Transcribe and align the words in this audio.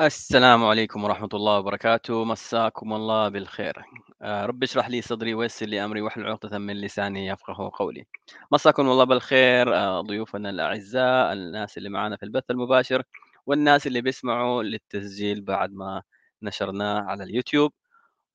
السلام 0.00 0.64
عليكم 0.64 1.04
ورحمة 1.04 1.28
الله 1.34 1.58
وبركاته، 1.58 2.24
مساكم 2.24 2.92
الله 2.92 3.28
بالخير. 3.28 3.84
آآ 4.22 4.46
رب 4.46 4.62
اشرح 4.62 4.88
لي 4.88 5.02
صدري 5.02 5.34
ويسر 5.34 5.66
لي 5.66 5.84
أمري 5.84 6.00
واحلل 6.00 6.26
عقدة 6.26 6.58
من 6.58 6.80
لساني 6.80 7.26
يفقهوا 7.26 7.68
قولي. 7.68 8.06
مساكم 8.52 8.88
الله 8.90 9.04
بالخير 9.04 9.74
آآ 9.74 10.00
ضيوفنا 10.00 10.50
الأعزاء، 10.50 11.32
الناس 11.32 11.78
اللي 11.78 11.88
معانا 11.88 12.16
في 12.16 12.22
البث 12.22 12.50
المباشر، 12.50 13.02
والناس 13.46 13.86
اللي 13.86 14.00
بيسمعوا 14.00 14.62
للتسجيل 14.62 15.40
بعد 15.40 15.72
ما 15.72 16.02
نشرناه 16.42 17.00
على 17.00 17.24
اليوتيوب، 17.24 17.72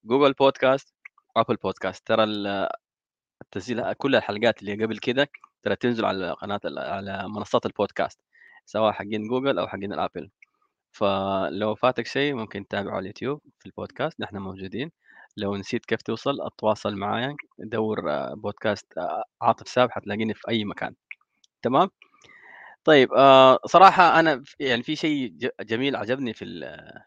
جوجل 0.05 0.33
بودكاست، 0.33 0.95
أبل 1.37 1.55
بودكاست. 1.55 2.07
ترى 2.07 2.23
ال 2.23 2.69
التسجيل 3.41 3.93
كل 3.93 4.15
الحلقات 4.15 4.61
اللي 4.61 4.85
قبل 4.85 4.97
كده 4.99 5.29
ترى 5.63 5.75
تنزل 5.75 6.05
على 6.05 6.31
قناة 6.31 6.61
على 6.65 7.29
منصات 7.29 7.65
البودكاست، 7.65 8.19
سواء 8.65 8.91
حقين 8.93 9.27
جوجل 9.27 9.59
أو 9.59 9.67
حقين 9.67 9.93
الأبل. 9.93 10.31
فلو 10.91 11.75
فاتك 11.75 12.07
شيء 12.07 12.33
ممكن 12.35 12.67
تتابعه 12.67 12.91
على 12.91 12.99
اليوتيوب 12.99 13.41
في 13.59 13.65
البودكاست 13.65 14.21
نحن 14.21 14.37
موجودين. 14.37 14.91
لو 15.37 15.55
نسيت 15.57 15.85
كيف 15.85 16.01
توصل 16.01 16.41
اتواصل 16.41 16.95
معايا 16.95 17.35
دور 17.59 18.11
آه، 18.11 18.33
بودكاست 18.35 18.97
آه، 18.97 19.23
عاطف 19.41 19.67
ساب 19.69 19.91
حتلاقيني 19.91 20.33
في 20.33 20.41
أي 20.49 20.65
مكان. 20.65 20.95
تمام؟ 21.61 21.89
طيب 22.83 23.13
آه 23.13 23.59
صراحة 23.65 24.19
أنا 24.19 24.43
يعني 24.59 24.83
في 24.83 24.95
شيء 24.95 25.35
جميل 25.61 25.95
عجبني 25.95 26.33
في 26.33 26.45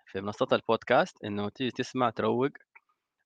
في 0.06 0.20
منصة 0.20 0.48
البودكاست 0.52 1.24
إنه 1.24 1.48
تيجي 1.48 1.70
تسمع 1.70 2.10
تروق. 2.10 2.50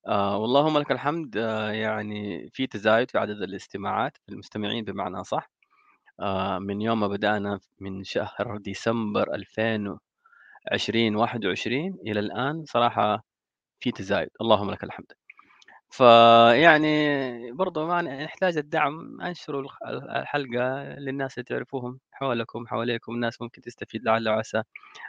آه 0.09 0.38
واللهم 0.38 0.78
لك 0.78 0.92
الحمد 0.92 1.36
يعني 1.72 2.50
في 2.55 2.66
تزايد 2.66 3.11
في 3.11 3.19
عدد 3.19 3.42
الاستماعات 3.42 4.16
في 4.27 4.33
المستمعين 4.33 4.84
بمعنى 4.84 5.25
صح 5.25 5.50
من 6.61 6.83
يوم 6.83 7.00
ما 7.00 7.09
بدأنا 7.09 7.61
من 7.80 8.05
شهر 8.05 8.56
ديسمبر 8.59 9.34
2000 9.34 9.98
2021 10.72 11.98
إلى 12.06 12.20
الآن 12.20 12.64
صراحة 12.66 13.24
في 13.80 13.92
تزايد، 13.92 14.30
اللهم 14.41 14.70
لك 14.70 14.84
الحمد. 14.84 15.12
فيعني 15.91 17.52
برضه 17.52 17.86
ما 17.86 18.02
نحتاج 18.02 18.58
الدعم، 18.58 19.20
أنشروا 19.22 19.62
الخ 19.62 19.78
ال 19.88 20.10
الحلقة 20.10 20.83
للناس 20.98 21.38
اللي 21.38 21.44
تعرفوهم 21.44 22.00
حولكم، 22.12 22.66
حواليكم، 22.66 23.16
ناس 23.20 23.42
ممكن 23.42 23.62
تستفيد 23.62 24.05
لعل 24.05 24.28
وعسى 24.28 24.62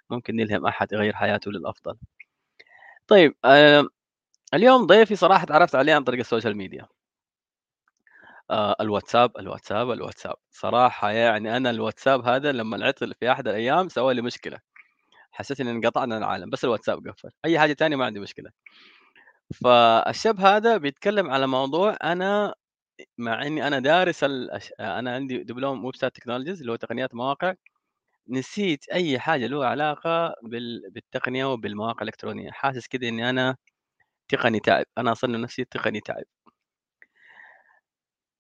ممكن 0.09 0.35
نلهم 0.35 0.67
أحد 0.67 0.93
يغيّر 0.93 1.16
حياته 1.16 1.51
للأفضل. 1.51 1.97
طيب 3.07 3.35
اليوم 4.53 4.85
ضيفي 4.88 5.16
صراحة 5.16 5.44
اتعرفت 5.44 5.75
عليه 5.75 5.94
عن 5.95 6.03
طريق 6.03 6.19
ال 6.19 6.25
social 6.25 6.58
media، 6.58 6.88
آآ 8.51 8.75
الواتساب، 8.81 9.38
الواتساب، 9.39 9.91
الواتساب. 9.91 10.35
صراحة 10.51 11.11
يعني 11.11 11.57
أنا 11.57 11.69
الواتساب 11.69 12.25
هذا 12.27 12.51
لمّا 12.51 12.85
عطل 12.85 13.13
في 13.19 13.31
أحد 13.31 13.47
الأيام 13.47 13.89
سوى 13.89 14.13
لي 14.13 14.21
مشكلة، 14.21 14.59
حسيت 15.39 15.61
إن 15.61 15.67
انقطعنا 15.67 16.15
عن 16.15 16.21
العالم، 16.23 16.49
بس 16.49 16.63
الواتساب 16.65 17.07
قفّل، 17.07 17.29
أي 17.45 17.59
حاجة 17.59 17.73
تانية 17.73 17.95
ما 17.95 18.05
عندي 18.05 18.19
مشكلة. 18.19 18.51
فالشاب 19.63 20.39
هذا 20.39 20.77
بيتكلم 20.77 21.29
على 21.31 21.47
موضوع 21.47 21.97
أنا 22.03 22.53
مع 23.17 23.43
إني 23.47 23.67
أنا 23.67 23.79
دارس 23.79 24.23
الأش 24.25 24.73
أنا 24.79 25.15
عندي 25.15 25.43
دبلوم 25.43 25.85
website 25.85 26.16
technologies 26.16 26.59
اللي 26.61 26.71
هو 26.71 26.75
تقنيات 26.77 27.15
مواقع، 27.15 27.53
نسيت 28.29 28.89
أي 28.93 29.19
حاجة 29.19 29.47
له 29.47 29.65
علاقة 29.67 30.35
بال 30.43 30.91
بالتقنية 30.91 31.45
وبالمواقع 31.53 32.01
الإلكترونية، 32.03 32.51
حاسس 32.51 32.87
كده 32.87 33.09
إني 33.09 33.29
أنا 33.29 33.57
تقني 34.29 34.59
تعب، 34.61 34.85
أنا 34.97 35.11
أصنّف 35.11 35.39
نفسي 35.39 35.65
تقني 35.65 36.01
تعب. 36.01 36.23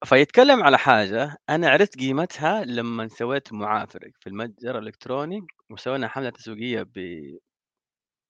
فيتكلم 0.05 0.63
على 0.63 0.77
حاجة 0.77 1.37
أنا 1.49 1.69
عرفت 1.69 1.99
قيمتها 1.99 2.63
لمّا 2.65 3.07
سويت 3.07 3.53
معافرة 3.53 4.11
في 4.19 4.27
المتجر 4.27 4.77
الإلكتروني 4.79 5.41
وسوينا 5.69 6.07
حملة 6.07 6.29
تسويقية 6.29 6.83
ب 6.83 6.97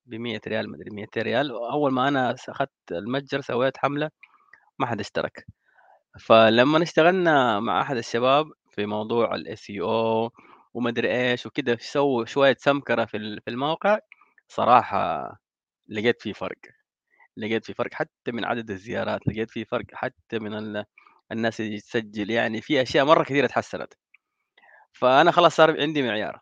ب100 0.06 0.40
ريال 0.48 0.70
ما 0.70 0.76
أدري 0.76 0.90
200 0.90 1.22
ريال، 1.22 1.52
وأول 1.52 1.92
ما 1.92 2.08
أنا 2.08 2.36
س 2.36 2.48
أخدت 2.48 2.72
المتجر 2.92 3.40
سويت 3.40 3.76
حملة 3.78 4.10
ما 4.78 4.86
حد 4.86 5.00
اشترك. 5.00 5.46
فلمّا 6.20 6.82
اشتغلنا 6.82 7.60
مع 7.60 7.82
أحد 7.82 7.96
الشباب 7.98 8.46
في 8.72 8.86
موضوع 8.86 9.36
الSEO 9.38 10.30
وما 10.74 10.90
أدري 10.90 11.12
إيش 11.32 11.46
وكده 11.46 11.78
سووا 11.80 12.24
شوية 12.26 12.56
سمكرة 12.60 13.06
في 13.06 13.40
في 13.44 13.50
الموقع، 13.50 13.98
صراحة 14.48 15.28
لقيت 15.88 16.22
في 16.22 16.34
فرق، 16.34 16.58
لقيت 17.38 17.66
في 17.66 17.74
فرق 17.74 17.94
حتى 17.94 18.32
من 18.32 18.44
عدد 18.46 18.70
الزيارات، 18.70 19.28
لقيت 19.28 19.50
في 19.50 19.64
فرق 19.64 19.86
حتى 19.94 20.40
من 20.40 20.54
ال 20.54 20.84
الناس 21.32 21.60
اللي 21.60 21.80
تسجل، 21.80 22.30
يعني 22.30 22.60
في 22.62 22.82
أشياء 22.82 23.04
مرّة 23.04 23.24
كثيرة 23.24 23.46
اتحسنت، 23.46 23.94
فأنا 24.92 25.30
خلاص 25.32 25.56
صار 25.56 25.80
عندي 25.80 26.02
معيار. 26.02 26.40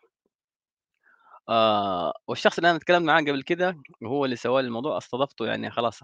آآ 1.49 2.13
والشخص 2.27 2.57
اللي 2.57 2.69
أنا 2.69 2.77
اتكلمت 2.77 3.01
معاه 3.05 3.21
قبل 3.21 3.43
كده 3.43 3.77
وهو 4.01 4.25
اللي 4.25 4.35
سوى 4.35 4.61
الموضوع 4.61 4.97
استضفته 4.97 5.45
يعني 5.45 5.71
خلاص 5.71 5.99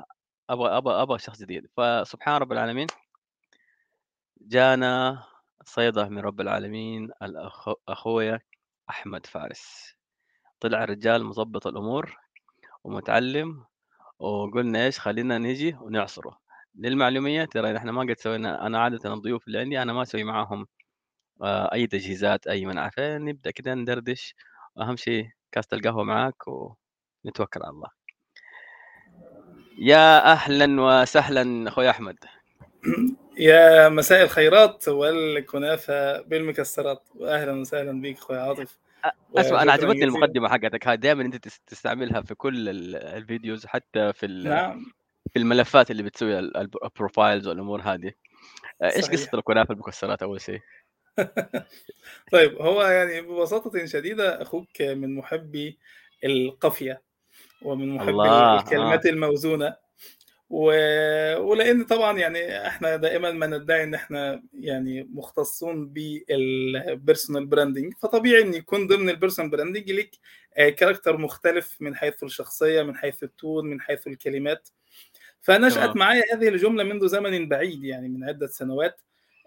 أبغى 0.49 0.77
أبغى 0.77 1.01
أبغى 1.01 1.19
شخص 1.19 1.41
جديد، 1.41 1.67
فسبحان 1.77 2.35
رب 2.41 2.51
العالمين 2.51 2.87
جانا 4.41 5.23
صيدة 5.65 6.09
من 6.09 6.17
رب 6.19 6.41
العالمين 6.41 7.09
الأخ 7.21 7.69
أخويا 7.89 8.39
أحمد 8.89 9.25
فارس، 9.25 9.95
طلع 10.59 10.83
الرجال 10.83 11.25
مضبّط 11.25 11.67
الأمور 11.67 12.17
ومتعلّم، 12.83 13.65
وقُلنا 14.19 14.85
إيش 14.85 14.99
خلّينا 14.99 15.39
نيجي 15.39 15.75
ونعصره. 15.81 16.39
للمعلومية 16.77 17.45
ترى 17.45 17.71
نحن 17.73 17.89
ما 17.89 18.01
قد 18.01 18.19
سوينا 18.19 18.67
أنا 18.67 18.79
عادةً 18.79 19.13
الضيوف 19.13 19.47
اللي 19.47 19.59
عندي 19.59 19.81
أنا 19.81 19.93
ما 19.93 20.01
أسوي 20.01 20.23
معاهم 20.23 20.67
آآ 21.43 21.73
أي 21.73 21.87
تجهيزات، 21.87 22.47
أي 22.47 22.65
من 22.65 22.77
عارف 22.79 22.99
إيه، 22.99 23.17
نبدأ 23.17 23.51
كده 23.51 23.73
ندردش. 23.75 24.35
وأهم 24.75 24.95
شيء 24.95 25.29
كاسة 25.51 25.77
القهوة 25.77 26.03
معاك 26.03 26.43
ونتوكل 26.47 27.63
على 27.63 27.71
الله. 27.71 27.89
يا 29.79 30.31
أهلًا 30.31 30.81
وسهلًا 30.81 31.69
أخوي 31.69 31.89
أحمد. 31.89 32.17
يا 33.39 33.89
مساء 33.89 34.23
الخيرات 34.23 34.87
والكنافة 34.87 36.21
بالمكسرات. 36.21 37.03
وأهلا 37.15 37.51
وسهلا 37.61 38.01
بيك 38.01 38.17
أخويا 38.17 38.39
عاطف. 38.39 38.77
أسمع 39.37 39.63
أنا 39.63 39.71
وشكرا 39.71 39.71
عجبتني 39.71 39.93
جزيلا 39.95 40.15
المقدمة 40.15 40.49
حقتك. 40.49 40.87
هذه 40.87 40.95
دايمًا 40.95 41.23
أنت 41.23 41.35
تس 41.35 41.59
تستعملها 41.59 42.21
في 42.21 42.35
كل 42.35 42.69
ال 42.69 42.95
ال 42.95 43.05
videos 43.05 43.65
حتى 43.65 44.13
في 44.13 44.25
ال 44.25 44.43
نعم. 44.49 44.94
في 45.33 45.39
الملفات 45.39 45.91
اللي 45.91 46.03
بتسويها 46.03 46.39
ال 46.39 46.57
الب 46.57 46.75
ال 46.77 46.85
profiles 46.85 47.47
والأمور 47.47 47.81
هذه. 47.81 48.11
آآ 48.81 48.95
إيش 48.95 49.05
قصة 49.05 49.15
صحيح 49.15 49.33
الكنافة 49.33 49.73
المكسرات 49.73 50.23
أول 50.23 50.41
شيء؟ 50.41 50.59
طيب 52.31 52.61
هو 52.61 52.81
يعني 52.81 53.21
ببساطة 53.21 53.85
شديدة 53.85 54.41
أخوك 54.41 54.81
من 54.81 55.15
محبي 55.15 55.77
القافية 56.23 57.01
ومن 57.61 57.89
محبي! 57.89 58.11
آه، 58.11 58.59
الكلمات 58.59 59.05
الموزونة 59.05 59.75
و... 60.49 60.65
ولأن 61.37 61.83
طبعا 61.83 62.17
يعني 62.17 62.67
إحنا 62.67 62.95
دائما 62.95 63.31
ما 63.31 63.47
ندعي 63.47 63.83
إن 63.83 63.93
إحنا 63.93 64.43
يعني 64.53 65.09
مختصون 65.13 65.87
بال 65.87 66.19
personal 66.19 67.45
branding 67.45 67.93
فطبيعي 67.93 68.41
إن 68.41 68.53
يكون 68.53 68.87
ضمن 68.87 69.09
ال 69.09 69.14
personal 69.14 69.51
branding 69.51 69.91
ليك 69.91 70.15
آه، 70.57 70.69
character 70.69 71.17
مختلف 71.17 71.77
من 71.79 71.95
حيث 71.95 72.23
الشخصية 72.23 72.83
من 72.83 72.95
حيث 72.95 73.23
ال 73.23 73.32
tone 73.32 73.65
من 73.65 73.81
حيث 73.81 74.07
الكلمات 74.07 74.69
فنشأت 75.45 75.83
تمام. 75.83 75.97
معايا 75.97 76.23
هذه 76.33 76.47
الجملة 76.49 76.83
منذ 76.83 77.07
زمن 77.07 77.49
بعيد 77.49 77.83
يعني 77.83 78.09
من 78.09 78.23
عدة 78.23 78.47
سنوات 78.47 79.01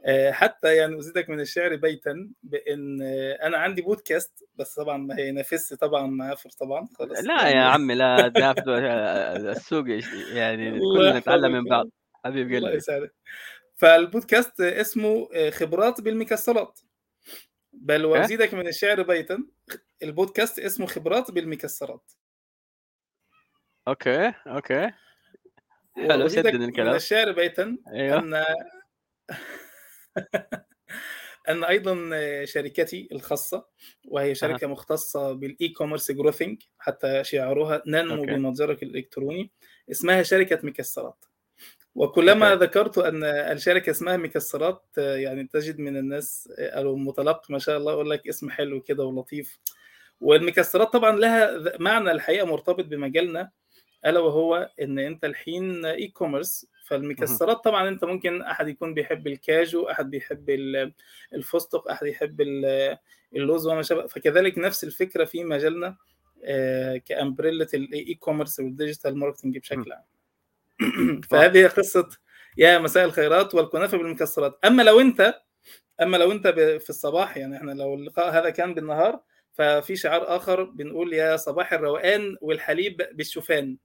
آه، 0.05 0.31
حتى 0.31 0.77
يعني 0.77 0.99
أزيدك 0.99 1.31
من 1.31 1.41
الشعر 1.41 1.77
بيتا 1.77 2.31
بأن 2.43 3.03
آه، 3.03 3.47
أنا 3.47 3.59
عندي 3.59 3.83
بودكاست 3.83 4.45
بس 4.57 4.75
طبعا 4.75 4.97
ما 4.97 5.19
هينافسش 5.19 5.75
طبعا 5.77 6.07
معافر 6.07 6.51
طبعا 6.51 6.89
خالص 6.99 7.21
لا 7.21 7.43
يا 7.43 7.49
يعني 7.49 7.61
عمي 7.61 7.95
لا 7.95 8.29
ده 8.29 8.51
السوق 9.53 9.85
يعني 10.33 10.79
كلنا 10.97 11.19
نتعلم 11.19 11.53
من 11.53 11.65
بعض. 11.65 11.89
حبيب 12.25 12.53
الله 12.53 12.67
قلبي. 12.69 12.77
يسعدك 12.77 13.15
فالبودكاست 13.77 14.61
اسمه 14.61 15.29
آه، 15.35 15.51
خبرات 15.51 16.01
بالمكسرات 16.01 16.81
بل 17.73 18.05
وأزيدك 18.05 18.55
من 18.55 18.69
الشعر 18.69 19.03
بيتا 19.03 19.45
البودكاست 20.03 20.59
اسمه 20.59 20.87
خبرات 20.87 21.31
بالمكسرات 21.31 22.12
okay، 23.88 24.32
okay. 24.47 24.91
حلو 25.99 26.09
من 26.59 26.62
الكلام. 26.69 26.95
الشعر 26.95 27.33
بيتا 27.33 27.79
أيوه، 27.93 28.19
أن 28.19 28.45
أن 31.49 31.65
أيضا 31.65 31.95
شركتي 32.45 33.09
الخاصة 33.12 33.67
وهي 34.09 34.31
أها، 34.31 34.35
شركة 34.35 34.67
مختصة 34.67 35.33
بال 35.32 35.69
e-commerce 35.69 36.11
growthing 36.12 36.62
حتى 36.79 37.25
شعارها 37.25 37.83
ننمو 37.87 38.15
okay، 38.15 38.32
بمتجرك 38.35 38.83
الإلكتروني 38.83 39.50
اسمها 39.91 40.23
شركة 40.23 40.59
مكسرات. 40.62 41.25
وكلما 41.95 42.53
okay. 42.53 42.65
ذكرت 42.65 42.99
أن 42.99 43.25
الشركة 43.25 43.91
اسمها 43.91 44.17
مكسرات 44.17 44.85
يعني 44.97 45.49
تجد 45.53 45.79
من 45.79 45.97
الناس 45.97 46.49
أو 46.59 46.94
المتلقي 46.94 47.47
ما 47.53 47.59
شاء 47.59 47.77
الله 47.79 47.93
يقول 47.93 48.11
لك 48.11 48.29
اسم 48.29 48.51
حلو 48.51 48.81
كده 48.83 49.05
ولطيف. 49.05 49.59
والمكسرات 50.21 50.93
طبعا 50.93 51.17
لها 51.17 51.51
معنى 51.81 52.11
الحقيقة 52.11 52.47
مرتبط 52.47 52.85
بمجالنا 52.85 53.51
ألا 54.06 54.21
وهو 54.21 54.71
إن 54.83 54.99
أنت 54.99 55.25
الحين 55.25 55.85
e-commerce 55.85 56.67
فالمكسرات 56.87 57.56
طبعا 57.65 57.89
أنت 57.89 58.05
ممكن 58.05 58.43
أحد 58.43 58.69
يكون 58.69 58.95
بيحب 58.95 59.27
الكاجو 59.27 59.91
أحد 59.91 60.11
بيحب 60.11 60.50
ال- 60.50 60.93
الفستق 61.35 61.91
أحد 61.91 62.06
يحب 62.06 62.41
ال- 62.41 62.99
اللوز 63.37 63.67
وما 63.67 63.83
شابه 63.83 64.06
فكذلك 64.06 64.59
نفس 64.59 64.85
الفكرة 64.85 65.25
في 65.25 65.45
مجالنا 65.45 65.97
آه، 66.45 66.97
ك 66.97 67.04
umbrella 67.04 67.67
ال 67.75 68.15
e-commerce 68.15 68.61
وال 68.61 68.73
digital 68.73 69.17
marketing 69.19 69.59
بشكل. 69.59 69.93
عام. 69.93 70.05
فهذه 71.31 71.67
قصة 71.67 72.09
يا 72.59 72.79
مساء 72.79 73.05
الخيرات 73.05 73.55
والكنافة 73.55 73.99
بالمكسرات. 73.99 74.59
أما 74.65 74.83
لو 74.83 75.01
أنت 75.01 75.35
أما 76.03 76.17
لو 76.17 76.33
أنت 76.33 76.49
في 76.83 76.91
الصباح 76.91 77.37
يعني 77.37 77.56
إحنا 77.56 77.73
لو 77.73 77.94
اللقاء 77.94 78.31
هذا 78.31 78.51
كان 78.51 78.75
بالنهار 78.75 79.21
ففي 79.53 79.97
شعار 79.97 80.37
آخر 80.37 80.62
بنقول 80.65 81.12
يا 81.15 81.37
صباح 81.37 81.73
الروقان 81.73 82.37
والحليب 82.41 83.03
بالشوفان. 83.12 83.77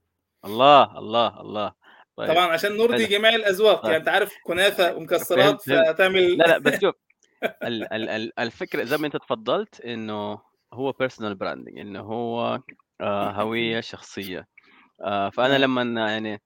الله 0.44 0.98
الله 0.98 1.40
الله. 1.40 1.72
طيب. 2.16 2.28
طبعا 2.28 2.46
عشان 2.46 2.76
نرضي 2.76 3.06
جميع 3.06 3.34
الأذواق 3.34 3.82
طيب. 3.82 3.84
يعني 3.84 3.96
انت 3.96 4.08
عارف 4.08 4.34
كنافه 4.44 4.84
فهمت 4.84 4.96
ومكسرات 4.96 5.62
فتعمل 5.62 6.36
لا 6.38 6.44
لا 6.44 6.58
بس 6.58 6.74
شوف 6.80 6.94
ال 7.44 7.92
ال 7.92 8.08
ال 8.08 8.38
الفكرة 8.38 8.84
زي 8.84 8.96
ما 8.96 9.06
انت 9.06 9.16
تفضلت 9.16 9.80
انه 9.80 10.38
هو 10.72 10.92
personal 10.92 11.34
branding 11.34 11.78
انه 11.78 12.00
هو 12.00 12.60
آه، 13.00 13.30
هوية 13.30 13.80
شخصية. 13.80 14.48
آه، 15.00 15.30
فأنا 15.30 15.58
نعم. 15.58 15.60
لما 15.60 16.10
يعني 16.10 16.42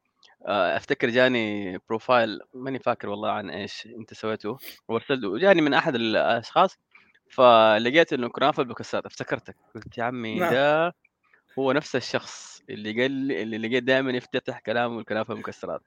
آه، 0.47 0.77
أفتكر 0.77 1.11
جاني 1.11 1.79
profile 1.88 2.40
ماني 2.55 2.79
فاكر 2.79 3.09
والله 3.09 3.31
عن 3.31 3.50
إيش 3.50 3.87
انت 3.87 4.15
سويته 4.15 4.56
وارسلته 4.89 5.39
جاني 5.39 5.61
من 5.61 5.75
أحد 5.75 5.95
الأشخاص 5.95 6.79
فلقيت 7.31 8.12
إنه 8.12 8.29
كنافة 8.29 8.62
بالمكسرات 8.62 9.06
افتكرتك 9.06 9.56
قلت 9.75 9.99
يا 9.99 10.05
عمي 10.05 10.39
نعم. 10.39 10.55
ده 10.55 10.95
هو 11.59 11.73
نفس 11.73 11.97
الشخص. 11.97 12.57
اللي 12.69 13.03
قال 13.03 13.11
لي 13.11 13.43
اللي 13.43 13.59
لقيت 13.59 13.85
دائما 13.85 14.11
يفتتح 14.11 14.59
كلامه 14.59 15.00
الكنافه 15.00 15.35
بالمكسرات 15.35 15.82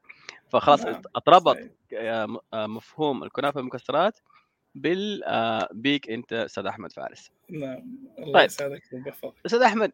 فخلاص 0.50 0.86
نعم 0.86 1.02
اتربط 1.16 1.58
آه، 1.94 2.28
مفهوم. 2.54 3.24
الكنافة 3.24 3.56
بالمكسرات 3.56 4.20
بال 4.76 5.24
آه، 5.24 5.70
بيك 5.72 6.10
أنت 6.10 6.34
أستاذ 6.34 6.66
أحمد 6.66 6.92
فارس. 6.92 7.32
نعم 7.50 7.84
الله 8.20 8.34
طيب. 8.34 8.46
يسعدك 8.46 8.84
ويحفظك 8.94 9.34
أستاذ 9.46 9.62
أحمد 9.62 9.92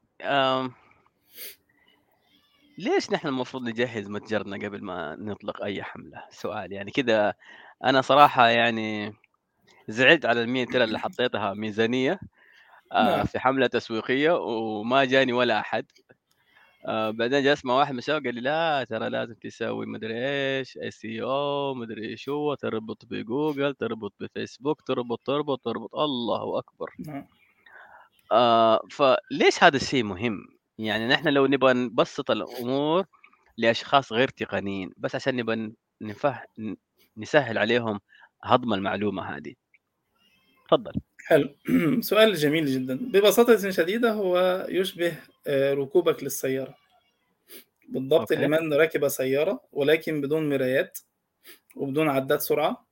ليش 2.78 3.12
نحن 3.12 3.28
المفروض 3.28 3.64
نجهز 3.64 4.10
متجرنا 4.10 4.68
قبل 4.68 4.84
ما 4.84 5.16
نطلق 5.16 5.64
أي 5.64 5.84
حملة؟ 5.84 6.24
سؤال 6.30 6.72
يعني 6.72 6.92
كذا. 6.92 7.34
أنا 7.84 8.02
صراحة 8.02 8.48
يعني 8.48 9.14
زعلت 9.88 10.26
على 10.26 10.42
ال 10.42 10.50
100 10.50 10.66
ترى 10.66 10.84
اللي 10.84 11.00
حطيتها 11.10 11.54
ميزانية 11.54 12.20
آه، 12.92 13.18
نعم. 13.18 13.26
في 13.26 13.40
حملة 13.40 13.68
تسويقية 13.68 14.32
وما 14.32 15.06
جاني 15.06 15.34
ولا 15.34 15.60
أحد. 15.60 15.86
آه، 16.88 17.10
بعدين 17.12 17.44
جاء 17.44 17.54
اسمع 17.54 17.74
واحد 17.74 17.92
من 17.94 18.00
الشباب 18.00 18.26
قال 18.26 18.36
لي 18.36 18.42
لا 18.42 18.84
ترى 18.90 19.10
لازم 19.10 19.34
تسوي 19.34 19.86
مدري 19.86 20.14
إيش 20.60 20.78
SEC 20.78 21.22
أو 21.24 21.74
مدري 21.74 22.10
إيش 22.10 22.30
هو 22.30 22.56
تربط 22.56 23.06
بجوجل 23.06 23.74
تربط 23.76 24.14
بفيسبوك 24.20 24.82
تربط 24.82 25.22
تربط 25.26 25.62
تربط. 25.66 25.96
الله 25.96 26.60
أكبر. 26.60 26.90
نعم. 27.00 27.28
آه 28.32 28.82
فليش 28.92 29.64
هذا 29.64 29.76
الشيء 29.76 30.04
مهم؟ 30.04 30.48
يعني 30.78 31.08
نحن 31.08 31.28
لو 31.28 31.48
نبغى 31.48 31.74
نبسط 31.74 32.32
الأمور 32.32 33.06
لأشخاص 33.58 34.14
غير 34.14 34.28
تقنيين 34.28 34.92
بس 34.98 35.16
عشان 35.16 35.36
نبغى 35.36 35.74
نفه... 36.02 36.42
نسهل 37.18 37.58
عليهم 37.58 38.00
هضم 38.44 38.74
المعلومة 38.74 39.24
هذه. 39.38 39.54
تفضل. 40.68 40.94
حلو. 41.28 41.50
سؤال 42.02 42.36
جميل 42.36 42.66
جدا. 42.66 42.96
ببساطة 42.96 43.70
شديدة 43.70 44.12
هو 44.12 44.66
يشبه 44.70 45.14
آه، 45.48 45.74
ركوبك 45.74 46.24
للسيارة. 46.24 46.76
بالضبط 47.90 48.32
أوكي. 48.32 48.36
لمن 48.36 48.74
ركب 48.74 49.08
سيارة 49.08 49.62
ولكن 49.74 50.22
بدون 50.22 50.50
مرايات 50.50 51.00
وبدون 51.76 52.10
عداد 52.10 52.40
سرعة 52.40 52.88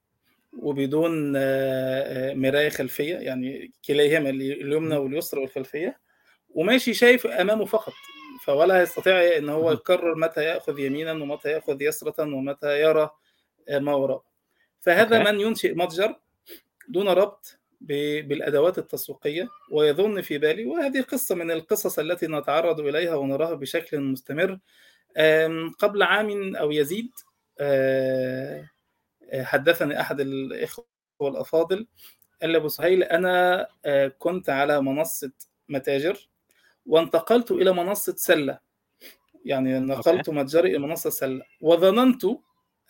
وبدون 0.59 1.33
آه، 1.35 1.41
آه، 1.41 2.33
مراية 2.33 2.69
خلفية 2.69 3.15
يعني 3.15 3.71
كليهما 3.87 4.29
اليمنى. 4.29 4.95
واليسرى 4.97 5.41
والخلفية 5.41 5.99
وماشي 6.49 6.93
شايف 6.93 7.27
أمامه 7.27 7.65
فقط. 7.65 7.93
فولا 8.43 8.81
يستطيع 8.81 9.38
أن 9.38 9.49
هو. 9.49 9.71
يقرر 9.71 10.15
متى 10.15 10.43
يأخذ 10.43 10.79
يمينا 10.79 11.11
ومتى 11.11 11.49
يأخذ 11.49 11.81
يسرة 11.81 12.15
ومتى 12.23 12.81
يرى 12.81 13.09
ما 13.69 13.93
وراءه. 13.93 14.23
فهذا 14.81 15.17
أوكي. 15.17 15.31
من 15.31 15.39
ينشئ 15.39 15.73
متجر 15.73 16.15
دون 16.89 17.07
ربط 17.07 17.59
بالأدوات 17.81 18.77
التسويقية 18.77 19.50
ويظن 19.72 20.22
في 20.22 20.38
بالي 20.38 20.66
وهذه 20.66 21.01
قصة 21.01 21.36
من 21.36 21.51
القصص 21.51 22.00
التي 22.00 22.27
نتعرض 22.27 22.80
إليها 22.80 23.16
ونراها 23.16 23.54
بشكل 23.54 24.00
مستمر 24.00 24.60
قبل 25.80 26.04
عام 26.04 26.56
أو 26.56 26.72
يزيد 26.72 27.12
آه، 27.60 28.69
آه، 29.31 29.44
حدثني 29.44 30.01
أحد 30.01 30.19
الإخوة 30.19 30.86
الأفاضل 31.22 31.88
قال 32.42 32.50
لي 32.50 32.57
أبو 32.57 32.68
سهيل 32.68 33.04
أنا 33.04 33.68
آه، 33.86 34.07
كنت 34.07 34.50
على 34.50 34.81
منصة 34.81 35.31
متاجر 35.69 36.30
وانتقلت 36.86 37.51
إلى 37.51 37.74
منصة 37.74 38.13
سلة 38.18 38.60
يعني 39.45 39.80
نقلت 39.80 40.30
متجري 40.30 40.69
إلى 40.69 40.80
منصة 40.80 41.10
سلة 41.10 41.42
وظننت 41.62 42.25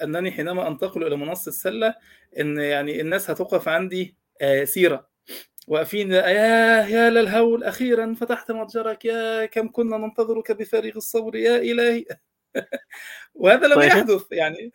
أنني 0.04 0.32
حينما 0.32 0.68
أنتقل 0.68 1.08
إلى 1.08 1.16
منصة 1.16 1.52
سلة 1.52 1.96
إن 2.40 2.58
يعني 2.58 3.02
الناس 3.02 3.30
هتوقف 3.30 3.68
عندي 3.68 4.16
سيرة. 4.64 5.10
واقفين 5.68 6.12
يا 6.12 6.28
يا 6.88 7.10
للهول 7.10 7.64
أخيرا 7.64 8.14
فتحت 8.14 8.52
متجرك 8.52 9.06
يا 9.06 9.46
كم 9.46 9.72
كنا 9.72 9.98
ننتظرك 9.98 10.52
بفارغ 10.52 10.98
الصبر 10.98 11.36
يا 11.36 11.58
إلهي. 11.58 12.06
وهذا 13.36 13.68
لم 13.68 13.76
طيب. 13.76 13.88
يحدث 13.88 14.24
يعني. 14.32 14.72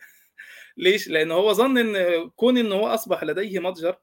ليش؟ 0.77 1.07
لأن 1.07 1.31
هو 1.31 1.53
ظن 1.53 1.77
إن 1.77 2.29
كون 2.29 2.57
إن 2.57 2.71
هو 2.71 2.87
أصبح 2.87 3.23
لديه 3.23 3.59
متجر 3.59 3.95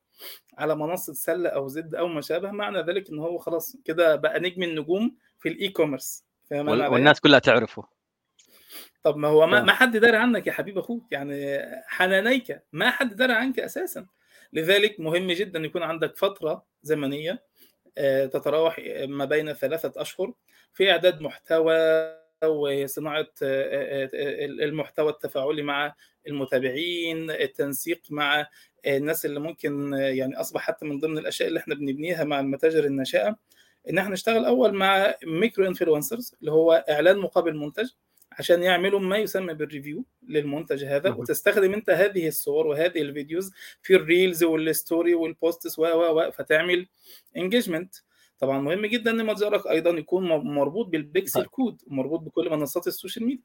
على 0.58 0.76
منصة 0.76 1.12
سلة 1.12 1.48
أو 1.48 1.68
زد 1.68 1.94
أو 1.94 2.08
ما 2.08 2.20
شابه 2.20 2.50
معنى 2.50 2.82
ذلك 2.82 3.10
إن 3.10 3.18
هو 3.18 3.38
خلاص 3.38 3.76
كده 3.84 4.16
بقى 4.16 4.40
نجم 4.40 4.62
النجوم 4.62 5.16
في 5.38 5.48
ال 5.48 5.68
e-commerce 5.68 6.24
فاهم؟ 6.50 6.68
والناس 6.68 7.20
كلها 7.20 7.38
تعرفه. 7.38 7.84
طب 9.02 9.16
ما 9.16 9.28
هو 9.28 9.46
ما, 9.46 9.56
فاهم 9.56 9.66
ما 9.66 9.72
حد 9.72 9.96
داري 9.96 10.16
عنك 10.16 10.46
يا 10.46 10.52
حبيب 10.52 10.78
أخوك 10.78 11.12
يعني 11.12 11.58
حنانيك 11.86 12.62
ما 12.72 12.90
حد 12.90 13.16
داري 13.16 13.32
عنك 13.32 13.60
أساسا. 13.60 14.06
لذلك 14.52 15.00
مهم 15.00 15.32
جدا 15.32 15.58
يكون 15.58 15.82
عندك 15.82 16.16
فترة 16.16 16.64
زمنية 16.82 17.44
آه، 17.98 18.26
تتراوح 18.26 18.80
ما 19.04 19.24
بين 19.24 19.52
ثلاثة 19.52 19.92
أشهر 20.02 20.32
في 20.74 20.90
إعداد 20.90 21.20
محتوى 21.20 21.74
وصناعة 22.44 23.26
آه، 23.42 24.10
آه، 24.14 24.44
المحتوى 24.44 25.10
التفاعلي 25.10 25.62
مع 25.62 25.94
المتابعين 26.26 27.30
التنسيق 27.30 28.02
مع 28.10 28.46
الناس 28.86 29.26
اللي 29.26 29.40
ممكن 29.40 29.92
يعني 29.92 30.40
أصبح 30.40 30.60
حتى 30.60 30.86
من 30.86 30.98
ضمن 30.98 31.18
الأشياء 31.18 31.48
اللي 31.48 31.60
إحنا 31.60 31.74
بنبنيها 31.74 32.24
مع 32.24 32.40
المتاجر 32.40 32.84
الناشئه 32.84 33.36
إن 33.90 33.98
إحنا 33.98 34.12
نشتغل 34.12 34.44
أول 34.44 34.74
مع 34.74 35.14
micro 35.24 35.66
influencers 35.66 36.34
اللي 36.40 36.52
هو 36.52 36.84
إعلان 36.90 37.18
مقابل 37.18 37.56
منتج. 37.56 37.90
عشان 38.38 38.62
يعملوا 38.62 39.00
ما 39.00 39.16
يسمى 39.16 39.54
بال 39.54 39.67
review 39.67 40.04
للمنتج 40.28 40.84
هذا. 40.84 41.10
وتستخدم 41.10 41.74
انت 41.74 41.90
هذه 41.90 42.28
الصور 42.28 42.66
وهذه 42.66 43.00
الفيديوز 43.02 43.52
في 43.82 43.96
ال 43.96 44.04
reels 44.04 44.44
وال 44.44 44.64
story 44.64 45.14
وال 45.14 45.32
posts 45.32 45.78
و 45.78 45.82
و 45.82 46.20
و 46.20 46.30
فتعمل 46.30 46.86
engagement 47.36 47.94
طبعا 48.38 48.58
مهم 48.58 48.86
جدا 48.86 49.10
إن 49.10 49.26
متجرك 49.26 49.66
أيضا 49.66 49.90
يكون 49.90 50.28
مربوط 50.28 50.86
بالبيكسل 50.86 51.40
طيب. 51.40 51.48
كود 51.48 51.82
ومربوط 51.86 52.20
بكل 52.20 52.50
منصات 52.50 52.86
ال 52.86 52.92
social 52.92 53.26
media. 53.26 53.44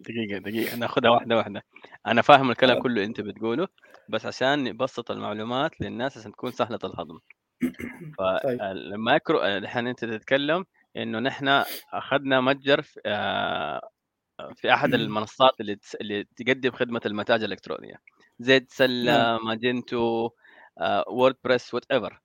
دقيقة 0.00 0.38
دقيقة. 0.38 0.76
ناخذها 0.76 1.10
واحدة 1.10 1.36
واحدة. 1.36 1.64
أنا 2.06 2.22
فاهم 2.22 2.50
الكلام 2.50 2.76
آه، 2.76 2.82
كله 2.82 3.04
أنت 3.04 3.20
بتقوله 3.20 3.68
بس 4.08 4.26
عشان 4.26 4.64
نبسط 4.64 5.10
المعلومات 5.10 5.80
للناس 5.80 6.18
عشان 6.18 6.32
تكون 6.32 6.52
سهلة 6.52 6.78
الهضم. 6.84 7.18
طيب. 8.44 8.58
فالمايكرو 8.58 9.42
الحين 9.42 9.86
أنت 9.86 10.04
تتكلم 10.04 10.64
إنه 10.96 11.18
نحن 11.18 11.64
أخذنا 11.92 12.40
متجر 12.40 12.84
في, 14.54 14.70
آه، 14.70 14.74
احد 14.74 14.94
المنصات 14.94 15.60
اللي 15.60 15.74
تس- 15.76 15.94
اللي 15.94 16.24
تقدم 16.24 16.70
خدمة 16.70 17.00
المتاجر 17.06 17.44
الإلكترونية. 17.44 17.94
زد 18.40 18.52
نعم. 18.60 18.66
سله 18.68 19.38
Magento 19.38 20.30
WordPress 21.08 21.74
whatever 21.74 22.10
نعم. 22.10 22.20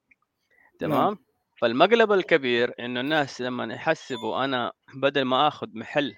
تمام؟ 0.80 1.18
فالمقلب 1.58 2.12
الكبير 2.12 2.74
إنه 2.80 3.00
الناس 3.00 3.42
لما 3.42 3.74
يحسبوا 3.74 4.44
أنا 4.46 4.72
بدل 4.94 5.22
ما 5.22 5.48
آخذ 5.48 5.68
محل 5.74 6.16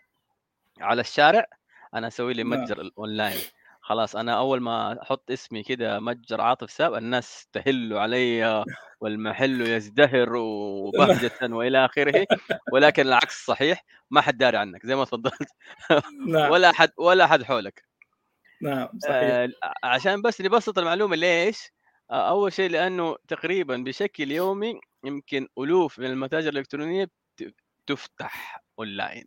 على 0.81 1.01
الشارع 1.01 1.45
أنا 1.93 2.07
أسوي 2.07 2.33
لي 2.33 2.43
نعم. 2.43 2.61
متجر 2.61 2.81
الاونلاين 2.81 3.41
خلاص 3.83 4.15
أنا 4.15 4.37
أول 4.37 4.61
ما 4.61 5.01
أحط 5.01 5.31
اسمي 5.31 5.63
كده 5.63 5.99
متجر 5.99 6.41
عاطف 6.41 6.71
shop 6.71 6.93
الناس 6.95 7.47
تهل 7.51 7.93
علي 7.93 8.65
والمحل 9.01 9.61
يزدهر 9.61 10.35
وبهجة 10.35 11.31
وإلى 11.57 11.85
آخره 11.85 12.25
ولكن 12.73 13.01
العكس 13.01 13.45
صحيح 13.45 13.85
ما 14.11 14.21
حد 14.21 14.37
داري 14.37 14.57
عنك 14.57 14.85
زي 14.85 14.95
ما 14.95 15.05
تفضلت. 15.05 15.49
نعم. 16.27 16.51
ولا 16.51 16.71
حد 16.71 16.89
ولا 16.97 17.27
حد 17.27 17.43
حولك. 17.43 17.83
نعم 18.61 18.89
صحيح. 18.99 19.13
آه، 19.13 19.49
عشان 19.83 20.21
بس 20.21 20.41
نبسط 20.41 20.79
المعلومة 20.79 21.15
ليش؟ 21.15 21.71
آه، 22.11 22.29
أول 22.29 22.53
شيء 22.53 22.69
لأنه 22.69 23.15
تقريبا 23.27 23.77
بشكل 23.77 24.31
يومي 24.31 24.79
يمكن 25.03 25.47
ألوف 25.59 25.99
من 25.99 26.05
المتاجر 26.05 26.49
الإلكترونية 26.49 27.07
تفتح 27.87 28.63
أونلاين. 28.79 29.25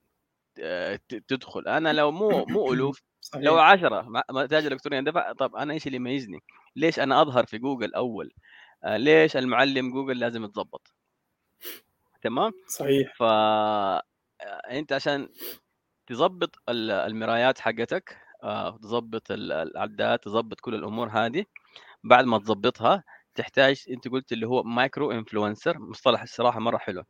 آه، 0.60 1.00
تدخل. 1.28 1.68
أنا 1.68 1.92
لو 1.92 2.10
مو 2.10 2.44
مو 2.44 2.72
ألوف 2.72 3.02
لو 3.34 3.56
صحيح 3.56 3.84
10 3.84 4.08
متاجر 4.30 4.72
الكترونيه 4.72 5.00
دفع 5.00 5.32
طب 5.32 5.56
أنا 5.56 5.72
إيش 5.74 5.86
اللي 5.86 5.96
يميزني؟ 5.96 6.42
ليش 6.76 6.98
أنا 7.00 7.22
أظهر 7.22 7.46
في 7.46 7.58
جوجل 7.58 7.94
أول؟ 7.94 8.32
آه، 8.84 8.96
ليش 8.96 9.36
المعلم 9.36 9.90
جوجل 9.90 10.18
لازم 10.18 10.44
يتظبط؟ 10.44 10.94
تمام 12.22 12.52
صحيح 12.68 13.14
ف 13.16 13.22
آه، 13.22 14.02
أنت 14.70 14.92
عشان 14.92 15.28
تظبط 16.06 16.56
ال- 16.68 16.90
المرايات 16.90 17.58
حقتك 17.60 18.18
آه، 18.42 18.76
تظبط 18.78 19.30
ال- 19.30 19.52
العداد 19.52 20.18
تظبط 20.18 20.60
كل 20.60 20.74
الأمور 20.74 21.08
هذه 21.08 21.44
بعد 22.04 22.24
ما 22.24 22.38
تظبطها 22.38 23.04
تحتاج 23.34 23.84
أنت 23.90 24.08
قلت 24.08 24.32
اللي 24.32 24.46
هو 24.46 24.62
micro 24.62 25.12
influencer 25.12 25.78
مصطلح 25.78 26.22
الصراحة 26.22 26.60
مرة 26.60 26.78
حلو 26.78 27.04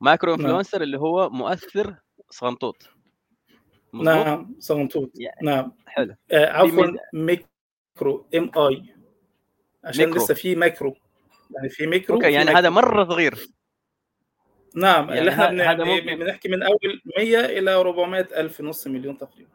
مايكرو 0.00 0.36
نعم 0.36 0.40
influencer 0.40 0.82
اللي 0.82 0.98
هو 0.98 1.30
مؤثر 1.30 1.96
صغنطوط 2.30 2.88
نعم 3.94 4.54
صغنطوط 4.58 5.10
يعني 5.14 5.36
نعم. 5.42 5.72
حلو. 5.86 6.14
آه 6.32 6.46
عفوا 6.52 6.86
micro 7.12 8.26
MI. 8.34 8.94
عشان 9.84 10.04
ميكرو. 10.06 10.22
لسه 10.24 10.34
في 10.34 10.54
macro 10.54 10.96
يعني 11.56 11.68
في 11.68 11.86
micro 11.86 12.16
okay 12.16 12.32
يعني 12.32 12.50
هذا 12.50 12.70
مرة 12.70 13.04
صغير. 13.04 13.38
نعم 14.76 15.10
اللي 15.10 15.16
يعني 15.16 15.28
إحنا 15.30 15.46
ه- 15.46 15.50
بن- 15.50 15.60
هذا 15.60 15.84
ممكن. 15.84 16.16
بنحكي 16.18 16.48
من 16.48 16.62
أول 16.62 17.02
100 17.18 17.38
إلى 17.44 17.74
400 17.74 18.20
ألف 18.36 18.60
نص 18.60 18.86
مليون 18.86 19.18
تقريبا. 19.18 19.50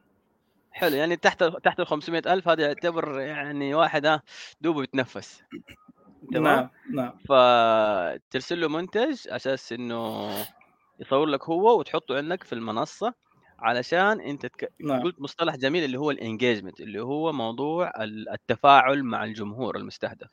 حلو 0.71 0.95
يعني 0.95 1.15
تحت 1.15 1.43
تحت 1.43 1.79
ال 1.79 1.87
500 1.87 2.21
ألف 2.33 2.47
هذا 2.47 2.63
يعتبر 2.63 3.19
يعني 3.19 3.73
واحد 3.75 4.19
دوبه 4.61 4.79
بيتنفس 4.79 5.43
تمام؟ 6.33 6.43
نعم 6.43 6.69
نعم. 6.93 7.17
فترسل 7.29 8.61
له 8.61 8.67
منتج 8.69 9.27
أساس 9.27 9.73
إنه 9.73 10.29
يصور 10.99 11.25
لك 11.25 11.43
هو 11.49 11.79
وتحطه 11.79 12.17
عندك 12.17 12.43
في 12.43 12.53
المنصة. 12.53 13.13
علشان 13.59 14.21
أنت 14.21 14.45
تك... 14.45 14.71
نعم. 14.79 15.03
قلت 15.03 15.21
مصطلح 15.21 15.55
جميل 15.55 15.83
اللي 15.83 15.99
هو 15.99 16.11
الانجيجمنت 16.11 16.79
اللي 16.79 16.99
هو 16.99 17.31
موضوع 17.33 18.03
ال- 18.03 18.29
التفاعل 18.29 19.03
مع 19.03 19.23
الجمهور 19.23 19.77
المستهدف. 19.77 20.31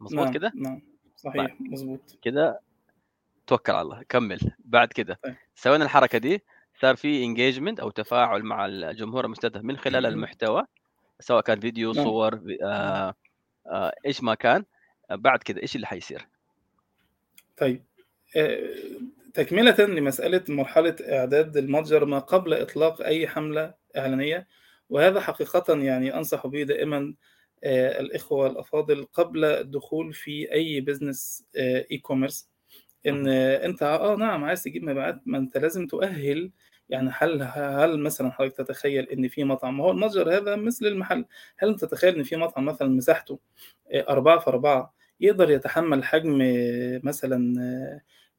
مظبوط 0.00 0.24
نعم 0.24 0.32
كده؟ 0.32 0.52
نعم. 0.54 0.74
طيب. 0.76 0.86
صحيح 1.16 1.56
مظبوط 1.60 2.18
كده 2.22 2.60
توكل 3.46 3.72
على 3.72 3.82
الله. 3.82 4.02
كمل. 4.08 4.40
بعد 4.58 4.88
كده 4.88 5.18
طيب. 5.24 5.34
سوينا 5.54 5.84
الحركة 5.84 6.18
دي 6.18 6.42
صار 6.80 6.96
في 6.96 7.24
انجيجمنت 7.24 7.80
أو 7.80 7.90
تفاعل 7.90 8.42
مع 8.42 8.66
الجمهور 8.66 9.24
المستهدف 9.24 9.60
من 9.62 9.76
خلال 9.76 10.06
المحتوى 10.06 10.62
سواء 11.20 11.40
كان 11.42 11.60
فيديو 11.60 11.92
نعم. 11.92 12.04
صور 12.04 12.40
آه 12.62 13.14
آه 13.66 13.94
إيش 14.06 14.22
ما 14.22 14.34
كان. 14.34 14.64
بعد 15.10 15.42
كده 15.42 15.62
إيش 15.62 15.76
اللي 15.76 15.86
حيصير؟ 15.86 16.26
طيب. 17.56 17.82
آه، 18.36 18.74
تكملة 19.36 19.76
لمسألة 19.78 20.42
مرحلة 20.48 20.96
إعداد 21.00 21.56
المتجر 21.56 22.04
ما 22.04 22.18
قبل 22.18 22.54
إطلاق 22.54 23.02
أي 23.02 23.28
حملة 23.28 23.74
إعلانية 23.96 24.48
وهذا 24.90 25.20
حقيقة 25.20 25.74
يعني 25.74 26.16
أنصح 26.16 26.46
به 26.46 26.62
دائما 26.62 27.14
آه، 27.64 28.00
الإخوة 28.00 28.46
الأفاضل 28.46 29.04
قبل 29.04 29.44
الدخول 29.44 30.14
في 30.14 30.52
أي 30.52 30.80
business 30.80 31.44
e-commerce 31.56 32.50
إن 33.06 33.28
أنت 33.28 33.82
آه 33.82 34.16
نعم 34.16 34.44
عايز 34.44 34.62
تجيب 34.62 34.84
مبيعات 34.84 35.20
ما 35.26 35.38
أنت 35.38 35.56
لازم 35.56 35.86
تؤهل. 35.86 36.52
يعني 36.88 37.10
هل 37.18 37.42
هل 37.54 37.98
مثلا 37.98 38.30
حضرتك 38.30 38.56
تتخيل 38.56 39.08
إن 39.10 39.28
في 39.28 39.44
مطعم 39.44 39.76
ما 39.78 39.84
هو 39.84 39.90
المتجر 39.90 40.36
هذا 40.36 40.56
مثل 40.56 40.86
المحل. 40.86 41.24
هل 41.58 41.68
أنت 41.68 41.84
تتخيل 41.84 42.16
إن 42.16 42.22
في 42.22 42.36
مطعم 42.36 42.64
مثلا 42.64 42.88
مساحته 42.88 43.38
آه، 43.92 44.06
أربعة 44.08 44.38
في 44.38 44.46
أربعة 44.46 44.94
يقدر 45.20 45.50
يتحمل 45.50 46.04
حجم 46.04 46.42
آه، 46.42 47.00
مثلا 47.04 47.54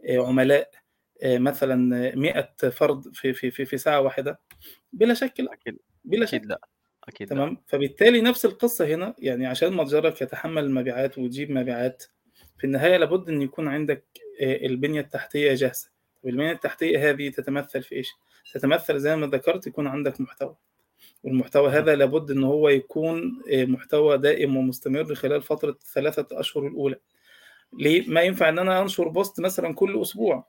عملاء؟ 0.09 0.86
مثلا 1.25 1.75
100 2.15 2.49
فرد 2.71 3.03
في 3.13 3.33
في 3.33 3.51
في 3.51 3.65
في 3.65 3.77
ساعة 3.77 4.01
واحدة 4.01 4.39
بلا 4.93 5.13
شك 5.13 5.39
لا. 5.39 5.53
أكيد 5.53 5.77
بلا 6.05 6.25
شك. 6.25 6.41
لا 6.45 6.61
أكيد 7.07 7.29
لا. 7.29 7.35
تمام؟ 7.35 7.57
فبالتالي 7.67 8.21
نفس 8.21 8.45
القصة 8.45 8.85
هنا 8.85 9.15
يعني 9.19 9.45
عشان 9.45 9.73
متجرك 9.73 10.21
يتحمل 10.21 10.63
المبيعات 10.63 11.17
وتجيب 11.17 11.51
مبيعات 11.51 12.03
في 12.57 12.63
النهاية 12.63 12.97
لابد 12.97 13.29
أن 13.29 13.41
يكون 13.41 13.67
عندك 13.67 14.05
آه، 14.41 14.65
البنية 14.65 15.01
التحتية 15.01 15.53
جاهزة. 15.53 15.89
طب 16.23 16.29
البنية 16.29 16.51
التحتية 16.51 17.09
هذه 17.09 17.29
تتمثل 17.29 17.83
في 17.83 17.95
إيش؟ 17.95 18.09
تتمثل 18.53 18.99
زي 18.99 19.15
ما 19.15 19.27
ذكرت 19.27 19.67
يكون 19.67 19.87
عندك 19.87 20.21
محتوى. 20.21 20.55
والمحتوى. 21.23 21.69
هذا 21.69 21.95
لابد 21.95 22.31
أن 22.31 22.43
هو 22.43 22.69
يكون 22.69 23.41
آه، 23.53 23.65
محتوى 23.65 24.17
دائم 24.17 24.57
ومستمر 24.57 25.15
خلال 25.15 25.41
فترة 25.41 25.77
ثلاثة 25.93 26.27
أشهر 26.31 26.67
الأولى. 26.67 26.95
ليه؟ 27.73 28.09
ما 28.09 28.21
ينفع 28.21 28.49
أن 28.49 28.59
أنا 28.59 28.81
أنشر 28.81 29.07
بوست 29.07 29.39
مثلا 29.39 29.73
كل 29.73 30.01
أسبوع. 30.01 30.47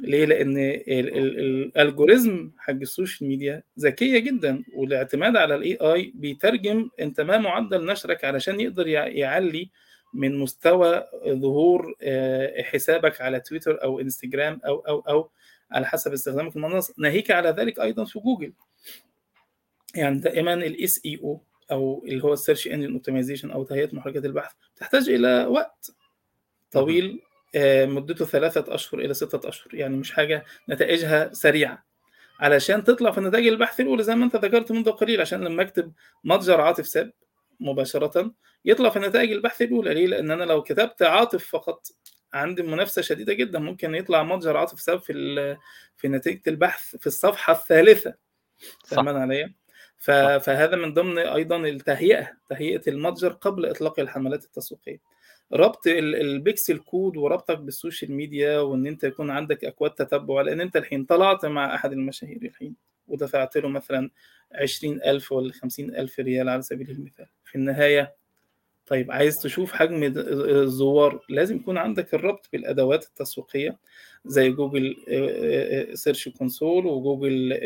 ليه؟ 0.00 0.24
لأن 0.24 0.58
ال- 0.58 0.90
ال- 0.98 1.18
ال- 1.18 1.38
ال 1.76 1.83
algorithm 1.83 2.50
حق 2.58 2.70
ال 2.72 2.80
social 2.80 3.28
media 3.28 3.62
ذكية 3.78 4.18
جدا 4.18 4.64
والاعتماد 4.74 5.36
على 5.36 5.54
ال 5.54 5.74
AI 5.80 6.12
بيترجم 6.14 6.90
أنت 7.00 7.20
ما 7.20 7.38
معدل 7.38 7.86
نشرك 7.86 8.24
علشان 8.24 8.60
يقدر 8.60 8.86
يع- 8.86 9.06
يعلي 9.06 9.70
من 10.14 10.38
مستوى 10.38 11.04
ظهور 11.28 11.94
آه، 12.02 12.62
حسابك 12.62 13.20
على 13.20 13.40
تويتر 13.40 13.82
أو 13.82 14.00
إنستجرام 14.00 14.60
أو 14.66 14.78
أو 14.78 15.00
أو 15.00 15.30
على 15.70 15.86
حسب 15.86 16.12
استخدامك 16.12 16.56
المنصه 16.56 16.94
ناهيك 16.98 17.30
على 17.30 17.48
ذلك 17.50 17.80
أيضا 17.80 18.04
في 18.04 18.18
جوجل 18.18 18.52
يعني 19.94 20.20
دائما 20.20 20.54
ال 20.54 21.00
SEO 21.06 21.40
أو 21.70 22.04
اللي 22.06 22.24
هو 22.24 22.32
ال 22.32 22.37
search 22.37 22.68
engine 22.68 22.92
optimization 22.92 23.50
أو 23.50 23.64
تهيئة 23.64 23.88
محركات 23.94 24.24
البحث 24.24 24.52
تحتاج 24.76 25.08
إلى 25.08 25.46
وقت. 25.46 25.90
طويل 26.70 27.20
مدته 27.86 28.24
ثلاثة 28.24 28.74
أشهر 28.74 29.00
إلى 29.00 29.14
ستة 29.14 29.48
أشهر 29.48 29.74
يعني 29.74 29.96
مش 29.96 30.12
حاجة 30.12 30.44
نتائجها 30.68 31.32
سريعة. 31.32 31.84
علشان 32.40 32.84
تطلع 32.84 33.10
في 33.10 33.20
نتائج 33.20 33.46
البحث 33.46 33.80
الأولى 33.80 34.02
زي 34.02 34.14
ما 34.14 34.24
أنت 34.24 34.36
ذكرت 34.36 34.72
منذ 34.72 34.90
قليل 34.90 35.20
عشان 35.20 35.44
لما 35.44 35.62
أكتب 35.62 35.92
متجر 36.24 36.60
عاطف 36.60 36.86
ساب 36.86 37.12
مباشرة 37.60 38.34
يطلع 38.64 38.90
في 38.90 38.98
نتائج 38.98 39.32
البحث 39.32 39.62
الأولى. 39.62 39.94
ليه؟ 39.94 40.06
لأن 40.06 40.30
أنا 40.30 40.44
لو 40.44 40.62
كتبت 40.62 41.02
عاطف 41.02 41.46
فقط 41.46 41.86
عندي 42.32 42.62
منافسة 42.62 43.02
شديدة 43.02 43.32
جدا. 43.32 43.58
ممكن 43.58 43.94
يطلع 43.94 44.22
متجر 44.22 44.56
عاطف 44.56 44.80
ساب 44.80 45.00
في 45.00 45.56
في 45.96 46.08
نتيجة 46.08 46.42
البحث 46.46 46.96
في 46.96 47.06
الصفحة 47.06 47.52
الثالثة. 47.52 48.14
فاهمان 48.86 49.16
عليا؟ 49.16 49.54
فهذا 49.98 50.76
من 50.76 50.94
ضمن 50.94 51.18
أيضا 51.18 51.56
التهيئة 51.56 52.32
تهيئة 52.48 52.82
المتجر 52.88 53.32
قبل 53.32 53.66
إطلاق 53.66 54.00
الحملات 54.00 54.44
التسويقية. 54.44 55.07
ربط 55.52 55.86
ال- 55.86 56.16
ال 56.16 56.26
pixel 56.26 56.78
code 56.78 57.16
وربطك 57.16 57.58
بال 57.58 57.72
social 57.72 58.12
media 58.12 58.58
وإن 58.60 58.86
أنت 58.86 59.04
يكون 59.04 59.30
عندك 59.30 59.64
أكواد 59.64 59.90
تتبع 59.90 60.40
لأن 60.42 60.60
أنت 60.60 60.76
الحين 60.76 61.04
طلعت 61.04 61.44
مع 61.46 61.74
أحد 61.74 61.92
المشاهير 61.92 62.38
الحين 62.42 62.74
ودفعت 63.08 63.56
له 63.56 63.68
مثلا 63.68 64.10
20000 64.54 65.32
ولا 65.32 65.52
50000 65.52 66.20
ريال 66.20 66.48
على 66.48 66.62
سبيل 66.62 66.90
المثال. 66.90 67.26
في 67.44 67.54
النهاية 67.54 68.14
طيب 68.86 69.12
عايز 69.12 69.42
تشوف 69.42 69.72
حجم 69.72 70.12
الزوار 70.16 71.24
لازم 71.28 71.56
يكون 71.56 71.78
عندك 71.78 72.14
الربط 72.14 72.48
بالأدوات 72.52 73.04
التسويقية 73.04 73.78
زي 74.26 74.50
Google 74.50 74.96
Search 75.94 76.28
Console 76.28 76.86
و 76.86 76.96
Google 76.96 77.58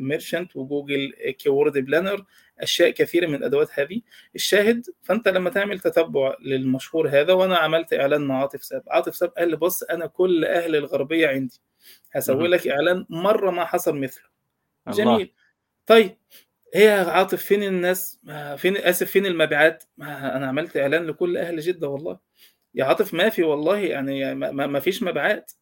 Merchant 0.00 0.56
و 0.56 0.64
Google 0.64 1.12
Keyword 1.38 1.78
Planner. 1.78 2.24
أشياء 2.62 2.90
كثيرة 2.90 3.26
من 3.26 3.34
الأدوات 3.34 3.68
هذه. 3.80 4.00
الشاهد 4.34 4.86
فأنت 5.02 5.28
لما 5.28 5.50
تعمل 5.50 5.80
تتبع 5.80 6.36
للمشهور 6.40 7.08
هذا 7.08 7.32
وأنا 7.32 7.56
عملت 7.56 7.92
إعلان 7.94 8.20
مع 8.20 8.40
عاطف 8.40 8.64
ساب. 8.64 8.82
عاطف 8.88 9.16
ساب 9.16 9.28
قال 9.28 9.48
لي 9.50 9.56
بص 9.56 9.82
أنا 9.82 10.06
كل 10.06 10.44
أهل 10.44 10.76
الغربية 10.76 11.28
عندي. 11.28 11.60
هسوي. 12.12 12.48
لك 12.48 12.68
إعلان 12.68 13.06
مرة 13.08 13.50
ما 13.50 13.64
حصل 13.64 13.96
مثله. 13.96 14.24
الله. 14.88 14.98
جميل. 14.98 15.32
طيب 15.86 16.16
هي 16.74 16.88
عاطف 16.88 17.42
فين 17.42 17.62
الناس؟ 17.62 18.20
ما 18.22 18.56
فين 18.56 18.76
آسف 18.76 19.10
فين 19.10 19.26
المبيعات؟ 19.26 19.84
ما 19.96 20.36
أنا 20.36 20.46
عملت 20.46 20.76
إعلان 20.76 21.06
لكل 21.06 21.36
أهل 21.36 21.60
جدة 21.60 21.88
والله. 21.88 22.18
يا 22.74 22.84
عاطف 22.84 23.14
ما 23.14 23.28
في 23.28 23.42
والله 23.42 23.78
يعني 23.78 24.34
ما 24.34 24.66
ما 24.66 24.80
فيش 24.80 25.02
مبيعات. 25.02 25.52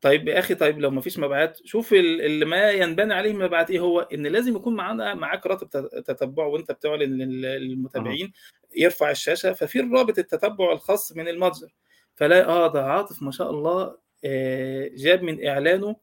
طيب 0.00 0.28
يا 0.28 0.38
أخي 0.38 0.54
طيب 0.54 0.78
لو 0.80 0.90
ما 0.90 1.00
فيش 1.00 1.18
مبيعات 1.18 1.58
شوف 1.64 1.92
ال- 1.92 2.20
اللي 2.20 2.44
ما 2.44 2.70
ينبني 2.70 3.14
عليه 3.14 3.32
مبيعات 3.32 3.70
إيه 3.70 3.80
هو؟ 3.80 4.00
إن 4.00 4.26
لازم 4.26 4.56
يكون 4.56 4.74
معانا 4.74 5.14
معاك 5.14 5.46
راتب 5.46 5.70
تت- 5.70 6.02
تتبع 6.06 6.44
وأنت 6.46 6.72
بتعلن. 6.72 7.18
للمتابعين 7.22 8.32
يرفع 8.76 9.10
الشاشة 9.10 9.52
ففي 9.52 9.80
الرابط 9.80 10.18
التتبع 10.18 10.72
الخاص 10.72 11.12
من 11.16 11.28
المتجر. 11.28 11.74
فلا 12.14 12.48
آه 12.48 12.72
ده 12.72 12.84
عاطف 12.84 13.22
ما 13.22 13.30
شاء 13.30 13.50
الله 13.50 13.96
آه، 14.24 14.90
جاب 14.94 15.22
من 15.22 15.46
إعلانه 15.46 15.96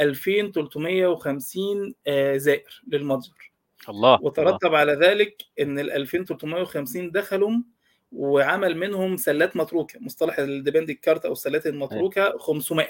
2350 0.00 1.94
آه، 2.06 2.36
زائر 2.36 2.82
للمتجر. 2.88 3.52
الله 3.88 4.14
الله. 4.14 4.26
وترتب 4.26 4.74
على 4.74 4.92
ذلك 4.92 5.36
إن 5.60 5.78
ال 5.78 5.90
2350 5.92 7.10
دخلوا 7.10 7.50
وعمل 8.12 8.76
منهم 8.76 9.16
سلات 9.16 9.56
متروكة 9.56 10.00
مصطلح 10.00 10.38
ال 10.38 10.45
pending 10.45 10.96
cart 10.96 11.24
أو 11.24 11.32
السلات 11.32 11.66
المتروكة 11.66 12.38
500 12.38 12.86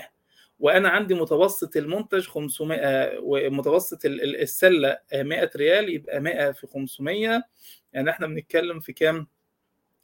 وأنا 0.63 0.89
عندي 0.89 1.15
متوسط 1.15 1.77
المنتج 1.77 2.27
500 2.29 3.19
ومتوسط 3.21 4.05
ال- 4.05 4.23
ال- 4.23 4.41
السلة 4.41 4.99
100 5.15 5.51
ريال 5.57 5.89
يبقى 5.89 6.21
100 6.21 6.51
في 6.53 6.67
500 6.67 7.43
يعني 7.93 8.11
إحنا 8.11 8.27
بنتكلم 8.27 8.81
في 8.81 8.93
كام؟ 8.93 9.27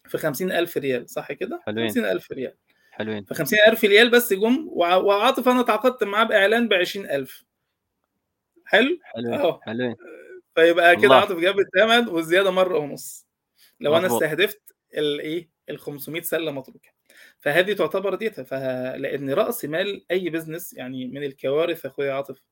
في 0.09 0.19
50000 0.19 0.77
ريال 0.77 1.11
صح 1.11 1.33
كده؟ 1.33 1.61
حلوين. 1.67 1.88
50000 1.88 2.33
ريال. 2.33 2.55
حلوين. 2.91 3.25
ف 3.25 3.33
50000 3.33 3.85
ريال 3.85 4.11
بس 4.11 4.33
جم 4.33 4.69
وع- 4.71 4.95
وعاطف 4.97 5.49
أنا 5.49 5.62
تعاقدت 5.62 6.05
معاه 6.05 6.25
بإعلان 6.25 6.69
ب 6.69 6.73
20000 6.73 7.45
حلو؟ 8.65 8.99
حلوين 9.03 9.35
أهو. 9.35 9.61
حلوين. 9.62 9.97
فيبقى 10.55 10.97
كده 10.97 11.15
عاطف 11.15 11.37
جاب 11.38 11.59
الثمن 11.59 12.09
والزيادة 12.09 12.50
مرة 12.50 12.79
ونص. 12.79 13.27
لو 13.81 13.97
أنا 13.97 14.05
مظبوط. 14.07 14.23
استهدفت 14.23 14.61
الايه 14.95 15.49
ال 15.71 15.79
500 15.79 16.23
سلة 16.23 16.50
متروكة. 16.53 16.91
فهذه 17.38 17.73
تعتبر 17.73 18.15
data 18.14 18.42
فلان 18.43 19.31
رأس 19.31 19.65
مال 19.65 20.05
أي 20.11 20.31
business 20.30 20.73
يعني 20.75 21.07
من 21.07 21.25
الكوارث 21.25 21.87
أخويا 21.87 22.12
عاطف 22.12 22.43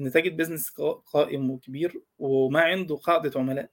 إن 0.00 0.10
تجد 0.10 0.36
بزنس 0.36 0.70
قائم 1.06 1.50
وكبير 1.50 2.00
وما 2.18 2.60
عنده 2.60 2.96
قاعدة 2.96 3.40
عملاء 3.40 3.70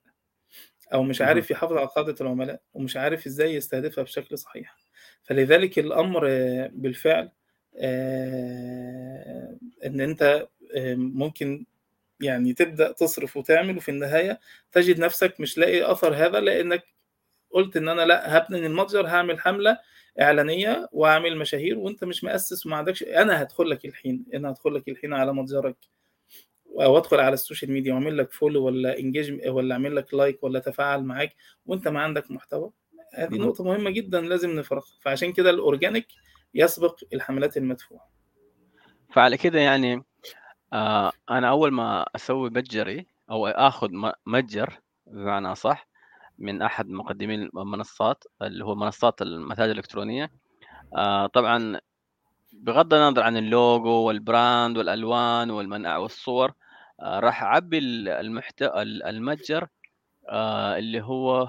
أو 0.94 1.04
مش 1.04 1.22
عارف 1.22 1.52
يحافظ 1.52 1.74
على 1.78 1.88
قاعدة 1.88 2.16
العملاء 2.22 2.62
ومش 2.74 2.98
عارف 2.98 3.26
إزاي 3.26 3.56
يستهدفها 3.56 4.04
بشكل 4.04 4.38
صحيح. 4.38 4.76
فلذلك 5.24 5.80
الأمر 5.80 6.20
بالفعل 6.68 7.32
إن 9.86 10.02
أنت 10.02 10.48
ممكن 10.96 11.66
يعني 12.20 12.54
تبدأ 12.54 12.92
تصرف 12.92 13.38
وتعمل 13.38 13.78
وفي 13.78 13.90
النهاية 13.90 14.40
تجد 14.72 15.00
نفسك 15.00 15.40
مش 15.40 15.58
لاقي 15.58 15.92
أثر 15.92 16.14
هذا 16.14 16.40
لأنك 16.40 16.84
قلت 17.52 17.78
إن 17.78 17.90
أنا 17.90 18.02
لأ 18.02 18.38
هبني 18.38 18.66
المتجر 18.66 19.08
هعمل 19.08 19.40
حملة 19.40 19.78
إعلانية 20.22 20.90
وأعمل 20.92 21.38
مشاهير 21.38 21.80
وأنت 21.80 22.04
مش 22.04 22.24
مؤسس 22.24 22.66
وما 22.66 22.78
عندكش 22.78 23.04
أنا 23.04 23.42
هدخل 23.42 23.70
لك 23.70 23.86
الحين 23.86 24.26
أنا 24.34 24.50
هدخل 24.52 24.76
لك 24.76 24.90
الحين 24.90 25.14
على 25.14 25.34
متجرك. 25.34 25.78
وأدخل 26.66 27.20
على 27.20 27.34
ال 27.34 27.39
social 27.39 27.72
media 27.72 27.94
وأعمل 27.94 28.18
لك 28.18 28.32
follow 28.34 28.66
ولا 28.66 29.00
engage 29.00 29.48
ولا 29.48 29.74
أعمل 29.74 29.96
لك 29.96 30.14
like 30.14 30.44
ولا 30.44 30.58
اتفاعل 30.58 31.04
معاك 31.04 31.36
وأنت 31.66 31.88
ما 31.88 32.02
عندك 32.02 32.32
محتوى. 32.32 32.72
هذه 33.14 33.36
نقطة 33.36 33.64
مهمة 33.64 33.90
جدا 33.90 34.22
لازم 34.22 34.50
نفرقها. 34.60 34.98
فعشان 35.02 35.34
كده 35.34 35.50
ال 35.50 35.57
organic 35.57 36.08
يسبق 36.54 37.00
الحملات 37.14 37.58
المدفوعة. 37.58 38.12
فعلى 39.10 39.38
كده 39.38 39.60
يعني 39.60 40.04
آه 40.74 41.12
أنا 41.30 41.50
أول 41.50 41.72
ما 41.72 42.06
أسوي 42.16 42.50
متجري 42.50 43.06
أو 43.32 43.48
آخذ 43.48 43.90
متجر 44.26 44.80
بمعنى 45.08 45.56
صح 45.56 45.88
من 46.42 46.62
أحد 46.62 46.90
مقدمين 46.90 47.42
المنصات 47.44 48.24
اللي 48.42 48.66
هو 48.66 48.76
منصات 48.76 49.22
المتاجر 49.22 49.72
الإلكترونية. 49.72 50.32
آه 50.96 51.28
طبعا 51.28 51.80
بغض 52.54 52.94
النظر 52.94 53.24
عن 53.24 53.38
ال 53.38 53.48
logo 53.48 53.90
وال 53.90 54.15
brand 54.15 54.78
والألوان 54.78 55.52
والمنع 55.52 55.98
والصور 55.98 56.54
آه 57.02 57.20
راح 57.20 57.44
أعبي 57.44 57.78
المحتوى 57.78 58.82
المتجر 58.82 59.68
آه 60.30 60.78
اللي 60.78 61.02
هو 61.02 61.48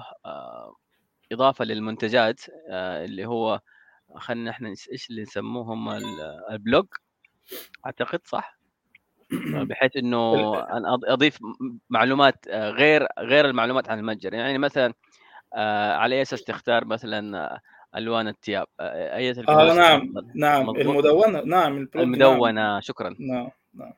إضافة 1.31 1.65
للمنتجات 1.65 2.41
اللي 2.69 3.25
هو 3.25 3.61
خلينا 4.17 4.51
إحنا 4.51 4.69
إيش 4.69 5.09
اللي 5.09 5.21
نسموهم؟ 5.21 5.89
ال 6.51 6.57
blog. 6.57 6.85
أعتقد 7.85 8.19
صح؟ 8.25 8.59
بحيث 9.69 9.97
إنه 9.97 10.53
أضيف 11.07 11.39
معلومات 11.89 12.47
غير 12.49 13.07
غير 13.19 13.45
المعلومات 13.45 13.89
عن 13.89 13.99
المتجر. 13.99 14.33
يعني 14.33 14.57
مثلا 14.57 14.93
على 15.95 16.15
أي 16.15 16.21
أساس 16.21 16.43
تختار 16.43 16.85
مثلا 16.85 17.59
ألوان 17.95 18.27
الثياب؟ 18.27 18.67
أي 18.79 19.31
آه 19.31 19.73
نعم 19.73 20.13
نعم 20.35 20.65
مضبوط. 20.65 20.77
المدونة 20.77 21.41
نعم 21.41 21.87
المدونه 21.95 22.51
نعم. 22.51 22.81
شكرا. 22.81 23.15
نعم 23.19 23.49
نعم. 23.73 23.93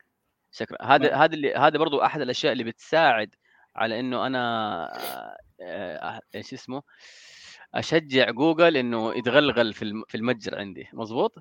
شكرا. 0.51 0.77
هذا 0.81 1.09
نعم. 1.09 1.21
هذا 1.21 1.33
اللي 1.33 1.53
هذا 1.53 1.77
برضو 1.77 2.01
أحد 2.01 2.21
الأشياء 2.21 2.53
اللي 2.53 2.63
بتساعد 2.63 3.35
على 3.75 3.99
إنه 3.99 4.27
أنا 4.27 4.89
إيش 6.35 6.53
اسمه؟ 6.53 6.81
أشجع 7.75 8.31
جوجل 8.31 8.77
إنه 8.77 9.17
يتغلغل 9.17 9.73
في 9.73 10.03
في 10.07 10.15
المتجر 10.15 10.59
عندي. 10.59 10.87
مظبوط؟ 10.93 11.35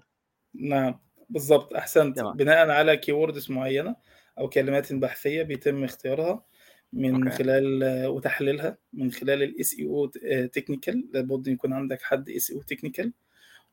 نعم. 0.55 0.99
بالضبط. 1.31 1.75
أحسنت. 1.75 2.17
تمام. 2.17 2.37
بناء 2.37 2.71
على 2.71 2.97
keywords 2.97 3.51
معينة 3.51 3.97
أو 4.39 4.49
كلمات 4.49 4.93
بحثية 4.93 5.43
بيتم 5.43 5.85
اختيارها 5.85 6.45
من 6.93 7.15
okay. 7.15 7.37
خلال 7.37 8.07
وتحليلها 8.07 8.79
من 8.93 9.13
خلال 9.13 9.43
ال 9.43 9.75
SEO 9.79 10.07
technical 10.47 11.09
لابد 11.13 11.47
يكون 11.49 11.73
عندك 11.73 12.03
حد 12.03 12.31
SEO 12.31 12.51
technical 12.51 13.13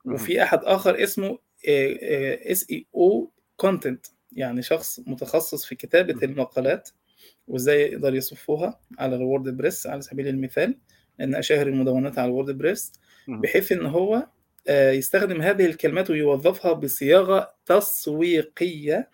وفي 0.04 0.42
أحد 0.42 0.58
آخر 0.64 1.02
اسمه 1.02 1.38
SEO 2.50 2.70
content 2.70 4.06
يعني 4.32 4.62
شخص 4.62 5.00
متخصص 5.06 5.64
في 5.64 5.74
كتابة 5.74 6.24
المقالات 6.24 6.88
وإزاي 7.48 7.80
يقدر 7.82 8.14
يصفوها 8.14 8.80
على 8.98 9.16
الوورد 9.16 9.56
بريس 9.56 9.86
على 9.86 10.02
سبيل 10.02 10.28
المثال. 10.28 10.78
ان 11.20 11.34
أشهر 11.34 11.66
المدونات 11.66 12.18
على 12.18 12.28
الوورد 12.28 12.58
بريس 12.58 12.92
بحيث 13.28 13.72
إن 13.72 13.86
هو 13.86 14.26
يستخدم 14.68 15.42
هذه 15.42 15.66
الكلمات 15.66 16.10
ويوظفها 16.10 16.72
بصياغة 16.72 17.54
تسويقية 17.66 19.10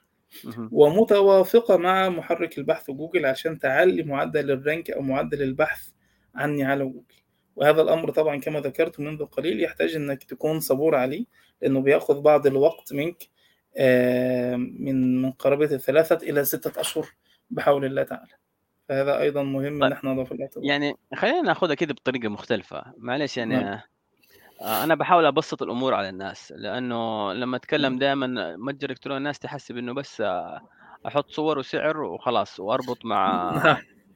ومتوافقة 0.73 1.77
مع 1.77 2.09
محرك 2.09 2.59
البحث 2.59 2.91
جوجل 2.91 3.27
عشان 3.27 3.59
تعلي 3.59 4.03
معدل 4.03 4.51
ال 4.51 4.59
rank 4.59 4.91
أو 4.91 5.03
معدل 5.03 5.43
البحث 5.43 5.89
عني 6.35 6.65
على 6.65 6.85
جوجل. 6.85 7.05
وهذا 7.57 7.83
الأمر 7.83 8.11
طبعا 8.11 8.41
كما 8.41 8.61
ذكرت 8.61 9.01
منذ 9.01 9.25
قليل 9.25 9.63
يحتاج 9.63 9.95
إنك 9.95 10.25
تكون 10.25 10.61
صبور 10.61 10.95
عليه 10.95 11.25
لأنه 11.63 11.81
بيأخذ 11.81 12.21
بعض 12.21 12.47
الوقت 12.47 12.93
منك 12.93 13.23
من 14.57 15.23
من 15.23 15.33
قرابة 15.33 15.75
الثلاثة 15.75 16.31
إلى 16.31 16.45
ستة 16.45 16.81
أشهر 16.81 17.07
بحول 17.51 17.85
الله 17.85 18.03
تعالى. 18.03 18.33
فهذا 18.89 19.21
أيضا 19.21 19.43
مهم 19.43 19.85
إن 19.85 19.93
إحنا 19.93 20.13
نضيف 20.13 20.33
الاعتبار. 20.33 20.65
يعني 20.65 20.95
خلينا 21.15 21.41
ناخذها 21.41 21.75
كده 21.75 21.95
بطريقة 21.95 22.29
مختلفة. 22.29 22.93
معلش 22.97 23.37
يعني 23.37 23.57
نعم. 23.57 23.81
أنا 24.63 24.95
بحاول 24.95 25.27
أبسط 25.27 25.63
الأمور 25.63 25.95
على 25.95 26.09
الناس 26.09 26.53
لأنه 26.57 27.33
لما 27.33 27.57
أتكلم 27.57 27.99
دائما 27.99 28.57
متجر 28.57 28.91
إلكتروني 28.91 29.19
الناس 29.19 29.39
تحسب 29.39 29.77
انه 29.77 29.95
بس 29.95 30.23
أحط 31.07 31.31
صور 31.31 31.59
وسعر 31.59 32.01
وخلاص 32.01 32.61
وأربط 32.61 33.05
مع 33.05 33.53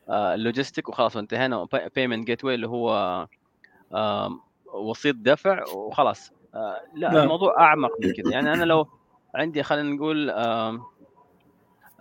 ال 0.11 0.19
logistic 0.19 0.89
وخلاص 0.89 1.17
وانتهينا 1.17 1.67
payment 1.97 2.27
gateway 2.27 2.55
اللي 2.55 2.69
هو 2.69 3.27
وسيط 4.75 5.17
دفع 5.17 5.65
وخلاص. 5.75 6.33
لا 6.95 7.13
نعم. 7.13 7.17
الموضوع 7.17 7.61
أعمق 7.61 7.91
من 8.01 8.13
كذا 8.13 8.33
يعني 8.33 8.53
أنا 8.53 8.65
لو 8.65 8.89
عندي 9.35 9.63
خلينا 9.63 9.91
نقول 9.91 10.27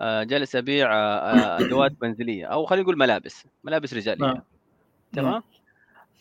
جالس 0.01 0.56
أبيع 0.56 0.89
أدوات 1.58 1.93
منزليه 2.01 2.45
أو 2.45 2.65
خلينا 2.65 2.84
نقول 2.84 2.97
ملابس 2.97 3.47
ملابس 3.63 3.93
رجالية 3.93 4.25
نعم. 4.25 4.41
تمام؟ 5.13 5.43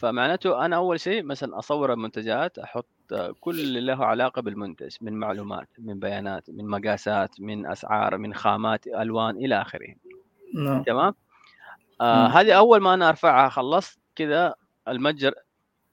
فمعناته 0.00 0.64
أنا 0.64 0.76
أول 0.76 1.00
شيء 1.00 1.22
مثلا 1.22 1.58
أصور 1.58 1.92
المنتجات 1.92 2.58
أحط 2.58 2.86
كل 3.40 3.60
اللي 3.60 3.80
له 3.80 4.04
علاقة 4.04 4.42
بالمنتج 4.42 4.96
من 5.00 5.12
معلومات 5.12 5.68
من 5.78 5.98
بيانات 5.98 6.50
من 6.50 6.66
مقاسات 6.66 7.40
من 7.40 7.66
أسعار 7.66 8.16
من 8.16 8.34
خامات 8.34 8.86
ألوان 8.86 9.36
إلى 9.36 9.60
آخره. 9.62 9.94
نعم. 10.54 10.82
تمام؟ 10.82 11.14
آه 12.00 12.26
هذه 12.26 12.52
أول 12.52 12.80
ما 12.80 12.94
أنا 12.94 13.08
أرفعها 13.08 13.48
خلصت 13.48 13.98
كذا 14.16 14.54
المتجر 14.88 15.34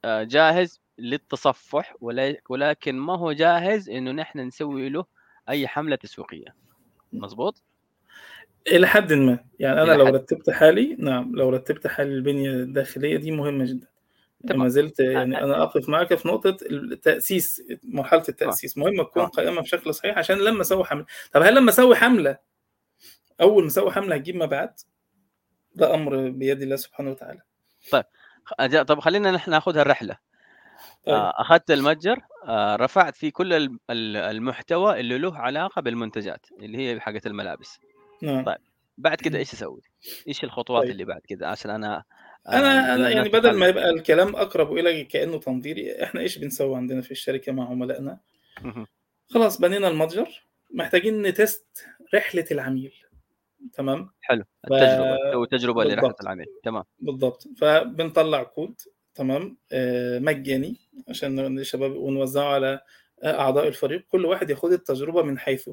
آه 0.05 0.23
جاهز 0.23 0.81
للتصفح 0.97 1.95
ولكن 2.49 2.95
ما 2.95 3.17
هو 3.17 3.31
جاهز 3.31 3.89
إنه 3.89 4.11
نحن 4.11 4.39
نسوي 4.39 4.89
له 4.89 5.05
أي 5.49 5.67
حملة 5.67 5.95
تسويقية. 5.95 6.55
مظبوط 7.13 7.63
إلى 8.67 8.87
حد 8.87 9.13
ما. 9.13 9.39
يعني 9.59 9.83
أنا 9.83 9.91
لو 9.91 10.05
رتبت 10.07 10.49
حالي 10.49 10.95
نعم 10.99 11.35
لو 11.35 11.49
رتبت 11.49 11.87
حالي 11.87 12.13
البنية 12.13 12.49
الداخلية 12.49 13.17
دي 13.17 13.31
مهمة 13.31 13.65
جدا. 13.65 13.87
ما 14.43 14.67
زلت 14.67 15.00
يعني 15.00 15.43
أنا 15.43 15.63
أقف 15.63 15.89
معك 15.89 16.15
في 16.15 16.28
نقطة 16.28 16.58
التأسيس 16.62 17.63
مرحلة 17.84 18.23
التأسيس. 18.30 18.78
مهم 18.78 19.04
تكون 19.04 19.26
قائمة 19.26 19.62
بشكل 19.62 19.93
صحيح 19.93 20.17
عشان 20.17 20.38
لما 20.38 20.62
أسوي 20.62 20.84
حملة. 20.84 21.06
طب 21.34 21.41
هل 21.41 21.56
لما 21.56 21.69
أسوي 21.69 21.95
حملة 21.95 22.38
أول 23.41 23.63
ما 23.63 23.67
أسوي 23.67 23.91
حملة 23.91 24.15
هتجيب 24.15 24.36
مبيعات؟ 24.36 24.82
ده 25.76 25.93
أمر 25.93 26.30
بيد 26.30 26.62
الله 26.62 26.76
سبحانه 26.76 27.12
وتعالى. 27.12 27.41
طيب 27.91 28.04
طب 28.86 29.00
خلينا 29.00 29.32
نحن 29.32 29.52
ناخذها 29.52 29.82
الرحلة. 29.82 30.17
طيب. 31.06 31.15
أخذت 31.15 31.71
المتجر 31.71 32.19
رفعت 32.80 33.15
فيه 33.15 33.32
كل 33.32 33.80
المحتوى 33.89 35.00
اللي 35.00 35.17
له 35.17 35.38
علاقة 35.38 35.82
بالمنتجات 35.82 36.45
اللي 36.60 36.78
هي 36.78 37.00
حقت 37.00 37.28
الملابس. 37.28 37.80
نعم. 38.21 38.45
طيب 38.45 38.58
بعد 38.97 39.17
كده 39.17 39.38
إيش 39.39 39.54
أسوي؟ 39.54 39.82
إيش 40.28 40.43
الخطوات 40.43 40.84
طيب. 40.84 40.91
اللي 40.91 41.06
بعد 41.06 41.21
كده؟ 41.21 41.50
عشان 41.50 41.71
أنا 41.71 42.04
أنا 42.49 42.95
أنا 42.95 43.10
يعني 43.10 43.29
بدل 43.29 43.57
ما 43.57 43.67
يبقى 43.67 43.89
الكلام 43.89 44.36
أقرب 44.36 44.73
إلى 44.73 45.03
كأنه 45.03 45.39
تنظيري 45.39 46.03
إحنا 46.03 46.21
إيش 46.21 46.38
بنسوي 46.38 46.75
عندنا 46.75 47.01
في 47.01 47.12
الشركة 47.12 47.51
مع 47.51 47.69
عملائنا؟ 47.69 48.19
خلاص 49.29 49.62
بنينا 49.62 49.88
المتجر 49.88 50.47
محتاجين 50.71 51.21
ن 51.21 51.34
test 51.34 51.86
رحلة 52.13 52.45
العميل. 52.51 52.93
تمام؟ 53.73 54.10
حلو. 54.21 54.43
التجربة 54.71 55.45
ف... 55.45 55.49
تجربة 55.49 55.83
لرحلة 55.83 56.15
العميل. 56.21 56.47
تمام. 56.63 56.83
بالضبط. 56.99 57.47
فبنطلع 57.57 58.43
كود. 58.43 58.81
تمام؟ 59.15 59.57
آه 59.71 60.19
مجاني 60.19 60.75
عشان 61.10 61.57
الشباب 61.60 61.95
ونوزعه 61.95 62.53
على 62.53 62.81
أعضاء 63.25 63.67
الفريق. 63.67 64.05
كل 64.10 64.25
واحد 64.25 64.49
ياخد 64.49 64.71
التجربة 64.71 65.23
من 65.23 65.39
حيث 65.39 65.69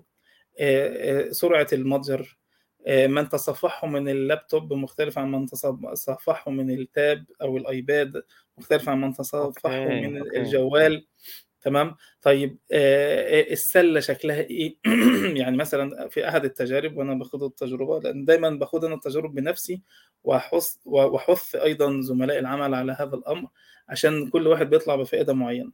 سرعة 1.30 1.66
المتجر 1.72 2.38
من 2.88 3.28
تصفحه 3.28 3.86
من 3.86 4.08
اللابتوب 4.08 4.72
مختلف 4.72 5.18
عن 5.18 5.30
من 5.30 5.46
تصفحه 5.46 6.50
من 6.50 6.70
ال 6.70 6.84
tab 6.84 7.24
أو 7.42 7.56
الآيباد 7.56 8.22
مختلف 8.58 8.88
عن 8.88 9.00
من 9.00 9.12
تصفحه 9.12 9.76
okay. 9.76 10.06
من 10.06 10.18
أوكي. 10.18 10.36
الجوال 10.38 11.06
تمام 11.60 11.96
طيب 12.22 12.58
السلة 12.72 14.00
شكلها 14.00 14.40
إيه 14.40 14.76
يعني 15.40 15.56
مثلا 15.56 16.08
في 16.08 16.28
أحد 16.28 16.44
التجارب 16.44 16.96
وأنا 16.96 17.14
باخد 17.14 17.42
التجربة 17.42 18.00
لأن 18.00 18.24
دايما 18.24 18.50
باخد 18.50 18.84
أنا 18.84 18.94
التجارب 18.94 19.34
بنفسي 19.34 19.82
واحث 20.24 20.76
وأحث 20.84 21.54
أيضا 21.54 22.00
زملاء 22.00 22.38
العمل 22.38 22.74
على 22.74 22.92
هذا 22.92 23.16
الأمر 23.16 23.48
عشان 23.88 24.30
كل 24.30 24.46
واحد 24.46 24.70
بيطلع 24.70 24.96
بفائدة 24.96 25.32
معينة 25.32 25.72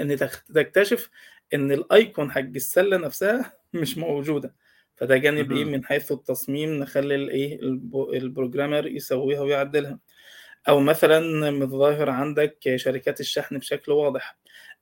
إن 0.00 0.16
تكتشف 0.54 1.10
إن 1.54 1.72
ال 1.72 1.84
icon 1.84 2.30
حق 2.30 2.40
السلة 2.40 2.96
نفسها 2.96 3.52
مش 3.72 3.98
موجودة 3.98 4.54
فده 5.02 5.16
جانب 5.16 5.52
إيه. 5.52 5.64
من 5.64 5.84
حيث 5.84 6.12
التصميم 6.12 6.70
نخلي 6.78 7.14
الايه 7.14 7.60
الب- 7.62 8.10
ال 8.14 8.21
programmer 8.21 8.86
يسويها 8.86 9.40
ويعدلها 9.40 9.98
أو 10.68 10.80
مثلا 10.80 11.50
متظاهر 11.50 12.10
عندك 12.10 12.76
شركات 12.76 13.20
الشحن 13.20 13.58
بشكل 13.58 13.92
واضح. 13.92 14.38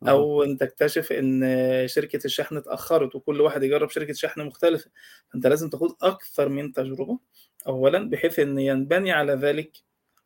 أو 0.09 0.43
إن 0.43 0.57
تكتشف 0.59 1.13
إن 1.13 1.43
شركة 1.89 2.21
الشحن 2.25 2.57
اتأخرت 2.57 3.15
وكل 3.15 3.41
واحد 3.41 3.63
يجرب 3.63 3.91
شركة 3.91 4.13
شحن 4.13 4.41
مختلفة 4.41 4.91
فأنت 5.33 5.47
لازم 5.47 5.69
تاخد 5.71 5.91
أكثر 6.03 6.49
من 6.49 6.73
تجربة 6.73 7.19
اولا 7.67 8.11
بحيث 8.11 8.39
إن 8.39 8.59
ينبني 8.59 9.13
على 9.13 9.33
ذلك 9.33 9.77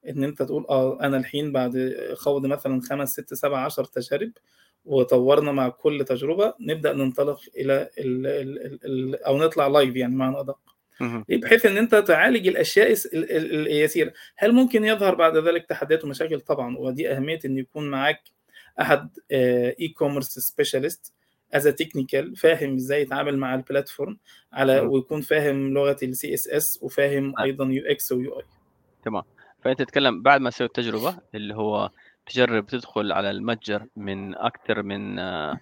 إن 0.09 0.24
أنت 0.24 0.42
تقول 0.42 0.66
آه 0.70 0.98
أنا 1.02 1.16
الحين 1.16 1.52
بعد 1.52 1.96
خوض 2.14 2.46
مثلا 2.46 2.80
خمس 2.80 3.12
ست 3.12 3.35
سبع 3.35 3.64
عشر 3.64 3.85
تجارب 3.85 4.33
وطورنا 4.84 5.52
مع 5.52 5.68
كل 5.68 6.04
تجربة 6.04 6.54
نبدأ 6.60 6.92
ننطلق 6.92 7.40
إلى 7.56 7.90
ال 7.98 8.26
ال 8.26 8.66
ال 8.66 8.84
ال 8.84 9.24
أو 9.24 9.38
نطلع 9.38 9.66
لايف 9.66 9.96
يعني 9.96 10.16
معنى 10.16 10.40
أدق. 10.40 10.58
ليه؟ 11.00 11.40
بحيث 11.40 11.66
إن 11.66 11.76
أنت 11.76 11.94
تعالج 11.94 12.48
الأشياء 12.48 12.94
اليسيرة 13.12 14.12
هل 14.36 14.52
ممكن 14.52 14.84
يظهر 14.84 15.14
بعد 15.14 15.36
ذلك 15.36 15.66
تحديات 15.66 16.04
ومشاكل 16.04 16.40
طبعا 16.40 16.76
ودي 16.78 17.10
أهمية 17.12 17.38
إن 17.44 17.58
يكون 17.58 17.90
معاك 17.90 18.20
أحد 18.80 19.08
e-commerce 19.32 20.38
specialist 20.38 21.12
as 21.54 21.64
technical 21.64 22.37
فاهم 22.36 22.74
إزاي 22.74 23.02
يتعامل 23.02 23.38
مع 23.38 23.54
ال 23.54 23.62
platform 23.62 24.18
على. 24.52 24.80
ويكون 24.80 25.20
فاهم 25.20 25.74
لغة 25.74 25.96
ال 26.02 26.34
CSS 26.34 26.78
وفاهم 26.82 27.38
آه. 27.38 27.42
أيضا 27.42 27.64
UX 27.64 28.12
و 28.12 28.38
UI 28.38 28.44
تمام. 29.04 29.22
فأنت 29.64 29.78
تتكلم 29.78 30.22
بعد 30.22 30.40
ما 30.40 30.50
تسوي 30.50 30.66
التجربة 30.66 31.18
اللي 31.34 31.54
هو 31.54 31.90
تجرب 32.26 32.66
تدخل 32.66 33.12
على 33.12 33.30
المتجر 33.30 33.87
من 33.96 34.34
أكتر 34.34 34.82
من 34.82 35.18
آآ 35.18 35.58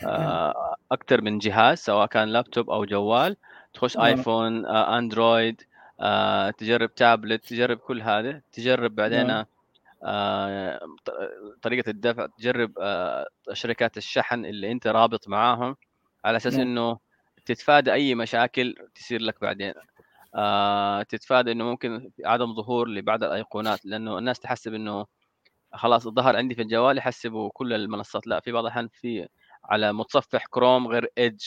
آآ 0.06 0.76
أكتر 0.92 1.20
من 1.20 1.38
جهاز 1.38 1.78
سواء 1.78 2.06
كان 2.06 2.28
لابتوب 2.28 2.70
أو 2.70 2.84
جوال، 2.84 3.36
تخش 3.74 3.96
آه. 3.96 4.06
آيفون، 4.06 4.66
آآ 4.66 4.98
أندرويد، 4.98 5.62
آآ 6.00 6.50
تجرب 6.50 6.94
تابلت، 6.94 7.44
تجرب 7.44 7.78
كل 7.78 8.02
هذا، 8.02 8.40
تجرب 8.52 8.94
بعدين 8.94 9.26
نعم. 9.26 9.44
آآ 10.04 10.80
ط 11.04 11.10
طريقة 11.62 11.90
الدفع، 11.90 12.26
تجرب 12.26 12.72
شركات 13.52 13.96
الشحن 13.96 14.44
اللي 14.44 14.72
أنت 14.72 14.86
رابط 14.86 15.28
معاهم، 15.28 15.76
على 16.24 16.36
أساس 16.36 16.54
نعم. 16.54 16.62
إنه 16.66 16.98
تتفادى 17.46 17.92
أي 17.92 18.14
مشاكل 18.14 18.74
تصير 18.94 19.20
لك 19.22 19.40
بعدين. 19.40 19.74
تتفادى 21.08 21.52
إنه 21.52 21.64
ممكن 21.64 22.10
عدم 22.24 22.54
ظهور 22.54 22.88
لبعض 22.88 23.24
الأيقونات، 23.24 23.86
لأنه 23.86 24.18
الناس 24.18 24.40
تحسب 24.40 24.74
إنه 24.74 25.06
خلاص 25.74 26.08
ظهر 26.08 26.36
عندي 26.36 26.54
في 26.54 26.62
الجوال 26.62 26.98
يحسبوا 26.98 27.50
كل 27.54 27.72
المنصات، 27.72 28.26
لأ 28.26 28.40
في 28.40 28.52
بعض 28.52 28.64
الأحيان 28.64 28.88
في 28.88 29.28
على 29.64 29.92
متصفح 29.92 30.46
كروم 30.46 30.86
غير 30.88 31.12
إدج 31.18 31.42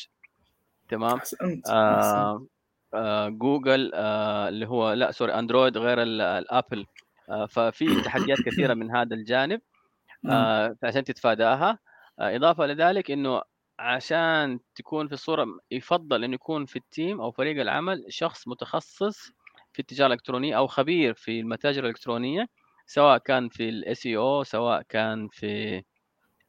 تمام؟ 0.89 1.21
آآ 1.67 2.47
آآ 2.95 3.29
جوجل 3.29 3.91
آآ 3.95 4.49
اللي 4.49 4.67
هو 4.67 4.93
لأ 4.93 5.11
sorry 5.11 5.33
أندرويد 5.33 5.77
غير 5.77 6.01
ال 6.03 6.21
الآبل، 6.21 6.85
آآ 7.29 7.45
ففي 7.47 7.97
تحديات 7.97 8.41
كثيرة 8.41 8.73
من 8.73 8.91
هذا 8.91 9.15
الجانب 9.15 9.61
نعم. 10.23 10.49
آآ 10.49 10.75
فعشان 10.81 11.03
تتفاداها، 11.03 11.79
آآ 12.19 12.35
إضافة 12.35 12.65
لذلك 12.65 13.11
إنه 13.11 13.41
عشان 13.79 14.59
تكون 14.75 15.07
في 15.07 15.13
الصورة 15.13 15.45
م 15.45 15.59
يُفضّل 15.71 16.23
إنه 16.23 16.33
يكون 16.35 16.65
في 16.65 16.79
ال 16.79 16.88
team 16.88 17.21
أو 17.21 17.31
فريق 17.31 17.61
العمل 17.61 18.05
شخص 18.09 18.47
متخصص 18.47 19.31
في 19.73 19.79
التجارة 19.79 20.07
الإلكترونية 20.07 20.57
أو 20.57 20.67
خبير 20.67 21.13
في 21.13 21.39
المتاجر 21.39 21.83
الإلكترونية، 21.83 22.47
سواء 22.93 23.17
كان 23.17 23.49
في 23.49 23.71
ال 23.81 23.97
SEO 23.97 24.43
سواء 24.47 24.81
كان 24.89 25.27
في 25.31 25.83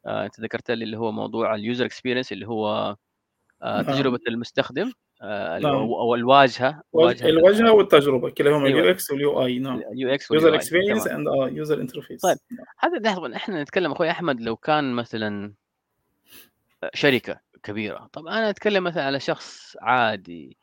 آآ 0.06 0.24
أنت 0.24 0.40
ذكرت 0.40 0.70
لي 0.70 0.84
اللي 0.84 0.98
هو 0.98 1.12
موضوع 1.12 1.56
ال 1.56 1.63
user 1.63 1.88
experience 1.88 2.32
اللي 2.32 2.46
هو 2.48 2.96
آآ 3.62 3.82
نعم. 3.82 3.82
تجربة 3.82 4.18
المستخدم 4.28 4.92
ال 5.22 5.62
نعم. 5.62 5.74
أو 5.74 6.00
أو 6.00 6.14
الواجهة، 6.14 6.82
وج- 6.92 7.04
واجهة 7.04 7.26
ال 7.28 7.38
الواجهه 7.38 7.72
والتجربة 7.72 8.30
كلاهما 8.30 8.66
أيوه. 8.66 8.80
ال 8.80 8.90
UX 8.90 9.10
وال 9.10 9.44
UI 9.44 9.58
نعم 9.58 9.80
ال 9.80 9.96
UX 9.96 10.26
user 10.32 10.50
وال 10.50 10.54
UI 10.54 10.62
experience. 10.62 11.06
and 11.06 11.26
user 11.56 11.74
طيب 11.74 11.80
interface 11.82 12.22
هذا 12.78 12.98
لحظة 12.98 13.36
إحنا 13.36 13.62
نتكلم 13.62 13.92
أخوي 13.92 14.10
أحمد 14.10 14.40
لو 14.40 14.56
كان 14.56 14.92
مثلًا 14.92 15.54
أ 16.84 16.90
شركة 16.94 17.40
كبيرة، 17.62 18.08
طب 18.12 18.26
أنا 18.26 18.50
أتكلم 18.50 18.84
مثلًا 18.84 19.04
على 19.04 19.20
شخص 19.20 19.76
عادي 19.80 20.56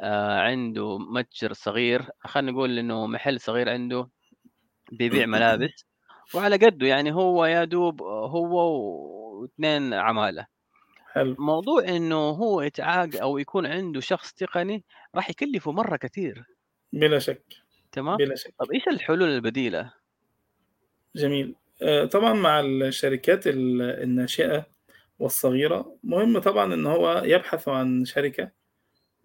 آآ 0.00 0.40
عنده 0.40 0.98
متجر 0.98 1.52
صغير، 1.52 2.02
خلينا 2.20 2.52
نقول 2.52 2.78
إنه 2.78 3.06
محل 3.06 3.40
صغير 3.40 3.68
عنده 3.68 4.08
بيبيع 4.92 5.26
ملابس 5.26 5.86
وعلى 6.34 6.56
قده، 6.56 6.86
يعني 6.86 7.12
هو 7.14 7.44
يا 7.46 7.64
دوب 7.64 8.02
هو 8.02 9.46
و2 9.46 9.64
عمالة. 9.92 10.46
حلو 11.12 11.36
موضوع 11.38 11.84
إنه 11.88 12.16
هو 12.16 12.62
يتعاق 12.62 13.08
أو 13.22 13.38
يكون 13.38 13.66
عنده 13.66 14.00
شخص 14.00 14.32
تقني 14.32 14.84
راح 15.14 15.30
يكلفه 15.30 15.72
مرة 15.72 15.96
كتير. 15.96 16.44
بلا 16.92 17.18
شك 17.18 17.42
تمام؟ 17.92 18.16
بلا 18.16 18.34
شك 18.34 18.54
طب 18.58 18.72
إيش 18.72 18.88
الحلول 18.88 19.28
البديلة؟ 19.28 19.92
جميل 21.16 21.54
آه، 21.82 22.04
طبعا 22.04 22.32
مع 22.34 22.60
الشركات 22.60 23.46
ال- 23.46 23.82
الناشئة 23.82 24.66
والصغيرة 25.18 25.96
مهم 26.04 26.38
طبعا 26.38 26.74
إن 26.74 26.86
هو 26.86 27.22
يبحث 27.24 27.68
عن 27.68 28.04
شركة 28.04 28.50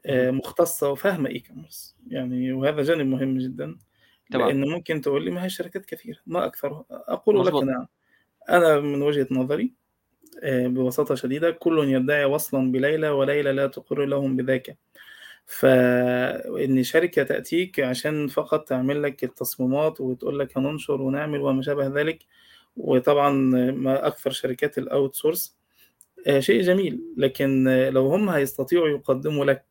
آه، 0.06 0.30
اهم. 0.30 0.38
مختصة 0.38 0.90
وفاهمة 0.92 1.30
اي 1.30 1.40
كوميرس 1.40 1.96
يعني 2.08 2.54
وهذا 2.54 2.84
جانب 2.84 3.06
مهم 3.08 3.38
جدا 3.38 3.78
تمام. 4.32 4.48
لأن 4.48 4.70
ممكن 4.70 5.02
تقول 5.02 5.26
لي 5.26 5.32
ما 5.32 5.46
هي 5.46 5.50
شركات 5.50 5.86
كثيرة 5.86 6.20
ما 6.28 6.46
اكثرها 6.46 6.86
أقول 6.90 7.46
لك. 7.46 7.54
نعم. 7.54 7.88
أنا 8.50 8.80
من 8.80 9.02
وجهة 9.02 9.28
نظري 9.32 9.74
آه، 10.44 10.68
ببساطة 10.68 11.16
شديدة 11.16 11.52
كل 11.52 11.90
يدعي 11.90 12.26
وصلا 12.26 12.72
بليلى 12.72 13.10
وليلى 13.10 13.52
لا 13.52 13.68
تقر 13.68 14.06
لهم 14.06 14.36
بذاك 14.36 14.78
فإن 15.46 16.84
شركة 16.84 17.24
تأتيك 17.24 17.80
عشان 17.80 18.28
فقط 18.28 18.68
تعمل 18.68 19.04
لك 19.04 19.24
التصميمات 19.24 20.02
وتقول 20.02 20.40
لك 20.40 20.58
هننشر 20.58 21.02
ونعمل 21.02 21.42
وما 21.42 21.62
شابه 21.62 21.88
ذلك 21.88 22.20
وطبعا 22.78 23.32
ما 23.72 24.08
أكثر 24.08 24.32
شركات 24.32 24.78
ال 24.78 25.16
outsource 25.16 25.58
شيء 26.40 26.62
جميل. 26.62 27.02
لكن 27.18 27.68
آه، 27.68 27.90
لو 27.90 28.08
هم 28.08 28.30
هيستطيعوا 28.30 28.88
يقدموا 28.88 29.46
لك 29.46 29.66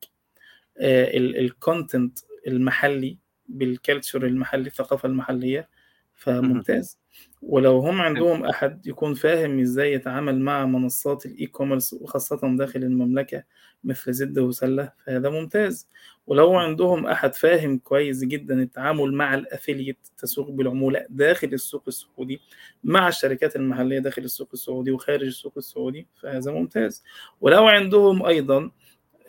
ال 0.79 0.97
content 0.97 2.19
المحلي 2.47 3.17
بال 3.47 3.64
culture 3.64 4.25
المحلي 4.25 4.67
الثقافة 4.67 5.07
المحلية 5.09 5.59
اهم. 5.59 6.41
فممتاز 6.41 6.99
ولو 7.41 7.79
هم. 7.79 8.01
عندهم 8.01 8.45
أحد 8.45 8.87
يكون 8.87 9.13
فاهم 9.13 9.59
إزاي 9.59 9.93
يتعامل 9.93 10.39
مع 10.39 10.65
منصات 10.65 11.25
ال 11.25 11.45
e-commerce 11.45 11.93
وخاصة 11.93 12.55
داخل 12.57 12.83
المملكة 12.83 13.43
مثل 13.83 14.13
زد 14.13 14.39
وسلة 14.39 14.91
فهذا 15.05 15.29
ممتاز 15.29 15.87
ولو. 16.27 16.55
عندهم 16.55 17.05
أحد 17.07 17.35
فاهم 17.35 17.77
كويس 17.77 18.23
جدا 18.23 18.61
التعامل 18.61 19.13
مع 19.13 19.33
ال 19.33 19.39
affiliate 19.39 19.97
تسوق 20.17 20.49
بالعمولة 20.49 21.05
داخل 21.09 21.47
السوق 21.47 21.83
السعودي 21.87 22.41
مع 22.83 23.07
الشركات 23.07 23.55
المحلية 23.55 23.99
داخل 23.99 24.21
السوق 24.21 24.49
السعودي 24.53 24.91
وخارج 24.91 25.25
السوق 25.25 25.53
السعودي 25.57 26.07
فهذا 26.21 26.51
ممتاز 26.51 27.03
ولو 27.41 27.67
عندهم 27.67 28.25
أيضا 28.25 28.57
آه، 28.57 28.71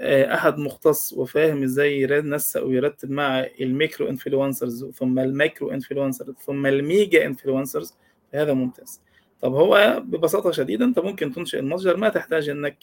أحد 0.00 0.58
مختص 0.58 1.12
وفاهم 1.12 1.62
إزاي 1.62 2.02
ينسق 2.02 2.64
ويرتب 2.64 3.10
مع 3.10 3.46
ال 3.60 3.68
micro 3.68 4.08
influencers 4.08 4.90
ثم 4.90 5.18
ال 5.18 5.27
macro 5.27 5.70
influencers 5.70 6.34
ثم 6.46 6.66
ال 6.66 6.78
mega 6.78 7.26
influencers 7.26 7.94
هذا 8.34 8.52
ممتاز. 8.52 9.00
طب 9.40 9.54
هو 9.54 10.02
ببساطة 10.04 10.50
شديدة 10.50 10.84
أنت 10.84 10.98
ممكن 10.98 11.32
تنشئ 11.32 11.58
المتجر 11.58 11.96
ما 11.96 12.08
تحتاج 12.08 12.48
إنك 12.48 12.76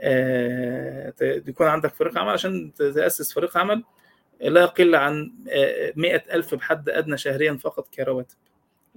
آه، 0.00 1.12
يكون 1.20 1.66
عندك 1.66 1.94
فريق 1.94 2.18
عمل. 2.18 2.30
عشان 2.30 2.72
تأسس 2.74 3.32
فريق 3.32 3.58
عمل 3.58 3.84
لا 4.40 4.60
يقل 4.60 4.94
عن 4.94 5.32
آه، 5.50 5.92
مئة 5.96 6.34
ألف 6.34 6.54
بحد 6.54 6.88
أدنى 6.88 7.18
شهريا 7.18 7.54
فقط 7.54 7.88
كرواتب. 7.88 8.36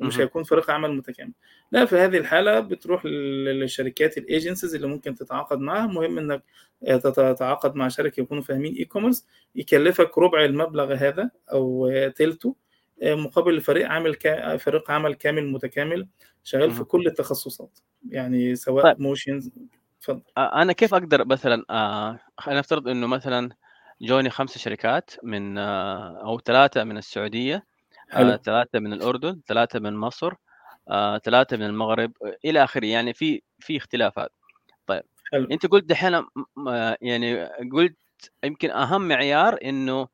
ومش. 0.02 0.20
هيكون 0.20 0.44
فريق 0.44 0.72
عمل 0.72 0.94
متكامل. 0.96 1.32
لا 1.72 1.86
في 1.86 1.96
هذه 1.96 2.18
الحالة 2.18 2.60
بتروح 2.60 3.06
لل- 3.06 3.60
للشركات 3.60 4.18
ال 4.18 4.24
agencies 4.24 4.76
اللي 4.76 4.88
ممكن 4.88 5.16
تتعاقد 5.16 5.60
معاها 5.60 5.88
مهم 5.88 6.18
إنك 6.18 6.44
آه، 6.88 6.98
تت- 6.98 7.20
تتعاقد 7.20 7.76
مع 7.76 7.88
شركة 7.88 8.20
يكونوا 8.22 8.44
فاهمين 8.44 8.76
e-commerce 8.76 9.28
يكلفك 9.56 10.18
ربع 10.18 10.46
المبلغ 10.46 10.94
هذا 10.94 11.32
أو 11.52 11.88
آه، 11.88 12.08
تلته 12.08 12.56
آه، 13.04 13.16
مقابل 13.16 13.62
فريق 13.62 13.88
عمل 13.90 14.16
كا... 14.16 14.58
فريق 14.58 14.92
عمل 14.92 15.14
كامل 15.14 15.52
متكامل 15.52 16.08
شغال 16.44 16.72
في. 16.72 16.84
كل 16.84 17.08
التخصصات. 17.08 17.80
يعني 18.10 18.56
سواء 18.56 18.84
طيب. 18.84 19.02
motions 19.02 19.52
اتفضل. 20.00 20.22
أ 20.38 20.62
أنا 20.62 20.74
كيف 20.74 20.94
أقدر 20.94 21.26
مثلًا 21.26 21.66
آآ 21.70 22.20
خلينا 22.38 22.60
نفترض 22.60 22.88
إنه 22.88 23.08
مثلًا 23.08 23.50
جوني 24.02 24.30
5 24.30 24.58
شركات 24.60 25.12
من 25.24 25.58
آه، 25.58 26.22
أو 26.26 26.40
3 26.40 26.84
من 26.84 26.98
السعودية، 26.98 27.56
آآ 27.56 27.62
حلو 28.12 28.36
3 28.36 28.80
من 28.80 28.94
الأردن، 28.94 29.42
3 29.48 29.80
من 29.80 29.98
مصر، 29.98 30.34
آآ 30.92 31.18
3 31.18 31.58
من 31.58 31.64
المغرب، 31.66 32.12
إلى 32.46 32.64
آخره، 32.64 32.86
يعني 32.86 33.14
في 33.14 33.42
في 33.60 33.78
اختلافات. 33.78 34.32
طيب 34.88 35.04
حلو 35.34 35.48
أنت 35.52 35.66
قُلت 35.66 35.86
دحين 35.86 36.26
يعني 37.02 37.46
قُلت 37.74 37.98
يمكن 38.44 38.72
أهم 38.72 39.08
معيار 39.08 39.58
إنه 39.66 40.08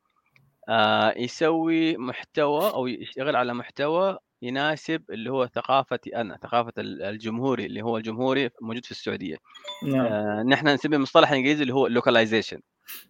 آآ 0.70 1.14
يسوي 1.18 1.98
محتوى 1.98 2.70
أو 2.70 2.88
يشتغل 2.88 3.36
على 3.36 3.54
محتوى 3.54 4.18
يناسب 4.42 5.04
اللي 5.12 5.32
هو 5.32 5.48
ثقافتي 5.48 6.16
أنا، 6.18 6.38
ثقافة 6.44 6.74
ال 6.78 7.04
الجمهوري 7.04 7.66
اللي 7.66 7.82
هو 7.82 7.98
الجمهوري 7.98 8.50
موجود 8.62 8.86
في 8.86 8.92
السعودية. 8.92 9.38
نعم. 9.84 10.50
نحن 10.50 10.68
نسميه 10.68 10.92
بالمصطلح 10.92 11.32
الإنجليزي 11.32 11.62
اللي 11.64 11.74
هو 11.74 11.90
localization 11.90 12.60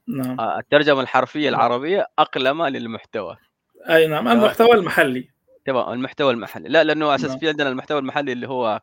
نعم. 0.07 0.39
آه، 0.39 0.59
الترجمة 0.59 1.01
الحرفية 1.01 1.49
نعم. 1.49 1.59
العربية 1.59 2.07
أقلمة 2.19 2.69
للمحتوى. 2.69 3.37
أي 3.89 4.07
نعم، 4.07 4.23
تمام. 4.23 4.37
المحتوى 4.37 4.71
المحلي. 4.73 5.29
تمام، 5.65 5.93
المحتوى 5.93 6.33
المحلي، 6.33 6.69
لأ 6.69 6.83
لأنه 6.83 7.05
على 7.05 7.15
أساس 7.15 7.29
نعم. 7.29 7.39
في 7.39 7.47
عندنا 7.47 7.69
المحتوى 7.69 7.99
المحلي 7.99 8.31
اللي 8.31 8.47
هو 8.47 8.81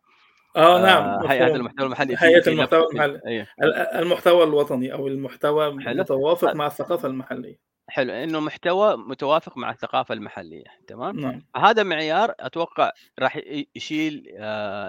آه 0.56 0.82
نعم، 0.82 1.26
هيئة 1.26 1.44
مفهوم. 1.44 1.56
المحتوى 1.56 1.86
المحلي 1.86 2.16
في 2.16 2.50
المحتوى 2.50 2.86
المحلي. 2.92 3.46
ال 3.62 3.74
المحتوى 3.74 4.44
الوطني 4.44 4.92
أو 4.92 5.08
المحتوى 5.08 5.84
حلو. 5.84 6.00
متوافق 6.00 6.50
ه 6.50 6.54
مع 6.54 6.66
الثقافة 6.66 7.08
المحلية. 7.08 7.58
حلو، 7.88 8.12
إنه 8.12 8.40
محتوى 8.40 8.96
متوافق 8.96 9.58
مع 9.58 9.70
الثقافة 9.70 10.14
المحلية، 10.14 10.64
تمام؟ 10.86 11.20
نعم. 11.20 11.46
فهذا 11.54 11.82
معيار 11.82 12.34
أتوقع 12.40 12.90
راح 13.18 13.40
يشيل 13.76 14.24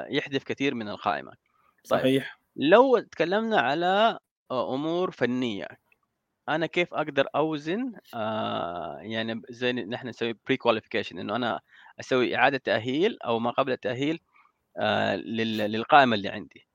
يحذف 0.09 0.43
كثير 0.43 0.75
من 0.75 0.89
القائمة. 0.89 1.31
طيب 1.89 1.99
صحيح. 1.99 2.39
لو 2.55 2.99
تكلمنا 2.99 3.61
على 3.61 4.19
أ 4.51 4.73
أمور 4.73 5.11
أنا 6.49 6.65
كيف 6.65 6.93
أقدر 6.93 7.27
أوزن 7.35 7.93
آآ 8.15 8.99
يعني 9.01 9.41
زي 9.49 9.73
نحن 9.73 10.07
نسوي 10.07 10.33
pre-qualification 10.33 11.11
إنه 11.11 11.35
أنا 11.35 11.59
أسوي 11.99 12.35
إعادة 12.35 12.57
تأهيل 12.57 13.17
أو 13.25 13.39
ما 13.39 13.51
قبل 13.51 13.71
التأهيل 13.71 14.19
آآ 14.77 15.17
لل 15.17 15.57
للقائمة 15.57 16.15
اللي 16.15 16.29
عندي. 16.29 16.67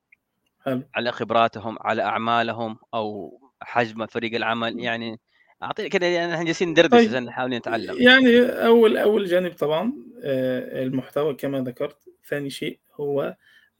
حلو. 0.66 0.82
على 0.94 1.12
خبراتهم، 1.12 1.76
على 1.80 2.02
أعمالهم، 2.02 2.78
أو 2.94 3.40
حجم 3.62 4.06
فريق 4.06 4.34
العمل،. 4.34 4.80
يعني 4.80 5.20
أعطيني 5.62 5.88
كده 5.88 6.06
يعني 6.06 6.34
إحنا 6.34 6.44
جالسين 6.44 6.68
ندردش 6.68 6.92
طيب. 6.92 7.08
عشان 7.08 7.24
نحاول 7.24 7.50
نتعلم. 7.50 7.96
يعني 8.02 8.40
أول 8.66 8.96
أول 8.96 9.26
جانب 9.26 9.52
طبعًا 9.52 9.92
آآ 10.24 10.82
المحتوى 10.82 11.34
كما 11.34 11.60
ذكرت، 11.60 11.98
ثاني 12.28 12.50
شيء 12.50 12.78
هو 13.00 13.22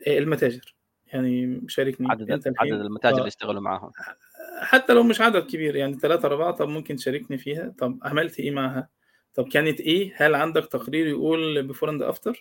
آآ 0.06 0.18
المتاجر، 0.18 0.74
يعني 1.06 1.62
شاركني 1.68 2.08
عدد 2.10 2.22
ال 2.22 2.32
أنت 2.32 2.48
عدد 2.60 2.72
المتاجر 2.72 3.14
اللي 3.14 3.24
آه. 3.24 3.26
يشتغلوا 3.28 3.60
معاهم. 3.62 3.90
حتى 4.58 4.92
لو 4.92 5.02
مش 5.02 5.20
عدد 5.20 5.46
كبير 5.46 5.76
يعني 5.76 5.96
3، 5.98 6.24
4 6.24 6.50
طب 6.50 6.68
ممكن 6.68 6.96
تشاركني 6.96 7.38
فيها، 7.38 7.74
طب 7.78 7.98
عملت 8.02 8.40
إيه 8.40 8.50
معاها؟ 8.50 8.88
طب 9.34 9.48
كانت 9.48 9.80
إيه؟ 9.80 10.12
هل 10.16 10.34
عندك 10.34 10.66
تقرير 10.66 11.06
يقول 11.06 11.68
before 11.74 11.88
and 11.88 12.14
after؟ 12.16 12.36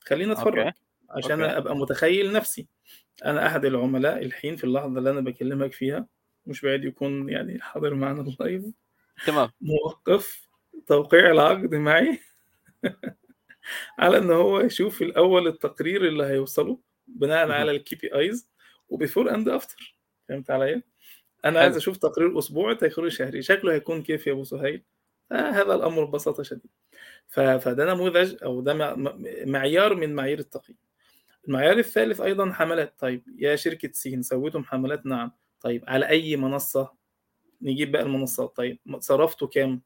خلّيني 0.00 0.32
أتفرّج 0.32 0.58
أوكي، 0.58 0.72
عشان 1.10 1.42
أوكي. 1.42 1.56
أبقى 1.56 1.76
متخيّل 1.76 2.32
نفسي. 2.32 2.68
أنا 3.24 3.46
أحد 3.46 3.64
العملاء 3.64 4.24
الحين 4.24 4.56
في 4.56 4.64
اللحظة 4.64 4.98
اللي 4.98 5.10
أنا 5.10 5.20
باكلمك 5.20 5.72
فيها، 5.72 6.06
مش 6.46 6.60
بعيد 6.60 6.84
يكون 6.84 7.28
يعني 7.28 7.60
حاضر 7.60 7.94
معانا 7.94 8.24
live 8.30 8.70
تمام. 9.26 9.50
موقّف 9.60 10.48
توقيع 10.86 11.30
العقد 11.30 11.74
معي 11.74 12.18
على 13.98 14.18
إن 14.18 14.30
هو 14.30 14.60
يشوف 14.60 15.02
الأول 15.02 15.46
التقرير 15.48 16.08
اللي 16.08 16.24
هيوصله 16.24 16.78
بناءً. 17.06 17.50
على 17.50 17.78
الKPIs 17.78 18.38
وbefore 18.92 19.28
and 19.30 19.48
after 19.60 19.92
فهمت 20.28 20.50
أنا 21.44 21.60
عايز. 21.60 21.76
أشوف 21.76 21.96
تقرير 21.96 22.38
أسبوعي، 22.38 22.74
تقرير 22.74 23.08
شهري، 23.08 23.42
شكله 23.42 23.72
هيكون 23.72 24.02
كيف 24.02 24.26
يا 24.26 24.32
أبو 24.32 24.44
سهيل؟ 24.44 24.82
آآ 25.32 25.50
هذا 25.50 25.74
الأمر 25.74 26.04
ببساطة 26.04 26.42
شديدة. 26.42 26.68
ف 27.28 27.40
فده 27.40 27.94
نموذج 27.94 28.36
أو 28.44 28.60
ده 28.60 28.94
معيار 29.46 29.94
من 29.94 30.14
معايير 30.14 30.38
التقييم. 30.38 30.78
المعيار 31.48 31.78
الثالث 31.78 32.20
أيضًا 32.20 32.52
حملات، 32.52 32.94
طيب 32.98 33.22
يا 33.38 33.56
شركة 33.56 33.90
س 33.92 34.08
سويتم 34.20 34.64
حملات؟ 34.64 35.06
نعم، 35.06 35.32
طيب 35.60 35.84
على 35.88 36.08
أي 36.08 36.36
منصة؟ 36.36 36.92
نجيب 37.62 37.92
باقي 37.92 38.04
المنصات، 38.04 38.56
طيب 38.56 38.78
صرفتوا 38.98 39.48
كام؟ 39.48 39.82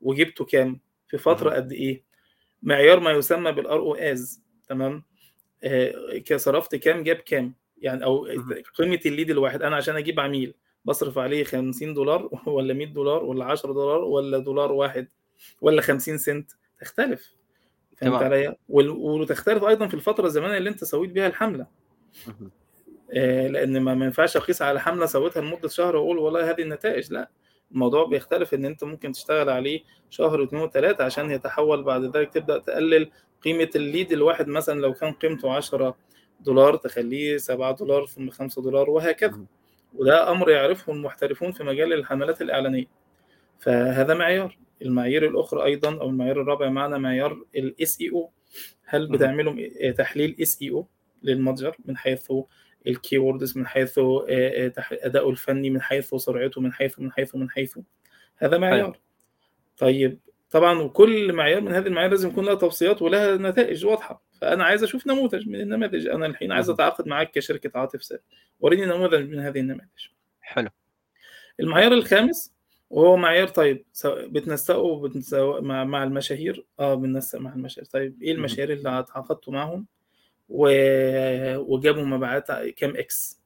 وجبتوا 0.00 0.46
كام؟ 0.46 0.80
في 1.08 1.18
فترة 1.18 1.50
اهم. 1.50 1.56
قد 1.56 1.72
إيه؟ 1.72 2.04
معيار 2.62 3.00
ما 3.00 3.10
يسمى 3.10 3.52
بالROAS 3.52 4.40
تمام؟ 4.68 5.04
آآ 5.64 6.18
ك 6.18 6.36
صرفت 6.36 6.76
كام، 6.76 7.02
جاب 7.02 7.16
كام؟ 7.16 7.54
يعني 7.78 8.04
أو 8.04 8.26
اهم. 8.26 8.54
قيمة 8.74 8.98
الlead 8.98 9.30
الواحد، 9.30 9.62
أنا 9.62 9.76
عشان 9.76 9.96
أجيب 9.96 10.20
عميل 10.20 10.54
باصرف 10.88 11.18
عليه 11.18 11.44
$50 11.44 12.30
والّا 12.46 12.74
$100 12.74 13.22
والّا 13.24 13.44
$10 13.44 13.98
والّا 14.04 14.38
دولار 14.38 14.72
واحد 14.72 15.08
والّا 15.60 15.82
50 15.82 16.18
سنت؟ 16.18 16.50
تختلف، 16.80 17.34
فهمت 17.96 18.14
تمام. 18.14 18.24
عليَّ؟ 18.24 18.56
وال 18.68 18.88
وتختلف 18.90 19.64
أيضًا 19.64 19.86
في 19.86 19.94
الفترة 19.94 20.26
الزمنية 20.26 20.56
اللي 20.58 20.70
أنت 20.70 20.84
سويت 20.84 21.10
بيها 21.10 21.26
الحملة. 21.26 21.66
اهم. 22.28 22.50
آآ 23.12 23.48
لإن 23.48 23.80
ما 23.80 24.04
ينفعش 24.04 24.36
أقيس 24.36 24.62
على 24.62 24.80
حملة 24.80 25.06
سويتها 25.06 25.40
لمدة 25.40 25.68
شهر 25.68 25.96
وأقول 25.96 26.18
والله 26.18 26.50
هذه 26.50 26.62
النتائج، 26.62 27.12
لأ، 27.12 27.30
الموضوع 27.72 28.04
بيختلف 28.04 28.54
إن 28.54 28.64
أنت 28.64 28.84
ممكن 28.84 29.12
تشتغل 29.12 29.50
عليه 29.50 29.80
شهر 30.10 30.46
و2 30.46 30.50
و3 30.50 31.00
عشان 31.00 31.30
يتحول 31.30 31.82
بعد 31.82 32.16
ذلك 32.16 32.32
تبدأ 32.32 32.58
تقلل 32.58 33.10
قيمة 33.44 33.70
الlead 33.76 34.12
الواحد 34.12 34.48
مثلًا 34.48 34.80
لو 34.80 34.94
كان 34.94 35.12
قيمته 35.12 35.52
$10 35.52 35.96
تخلّيه 36.76 37.36
$7 37.36 38.06
ثم 38.06 38.30
$5 38.30 38.90
وهكذا. 38.90 39.46
وده 39.98 40.30
أمر 40.30 40.50
يعرفه 40.50 40.92
المحترفون 40.92 41.52
في 41.52 41.64
مجال 41.64 41.92
الحملات 41.92 42.42
الإعلانية. 42.42 42.86
فهذا 43.58 44.14
معيار. 44.14 44.58
المعايير 44.82 45.28
الأخرى 45.28 45.64
أيضًا 45.64 46.00
أو 46.00 46.08
المعيار 46.08 46.42
الرابع 46.42 46.68
معانا 46.68 46.98
معيار 46.98 47.44
الSEO 47.56 48.28
هل 48.84 49.02
اهم. 49.02 49.12
بتعملوا 49.12 49.54
آآ 49.82 49.90
تحليل 49.90 50.36
SEO 50.42 50.84
للمتجر 51.22 51.76
من 51.84 51.96
حيث 51.96 52.32
الkeywords 52.88 53.56
من 53.56 53.66
حيث 53.66 53.98
آآ 54.28 54.68
تح 54.68 54.92
أداؤه 54.92 55.30
الفني، 55.30 55.70
من 55.70 55.82
حيث 55.82 56.14
سرعته، 56.14 56.60
من 56.60 56.72
حيث، 56.72 56.98
من 57.00 57.12
حيث، 57.12 57.34
من 57.34 57.50
حيث، 57.50 57.78
هذا 58.36 58.50
حلو. 58.52 58.60
معيار. 58.60 58.98
طيب 59.78 60.20
طبعًا 60.50 60.78
وكل 60.78 61.32
معيار 61.32 61.60
من 61.60 61.72
هذه 61.72 61.86
المعايير 61.86 62.10
لازم 62.10 62.28
يكون 62.28 62.44
لها 62.44 62.54
توصيات 62.54 63.02
ولها 63.02 63.36
نتائج 63.36 63.86
واضحة، 63.86 64.22
فأنا 64.40 64.64
عايز 64.64 64.82
أشوف 64.82 65.06
نموذج 65.06 65.48
من 65.48 65.60
النماذج، 65.60 66.06
أنا 66.06 66.26
الحين 66.26 66.52
عايز 66.52 66.68
اهم. 66.68 66.74
أتعاقد 66.74 67.08
معاك 67.08 67.30
كشركة 67.30 67.70
عاطف 67.78 68.04
سات، 68.04 68.24
وريني 68.60 68.86
نموذج 68.86 69.30
من 69.30 69.38
هذه 69.38 69.60
النماذج. 69.60 70.06
حلو. 70.40 70.68
المعيار 71.60 71.92
الخامس 71.92 72.54
وهو 72.90 73.16
معيار 73.16 73.48
طيب 73.48 73.84
بتنسّقوا 74.06 75.08
مع 75.60 75.84
مع 75.84 76.04
المشاهير؟ 76.04 76.66
آه 76.80 76.94
بننسّق 76.94 77.38
مع 77.38 77.52
المشاهير، 77.54 77.88
طيب 77.88 78.22
إيه 78.22 78.30
اهم. 78.32 78.38
المشاهير 78.38 78.72
اللي 78.72 78.98
اتعاقدتوا 78.98 79.52
معاهم 79.52 79.86
و 80.48 80.68
وجابوا 81.56 82.02
مبيعات 82.04 82.52
كام 82.52 82.94
X؟ 82.96 83.36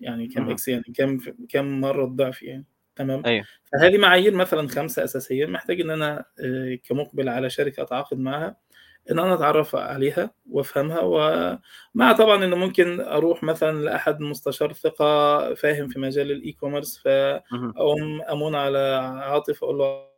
يعني 0.00 0.26
كام. 0.26 0.56
X 0.56 0.68
يعني 0.68 0.84
كام 0.94 1.20
كام 1.48 1.80
مرّة 1.80 2.04
الضعف 2.04 2.42
يعني، 2.42 2.64
تمام؟ 2.96 3.26
أيوه. 3.26 3.46
فهذه 3.72 3.98
معايير 3.98 4.34
مثلًا 4.34 4.68
5 4.68 5.04
أساسية 5.04 5.46
محتاج 5.46 5.80
إن 5.80 5.90
أنا 5.90 6.24
آآ 6.40 6.78
كمُقبل 6.88 7.28
على 7.28 7.50
شركة 7.50 7.82
أتعاقد 7.82 8.18
معاها، 8.18 8.56
إن 9.10 9.18
أنا 9.18 9.34
أتعرّف 9.34 9.76
عليها 9.76 10.30
وأفهمها 10.50 11.00
ومع 11.00 12.12
طبعًا 12.18 12.44
إن 12.44 12.54
ممكن 12.54 13.00
أروح 13.00 13.42
مثلًا 13.44 13.78
لأحد 13.84 14.20
مستشار 14.20 14.72
ثقة 14.72 15.54
فاهم 15.54 15.88
في 15.88 15.98
مجال 15.98 16.42
الe-commerce 16.42 17.02
اهم. 17.52 17.72
فأقوم 17.76 18.22
أمُنّ 18.22 18.54
على 18.54 18.78
عاطف 19.24 19.64
أقول 19.64 19.78
له 19.78 20.08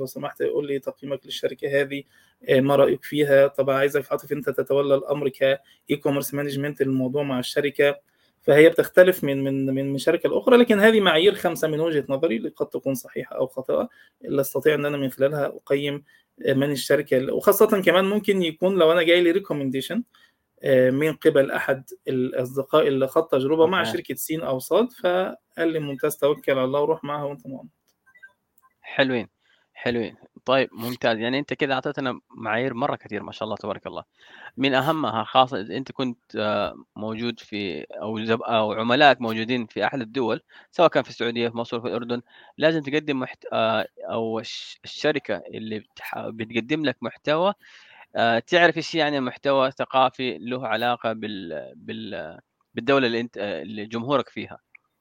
لو 0.00 0.06
سمحت 0.06 0.42
قُل 0.42 0.68
لي 0.68 0.80
تقييمك 0.80 1.26
للشركة 1.26 1.82
هذه، 1.82 2.04
آآ 2.50 2.60
ما 2.62 2.76
رأيك 2.76 3.04
فيها؟ 3.04 3.46
طب 3.48 3.70
عايزك 3.70 4.12
عاطف 4.12 4.32
أنت 4.32 4.50
تتولى 4.50 4.94
الأمر 4.94 5.30
كe-commerce 5.30 6.28
management 6.36 6.82
للموضوع 6.82 7.24
مع 7.24 7.38
الشركة، 7.40 7.96
فهي 8.42 8.68
بتختلف 8.68 9.24
من 9.24 9.44
من 9.44 9.66
من 9.74 9.92
من 9.92 9.98
شركة 9.98 10.28
لأخرى، 10.28 10.56
لكن 10.56 10.80
هذه 10.80 11.00
معايير 11.00 11.34
5 11.34 11.68
من 11.68 11.80
وجهة 11.80 12.04
نظري 12.08 12.36
اللي 12.36 12.48
قد 12.48 12.66
تكون 12.68 12.94
صحيحة 12.94 13.36
أو 13.36 13.46
خاطئة، 13.46 13.88
اللي 14.24 14.40
أستطيع 14.40 14.74
إن 14.74 14.84
أنا 14.86 14.96
من 14.96 15.10
خلالها 15.10 15.46
أقيّم 15.46 16.04
آآ 16.46 16.54
من 16.54 16.70
الشركة 16.70 17.16
ال 17.16 17.30
وخاصةً 17.32 17.82
كمان 17.82 18.04
ممكن 18.04 18.42
يكون 18.42 18.78
لو 18.78 18.92
أنا 18.92 19.02
جاي 19.02 19.20
لي 19.22 19.40
recommendation 19.40 20.00
آآ 20.62 20.90
من 20.90 21.12
قِبل 21.12 21.50
أحد 21.50 21.84
الأصدقاء 22.08 22.88
اللي 22.88 23.08
خاض 23.08 23.24
تجربة 23.28 23.66
مع 23.66 23.80
أوكي. 23.80 23.92
شركة 23.92 24.14
س 24.14 24.30
أو 24.32 24.58
ص 24.58 24.72
فقال 24.72 25.68
لي 25.72 25.78
ممتاز 25.78 26.16
توكّل 26.16 26.52
على 26.52 26.64
الله 26.64 26.80
وروح 26.80 27.04
معاها 27.04 27.24
وأنت 27.24 27.46
مغمض. 27.46 27.68
حلوين، 28.82 29.28
حلوين. 29.74 30.16
طيب 30.44 30.68
ممتاز، 30.72 31.18
يعني 31.18 31.38
أنت 31.38 31.52
كده 31.54 31.74
أعطيتنا 31.74 32.20
معايير 32.30 32.74
مرّة 32.74 32.96
كتير 32.96 33.22
ما 33.22 33.32
شاء 33.32 33.44
الله 33.44 33.56
تبارك 33.56 33.86
الله. 33.86 34.04
من 34.56 34.74
أهمها 34.74 35.24
خاصة 35.24 35.60
إذا 35.60 35.76
أنت 35.76 35.92
كنت 35.92 36.22
موجود 36.96 37.40
في 37.40 37.82
أو 37.84 38.24
زب 38.24 38.42
أو 38.42 38.72
عملائك 38.72 39.20
موجودين 39.20 39.66
في 39.66 39.84
أحد 39.86 40.00
الدول، 40.00 40.42
سواء 40.70 40.88
كان 40.88 41.02
في 41.02 41.10
السعودية، 41.10 41.48
في 41.48 41.56
مصر، 41.56 41.80
في 41.80 41.88
الأردن، 41.88 42.22
لازم 42.58 42.82
تقدّم 42.82 43.20
محت 43.20 43.44
آآ 43.52 43.86
أو 44.10 44.38
الش 44.40 44.80
الشركة 44.84 45.36
اللي 45.54 45.78
بتح 45.80 46.18
بتقدّم 46.28 46.84
لك 46.84 46.96
محتوى 47.02 47.54
آآ 48.16 48.40
تعرف 48.40 48.76
إيش 48.76 48.94
يعني 48.94 49.20
محتوى 49.20 49.70
ثقافي 49.70 50.38
له 50.38 50.68
علاقة 50.68 51.12
بال 51.12 51.72
بال 51.76 52.40
بالدولة 52.74 53.06
اللي 53.06 53.20
أنت 53.20 53.38
اللي 53.38 53.86
جمهورك 53.86 54.28
فيها. 54.28 54.58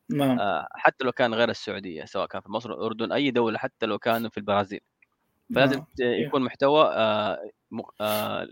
نعم. 0.10 0.42
حتى 0.74 1.06
لو 1.06 1.12
كان 1.12 1.34
غير 1.34 1.50
السعودية، 1.50 2.06
سواء 2.06 2.28
كان 2.28 2.42
في 2.42 2.52
مصر، 2.52 2.72
الأردن، 2.74 3.12
أي 3.12 3.32
دولة 3.32 3.58
حتى 3.60 3.86
لو 3.86 4.00
كانوا 4.00 4.30
في 4.32 4.38
البرازيل. 4.40 4.82
فلازم 5.56 5.76
نعم، 5.78 5.86
صحيح. 6.00 6.28
يكون 6.28 6.42
محتوى 6.44 6.86
م 7.72 7.82
آآ 8.02 8.48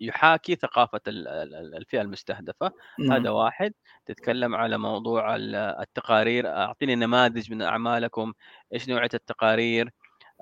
يحاكي 0.00 0.54
ثقافة 0.56 1.00
ال 1.08 1.28
ال 1.28 1.54
ال 1.54 1.74
الفئة 1.76 2.00
المستهدفة، 2.02 2.72
هذا 3.10 3.18
نعم. 3.18 3.34
واحد. 3.34 3.72
تتكلم 4.06 4.54
على 4.54 4.78
موضوع 4.78 5.36
ال 5.36 5.54
التقارير، 5.56 6.48
أعطيني 6.48 6.94
نماذج 6.96 7.52
من 7.52 7.62
أعمالكم، 7.62 8.32
إيش 8.74 8.88
نوعية 8.88 9.08
التقارير. 9.14 9.90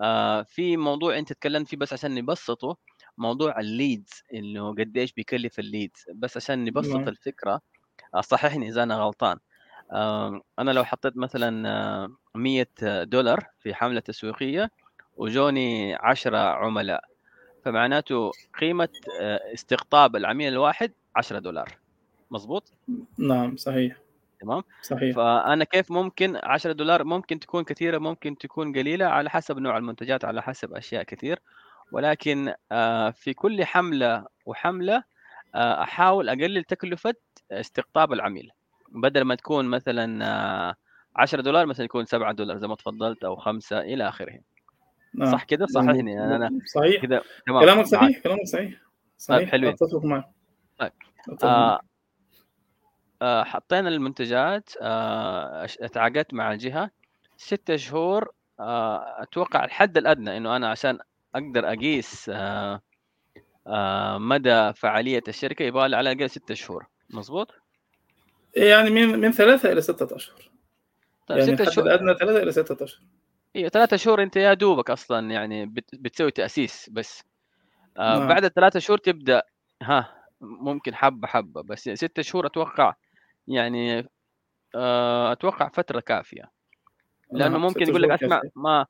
آآ 0.03 0.43
في 0.43 0.77
موضوع 0.77 1.19
أنت 1.19 1.33
تكلمت 1.33 1.69
فيه 1.69 1.77
بس 1.77 1.93
عشان 1.93 2.15
نبسّطه، 2.15 2.77
موضوع 3.19 3.61
ال 3.61 3.71
leads 3.71 4.23
إنه 4.35 4.71
قديش 4.75 5.13
بيكلف 5.13 5.59
ال 5.59 5.67
leads 5.67 6.05
بس 6.15 6.37
عشان 6.37 6.65
نبسط 6.65 6.95
نعم 6.97 7.09
الفكرة 7.09 7.61
آه، 8.15 8.21
صححني 8.21 8.69
إذا 8.69 8.83
أنا 8.83 8.97
غلطان 8.97 9.39
أنا 10.59 10.71
لو 10.71 10.85
حطيت 10.85 11.17
مثلا 11.17 11.69
آه، 11.69 12.09
100 12.35 12.69
دولار 13.05 13.47
في 13.59 13.75
حملة 13.75 14.01
تسويقية 14.01 14.71
وجوني 15.17 15.95
10 15.95 16.37
عملاء 16.37 17.05
فمعناته 17.65 18.31
قيمة 18.61 18.89
آه، 19.21 19.41
استقطاب 19.55 20.17
العميل 20.17 20.53
الواحد 20.53 20.93
10 21.17 21.39
دولار. 21.39 21.69
مظبوط؟ 22.31 22.73
نعم 23.19 23.57
صحيح. 23.57 23.97
تمام؟ 24.41 24.63
صحيح. 24.83 25.17
فأنا 25.17 25.65
كيف 25.65 25.91
ممكن 25.93 26.37
10 26.43 26.73
دولار 26.73 27.05
ممكن 27.05 27.41
تكون 27.41 27.65
كثيرة 27.65 27.99
ممكن 27.99 28.39
تكون 28.39 28.73
قليلة؟ 28.73 29.07
على 29.07 29.31
حسب 29.31 29.59
نوع 29.59 29.77
المنتجات 29.77 30.25
على 30.25 30.43
حسب 30.43 30.75
أشياء 30.75 31.03
كثير. 31.03 31.41
ولكن 31.93 32.55
آه، 32.73 33.11
في 33.11 33.35
كل 33.35 33.65
حملة 33.65 34.27
وحملة 34.47 35.05
آه، 35.55 35.83
أحاول 35.83 36.29
أقلل 36.29 36.65
تكلفة 36.65 37.15
استقطاب 37.51 38.13
العميل. 38.13 38.51
بدل 38.89 39.23
ما 39.23 39.35
تكون 39.35 39.65
مثلا 39.65 40.27
آه، 40.27 40.75
10 41.17 41.41
دولار 41.41 41.67
مثلا 41.67 41.85
يكون 41.85 42.05
7 42.05 42.33
دولار 42.33 42.59
زي 42.59 42.69
ما 42.69 42.75
تفضلت 42.75 43.25
أو 43.25 43.37
5 43.37 43.81
إلى 43.81 44.09
آخره. 44.09 44.33
نعم 44.33 44.54
صح 45.23 45.45
كده؟ 45.45 45.65
مظبوط 45.65 45.85
صححني 45.85 46.25
أنا 46.25 46.49
مظبوط. 46.49 46.63
صحيح. 46.67 47.03
كده 47.03 47.23
تمام. 47.47 47.61
كلامك 47.61 47.79
معك 47.79 47.87
صحيح 47.87 48.19
كلامك 48.19 48.47
صحيح. 48.47 48.75
صحيح. 49.19 49.51
حلوين. 49.51 49.73
أتفق 49.73 50.05
معك. 50.05 50.25
طيب. 50.79 50.93
آه 51.45 51.69
معك. 51.71 51.81
آه 53.23 53.45
حطينا 53.45 53.89
المنتجات. 53.89 54.71
آه 54.81 55.67
اتعاقدت 55.81 56.35
مع 56.35 56.53
الجهة. 56.53 56.91
ستة 57.37 57.77
شهور. 57.77 58.33
آه 58.61 59.23
أتوقع 59.23 59.65
الحد 59.65 59.99
الأدنى 59.99 60.37
إنه 60.37 60.57
أنا 60.57 60.71
عشان 60.71 60.99
أقدر 61.35 61.73
أقيس 61.73 62.31
آه 62.35 62.81
آه 63.67 64.19
مدى 64.19 64.73
فعالية 64.73 65.23
الشركة 65.29 65.63
يبغى 65.63 65.89
لي 65.89 65.97
على 65.97 66.13
الأقل 66.13 66.31
ستة 66.31 66.55
شهور. 66.55 66.87
مظبوط؟ 67.11 67.51
يعني 68.57 68.91
من 68.91 69.19
من 69.19 69.33
ثلاثة 69.33 69.73
إلى 69.73 69.81
ستة 69.81 70.17
أشهر. 70.17 70.51
طيب 71.27 71.39
يعني 71.39 71.55
ستة 71.55 71.63
الحد 71.63 71.73
شهور. 71.75 71.87
الأدنى 71.87 72.15
ثلاثة 72.15 72.43
إلى 72.43 72.53
ستة 72.53 72.85
أشهر. 72.85 73.03
أيوه 73.57 73.69
ثلاثة 73.69 73.97
شهور 73.97 74.23
أنت 74.23 74.37
يا 74.37 74.55
دوبك 74.55 74.91
أصلا 74.91 75.31
يعني 75.31 75.67
بت... 75.67 75.95
بتسوي 75.95 76.31
تأسيس 76.31 76.91
بس. 76.93 77.25
آه 77.97 78.19
نعم. 78.19 78.29
بعد 78.29 78.45
الثلاثة 78.45 78.79
شهور 78.79 78.99
تبدأ 78.99 79.43
ها 79.83 80.25
ممكن 80.41 80.95
حبة 80.95 81.29
حبة 81.29 81.63
بس 81.63 81.89
ستة 81.89 82.23
شهور 82.23 82.47
أتوقع 82.47 82.95
يعني 83.49 84.09
آه 84.75 85.33
أتوقع 85.33 85.69
فترة 85.69 86.01
كافية. 86.01 86.55
لأنه 87.33 87.53
نعم 87.53 87.63
ممكن 87.63 87.89
يقول 87.89 88.03
لك 88.03 88.11
اسمع 88.11 88.43
ما 88.57 88.87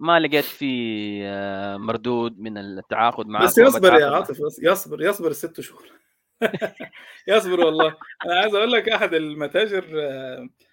ما 0.00 0.20
لقيت 0.20 0.44
في 0.44 1.20
آه، 1.24 1.76
مردود 1.76 2.38
من 2.38 2.58
التعاقد 2.58 3.26
معك 3.26 3.42
بس 3.42 3.58
يصبر 3.58 3.94
يا 3.94 4.06
عاطف 4.06 4.42
بس 4.42 4.60
يصبر 4.62 5.02
يصبر 5.02 5.30
الست 5.30 5.60
شهور. 5.60 5.92
يصبر 7.28 7.60
والله. 7.60 7.96
أنا 8.26 8.34
عايز 8.34 8.54
أقول 8.54 8.72
لك 8.72 8.88
أحد 8.88 9.14
المتاجر 9.14 9.84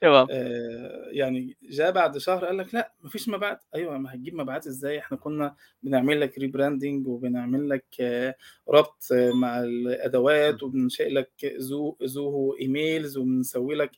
تمام 0.02 0.28
آه، 0.32 1.10
يعني 1.12 1.58
جاء 1.64 1.92
بعد 1.92 2.18
شهر 2.18 2.46
قال 2.46 2.58
لك 2.58 2.74
لا 2.76 2.94
مفيش 3.04 3.30
مبيعات. 3.30 3.64
أيوه 3.76 3.98
ما 3.98 4.14
هتجيب 4.14 4.36
مبيعات 4.36 4.68
إزاي؟ 4.68 5.00
إحنا 5.00 5.18
كنا 5.18 5.56
بنعمل 5.84 6.22
لك 6.22 6.38
rebranding 6.38 7.08
وبنعمل 7.08 7.70
لك 7.70 7.86
آه، 8.02 8.36
ربط 8.70 9.08
آه، 9.14 9.32
مع 9.32 9.60
الأدوات 9.60 10.64
وبننشئ 10.64 11.10
لك 11.10 11.32
زو 11.58 11.98
زوهو 12.02 12.56
emails 12.62 13.18
وبنسوي 13.18 13.76
لك 13.76 13.92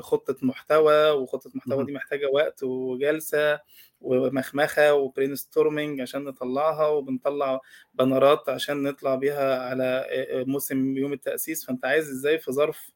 خطة 0.00 0.36
محتوى 0.42 1.10
وخطة 1.10 1.50
محتوى. 1.54 1.84
دي 1.84 1.92
محتاجة 1.92 2.26
وقت 2.34 2.62
وجلسة. 2.62 3.60
ومخمخة 4.02 4.94
و 4.94 5.36
brainstorming 5.36 6.00
عشان 6.00 6.24
نطلعها 6.24 6.86
وبنطلع 6.86 7.60
بنرات 7.94 8.48
عشان 8.48 8.82
نطلع 8.82 9.14
بيها 9.14 9.68
على 9.68 9.84
آه، 9.84 10.40
آه، 10.40 10.44
موسم 10.44 10.96
يوم 10.96 11.12
التأسيس. 11.12 11.66
فأنت 11.66 11.84
عايز 11.84 12.10
إزاي 12.10 12.38
في 12.38 12.52
ظرف 12.52 12.90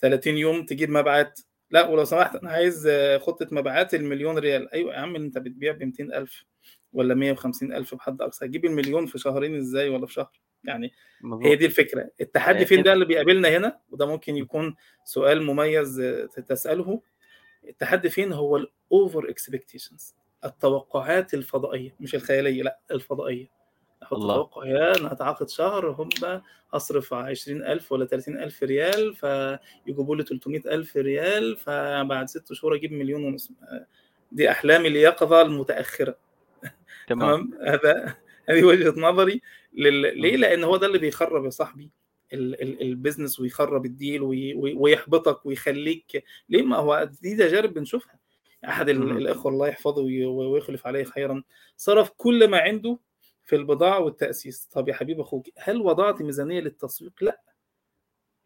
30 0.00 0.36
يوم 0.36 0.66
تجيب 0.66 0.90
مبيعات؟ 0.90 1.40
لا 1.70 1.88
ولو 1.88 2.04
سمحت 2.04 2.36
أنا 2.36 2.50
عايز 2.50 2.86
آه، 2.86 3.18
خطة 3.18 3.46
مبيعات 3.52 3.94
المليون 3.94 4.38
ريال. 4.38 4.72
أيوه 4.72 4.94
يا 4.94 4.98
عم 4.98 5.16
أنت 5.16 5.38
بتبيع 5.38 5.72
ب 5.72 5.82
200000 5.82 6.44
ولا 6.92 7.14
150000 7.14 7.94
بحد 7.94 8.22
أقصى. 8.22 8.44
هتجيب 8.44 8.64
المليون 8.64 9.06
في 9.06 9.18
شهرين 9.18 9.56
إزاي 9.56 9.88
ولا 9.88 10.06
في 10.06 10.12
شهر؟ 10.12 10.40
يعني 10.64 10.86
هي 10.86 10.92
مظبوط 11.22 11.58
دي 11.58 11.66
الفكرة. 11.66 12.10
التحدي 12.20 12.64
فين 12.66 12.82
ده 12.82 12.92
اللي 12.92 13.04
بيقابلنا 13.04 13.48
هنا؟ 13.48 13.80
وده 13.90 14.06
ممكن 14.06 14.36
يكون 14.36 14.76
سؤال 15.04 15.42
مميز 15.42 16.02
تسأله. 16.48 17.02
التحدي 17.68 18.10
فين؟ 18.10 18.32
هو 18.32 18.56
ال 18.56 18.71
over 18.71 19.30
expectations 19.30 20.14
التوقعات 20.44 21.34
الفضائية 21.34 21.94
مش 22.00 22.14
الخيالية 22.14 22.62
لا 22.62 22.78
الفضائية. 22.90 23.50
أحط 24.02 24.12
الله. 24.14 24.34
توقع 24.36 24.66
يا 24.66 24.96
أنا 24.98 25.12
هتعاقد 25.12 25.48
شهر 25.48 25.90
هم 25.90 26.08
هصرف 26.74 27.14
20000 27.14 27.92
ولا 27.92 28.04
30000 28.06 28.62
ريال 28.62 29.14
فيجيبوا 29.14 30.16
لي 30.16 30.22
300000 30.24 30.96
ريال 30.96 31.56
فبعد 31.56 32.28
ست 32.28 32.52
شهور 32.52 32.74
أجيب 32.74 32.92
مليون 32.92 33.24
ونص. 33.24 33.50
دي 34.32 34.50
احلام 34.50 34.86
اليقظة 34.86 35.42
المتأخرة. 35.42 36.16
تمام. 37.08 37.50
هذا 37.66 38.14
هذه 38.48 38.64
وجهة 38.64 38.94
نظري 39.00 39.42
لل... 39.74 40.20
ليه. 40.20 40.36
لأن 40.36 40.64
هو 40.64 40.76
ده 40.76 40.86
اللي 40.86 40.98
بيخرب 40.98 41.44
يا 41.44 41.50
صاحبي 41.50 41.90
ال- 42.32 42.62
ال- 42.62 42.82
business 42.82 43.40
ويخرب 43.40 43.86
ال 43.86 43.93
deal 43.93 44.22
وي- 44.22 44.54
وي- 44.54 44.74
ويحبطك 44.74 45.46
ويخليك 45.46 46.24
ليه؟ 46.48 46.62
ما 46.62 46.76
هو 46.76 47.10
دي 47.22 47.36
تجارب 47.36 47.74
بنشوفها. 47.74 48.21
أحد. 48.64 48.88
الإخوة 48.88 49.52
الله 49.52 49.68
يحفظه 49.68 50.02
وي- 50.02 50.24
ويخلف 50.26 50.86
عليه 50.86 51.04
خيرا. 51.04 51.42
صرف 51.76 52.10
كل 52.16 52.48
ما 52.48 52.58
عنده 52.58 52.98
في 53.42 53.56
البضاعة 53.56 54.00
والتأسيس. 54.00 54.66
طب 54.66 54.88
يا 54.88 54.94
حبيب 54.94 55.20
أخوك 55.20 55.46
هل 55.58 55.80
وضعت 55.80 56.22
ميزانية 56.22 56.60
للتسويق؟ 56.60 57.12
لا. 57.20 57.40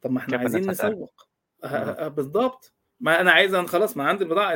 طب 0.03 0.11
ما 0.11 0.19
إحنا 0.19 0.39
عايزين 0.39 0.71
نسوق. 0.71 1.27
ه- 1.65 1.85
مم. 1.85 1.95
ه- 2.05 2.09
بالضبط. 2.09 2.73
ما 3.01 3.21
أنا 3.21 3.31
عايز 3.33 3.55
أنا 3.55 3.67
خلاص 3.67 3.97
ما 3.97 4.05
عندي 4.05 4.25
البضاعة. 4.25 4.55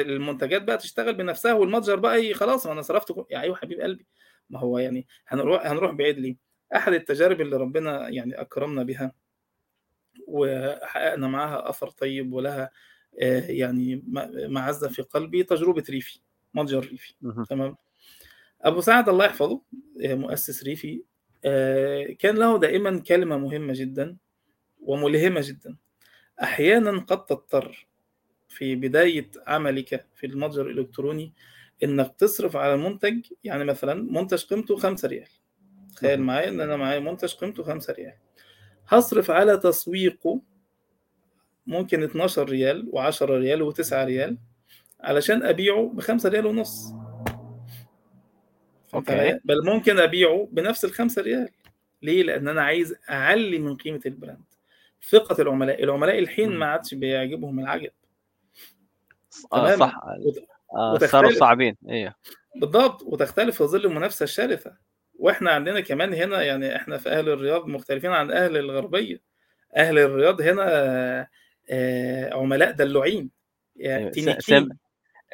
المنتجات 0.00 0.62
بقى 0.62 0.76
تشتغل 0.78 1.14
بنفسها 1.14 1.52
والمتجر 1.52 1.96
بقى 1.96 2.34
خلاص 2.34 2.66
أنا 2.66 2.82
صرفت 2.82 3.12
كل... 3.12 3.24
يا 3.30 3.40
أيوه 3.40 3.56
حبيب 3.56 3.80
قلبي. 3.80 4.06
ما 4.50 4.58
هو 4.60 4.78
يعني 4.78 5.06
هنروح 5.26 5.66
هنروح 5.66 5.90
بعيد 5.92 6.18
ليه؟ 6.18 6.36
أحد 6.76 6.92
التجارب 6.92 7.40
اللي 7.40 7.56
ربنا 7.56 8.08
يعني 8.08 8.40
أكرمنا 8.40 8.82
بها 8.82 9.12
وحققنا 10.26 11.26
معاها 11.28 11.70
أثر 11.70 11.90
طيب 11.90 12.32
ولها 12.32 12.70
يعني 13.48 13.96
م- 13.96 14.52
معزه 14.52 14.88
في 14.88 15.02
قلبي 15.02 15.42
تجربة 15.42 15.84
ريفي 15.90 16.20
متجر 16.54 16.80
ريفي. 16.80 17.14
تمام 17.50 17.76
أبو 18.62 18.80
سعد 18.80 19.08
الله 19.08 19.24
يحفظه 19.24 19.62
آه، 20.04 20.14
مؤسس 20.14 20.64
ريفي 20.64 21.02
آه، 21.44 22.04
كان 22.18 22.34
له 22.36 22.58
دائما 22.58 23.00
كلمة 23.00 23.36
مهمة 23.38 23.72
جدا 23.76 24.16
وملهمة 24.80 25.40
جدا 25.44 25.76
أحيانا 26.42 26.98
قد 27.00 27.24
تضطر 27.26 27.86
في 28.48 28.74
بداية 28.74 29.30
عملك 29.46 30.06
في 30.14 30.26
المتجر 30.26 30.66
الإلكتروني 30.70 31.32
إنك 31.84 32.14
تصرف 32.18 32.56
على 32.56 32.76
منتج 32.76 33.26
يعني 33.44 33.64
مثلا 33.64 33.94
منتج 34.12 34.44
قيمته 34.44 34.76
5 34.76 35.08
ريال 35.08 35.28
تخيل. 35.96 36.20
معايا 36.20 36.48
إن 36.48 36.60
أنا 36.60 36.76
معايا 36.76 37.00
منتج 37.00 37.34
قيمته 37.34 37.62
5 37.62 37.92
ريال 37.92 38.14
هصرف 38.88 39.30
على 39.30 39.56
تسويقه 39.56 40.40
ممكن 41.68 42.02
12 42.02 42.48
ريال 42.48 42.90
و10 42.94 43.22
ريال 43.22 43.72
و9 43.72 43.92
ريال 43.92 44.38
علشان 45.00 45.42
أبيعه 45.42 45.90
ب 45.94 46.00
5 46.00 46.28
ريال 46.28 46.46
ونص. 46.46 46.92
أوكي؟ 48.94 49.40
بل 49.44 49.64
ممكن 49.64 49.98
أبيعه 49.98 50.48
بنفس 50.52 50.84
ال 50.84 50.92
5 50.92 51.22
ريال. 51.22 51.48
ليه؟ 52.02 52.22
لأن 52.22 52.48
أنا 52.48 52.62
عايز 52.62 52.94
أعلي 53.10 53.58
من 53.58 53.76
قيمة 53.76 54.00
ال 54.06 54.11
brand. 54.11 54.44
ثقة 55.10 55.42
العملاء. 55.42 55.84
العملاء 55.84 56.18
الحين. 56.18 56.56
ما 56.56 56.66
عادش 56.66 56.94
بيعجبهم 56.94 57.60
العجب. 57.60 57.90
آه 59.52 59.76
صح. 59.76 60.00
آه 60.74 60.98
صاروا 60.98 61.30
صعبين. 61.30 61.76
أيوه 61.88 62.14
بالضبط. 62.56 63.02
وتختلف 63.02 63.56
في 63.56 63.64
ظل 63.64 63.84
المنافسة 63.84 64.24
الشرسة. 64.24 64.76
وإحنا 65.18 65.50
عندنا 65.50 65.80
كمان 65.80 66.14
هنا 66.14 66.42
يعني 66.42 66.76
إحنا 66.76 66.98
في 66.98 67.08
أهل 67.08 67.28
الرياض 67.28 67.66
مختلفين 67.66 68.10
عن 68.10 68.30
أهل 68.30 68.56
الغربية. 68.56 69.20
أهل 69.76 69.98
الرياض 69.98 70.40
هنا 70.40 71.28
عملاء 72.32 72.70
دلوعين. 72.70 73.30
يعني 73.76 74.12
س- 74.12 74.46
سم 74.46 74.68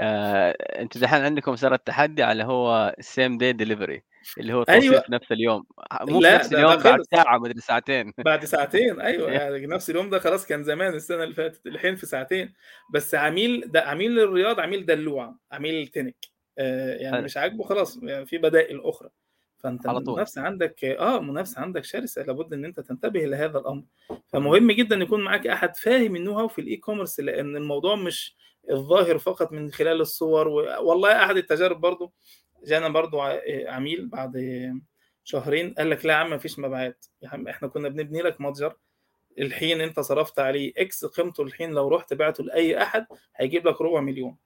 آه، 0.01 0.51
أنتوا 0.51 1.01
دحين 1.01 1.23
عندكم 1.23 1.57
صار 1.57 1.75
التحدي 1.75 2.23
على 2.23 2.45
هو 2.45 2.95
same 3.01 3.39
day 3.39 3.53
delivery 3.53 4.03
اللي 4.39 4.53
هو 4.53 4.63
توصيل 4.63 5.03
في 5.03 5.13
نفس 5.13 5.33
اليوم. 5.33 5.65
مو 6.01 6.21
في 6.21 6.21
لا 6.27 6.35
نفس 6.37 6.47
ده 6.49 6.59
ده 6.61 6.65
اليوم 6.69 6.83
بعد 6.83 7.03
ساعة 7.03 7.39
مدري 7.39 7.61
ساعتين. 7.61 8.13
بعد 8.19 8.45
ساعتين 8.45 9.01
أيوه 9.01 9.29
إيه. 9.29 9.39
يعني 9.39 9.67
نفس 9.67 9.91
اليوم 9.91 10.11
ده 10.11 10.19
خلاص 10.19 10.47
كان 10.47 10.65
زمان 10.65 10.95
السنة 10.95 11.23
اللي 11.23 11.35
فاتت 11.35 11.67
الحين 11.67 11.97
في 11.97 12.07
ساعتين. 12.07 12.55
بس 12.95 13.15
عميل 13.15 13.65
ده 13.73 13.81
عميل 13.81 14.21
الرياض 14.21 14.61
عميل 14.61 14.87
دلوع 14.87 15.37
عميل 15.53 15.87
تنك 15.89 16.17
آه، 16.59 16.95
يعني 16.95 17.17
حلو 17.17 17.25
مش 17.25 17.37
عاجبه 17.37 17.65
خلاص 17.65 18.01
يعني 18.03 18.27
في 18.27 18.39
بدائل 18.39 18.81
أخرى. 18.85 19.09
فأنت 19.65 19.87
على 19.87 20.01
طول. 20.01 20.09
المنافسة 20.09 20.43
عندك 20.43 20.85
آه 20.85 21.19
المنافسه 21.19 21.61
عندك 21.61 21.85
شرسة 21.85 22.23
لابد 22.23 22.53
إن 22.53 22.65
أنت 22.65 22.81
تنتبه 22.81 23.21
لهذا 23.21 23.59
الأمر. 23.59 23.83
فمهم 24.29 24.73
جدا 24.73 24.97
يكون 24.97 25.25
معاك 25.25 25.47
أحد 25.47 25.77
فاهم 25.77 26.17
ال 26.17 26.23
know 26.23 26.49
في 26.49 26.61
ال 26.61 26.77
e-commerce 26.77 27.21
لأن 27.21 27.57
الموضوع 27.57 27.97
مش 27.97 28.37
الظاهر 28.71 29.19
فقط 29.19 29.53
من 29.53 29.73
خلال 29.73 30.01
الصور 30.01 30.49
و... 30.49 30.55
والله 30.81 31.25
أحد 31.25 31.37
التجارب 31.37 31.81
برضو 31.81 32.13
جانا 32.67 32.89
برضو 32.89 33.21
عميل 33.67 34.09
بعد 34.09 34.33
شهرين 35.25 35.75
قال 35.75 35.91
لك 35.91 36.07
لا 36.07 36.13
يا 36.13 36.19
عم 36.19 36.31
ما 36.31 36.39
فيش 36.39 36.59
مبيعات. 36.59 37.07
يا 37.23 37.29
عم 37.29 37.49
إحنا 37.49 37.69
كنا 37.69 37.89
بنبني 37.89 38.23
لك 38.23 38.41
متجر 38.41 38.77
الحين 39.39 39.81
أنت 39.81 40.01
صرفت 40.01 40.39
عليه 40.39 40.73
X 40.79 41.05
قيمته 41.05 41.43
الحين 41.43 41.71
لو 41.71 41.89
رحت 41.89 42.15
بعته 42.15 42.45
لأي 42.45 42.83
أحد 42.83 43.07
هيجيب 43.37 43.69
لك 43.69 43.81
ربع 43.81 44.01
مليون. 44.01 44.37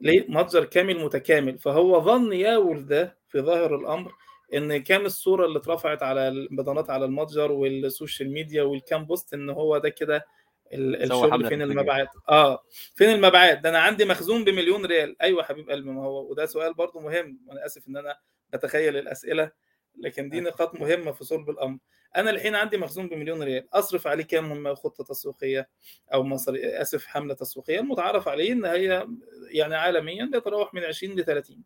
ليه 0.00 0.24
متجر 0.28 0.64
كامل 0.64 1.04
متكامل. 1.04 1.58
فهو 1.58 2.00
ظن 2.00 2.32
ياول 2.32 2.86
ده 2.86 3.18
في 3.28 3.40
ظاهر 3.40 3.76
الأمر 3.76 4.12
إن 4.54 4.76
كام 4.76 5.06
الصورة 5.06 5.46
اللي 5.46 5.58
اترفعت 5.58 6.02
على 6.02 6.28
البيانات 6.28 6.90
على 6.90 7.04
المتجر 7.04 7.52
وال 7.52 7.72
social 7.72 8.32
media 8.32 8.62
والكام 8.62 9.04
post 9.04 9.34
إن 9.34 9.50
هو 9.50 9.78
ده 9.78 9.88
كده 9.88 10.26
الشغل 10.72 11.30
فين. 11.48 11.62
المبيعات 11.62 12.08
آه 12.28 12.62
فين 12.94 13.10
المبيعات 13.10 13.58
ده 13.58 13.68
أنا 13.70 13.78
عندي 13.78 14.04
مخزون 14.04 14.44
بمليون 14.44 14.86
ريال. 14.86 15.22
أيوه 15.22 15.42
حبيب 15.42 15.70
قلبي 15.70 15.90
ما 15.90 16.02
هو 16.04 16.30
وده 16.30 16.46
سؤال 16.46 16.74
برضو 16.74 17.00
مهم. 17.00 17.40
وأنا 17.46 17.66
آسف 17.66 17.88
إن 17.88 17.96
أنا 17.96 18.16
بتخيل 18.52 18.96
الأسئلة 18.96 19.50
لكن 19.98 20.30
دي 20.30 20.40
نقاط 20.40 20.74
مهمة 20.80 21.12
في 21.12 21.24
صلب 21.24 21.50
الأمر. 21.50 21.78
أنا 22.16 22.30
الحين 22.30 22.54
عندي 22.54 22.76
مخزون 22.78 23.08
بمليون 23.08 23.42
ريال 23.42 23.68
أصرف 23.72 24.06
عليه 24.06 24.24
كام 24.24 24.62
من 24.62 24.74
خطة 24.74 25.04
تسويقية 25.04 25.68
أو 26.14 26.22
مصري 26.22 26.80
أسف 26.80 27.06
حملة 27.06 27.34
تسويقية 27.34 27.80
المتعارف 27.80 28.28
عليه 28.28 28.52
إن 28.52 28.64
هي 28.64 29.06
يعني 29.50 29.74
عالميا 29.74 30.24
بيتراوح 30.24 30.74
من 30.74 30.84
20 30.84 31.16
ل 31.20 31.24
30 31.24 31.62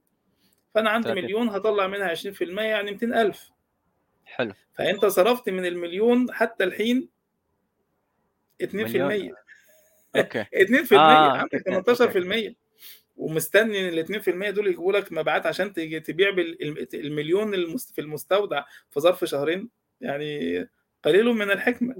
فأنا 0.74 0.90
عندي 0.90 1.08
30. 1.08 1.24
مليون 1.24 1.48
هطلع 1.48 1.86
منها 1.86 2.14
20% 2.14 2.42
يعني 2.62 2.90
200000 2.90 3.50
حلو. 4.24 4.52
فأنت 4.74 5.06
صرفت 5.06 5.48
من 5.48 5.66
المليون 5.66 6.32
حتى 6.32 6.64
الحين 6.64 7.08
2% 8.62 8.74
مليون. 8.74 9.34
أوكي. 10.16 10.44
2% 10.86 10.92
آه، 10.92 11.30
عندك 11.36 11.68
أوكي، 11.68 12.50
18% 12.50 12.54
ومستني 13.16 13.88
إن 13.88 13.98
ال 13.98 13.98
2% 13.98 14.50
دول 14.50 14.66
يجيبوا 14.66 14.92
لك 14.92 15.12
مبيعات 15.12 15.46
عشان 15.46 15.72
تبيع 15.72 16.30
بالمليون 16.30 17.54
المست- 17.54 17.94
في 17.94 18.00
المستودع 18.00 18.64
في 18.90 19.00
ظرف 19.00 19.24
شهرين. 19.24 19.70
يعني 20.00 20.66
قليل 21.04 21.24
من 21.24 21.50
الحكمة. 21.50 21.94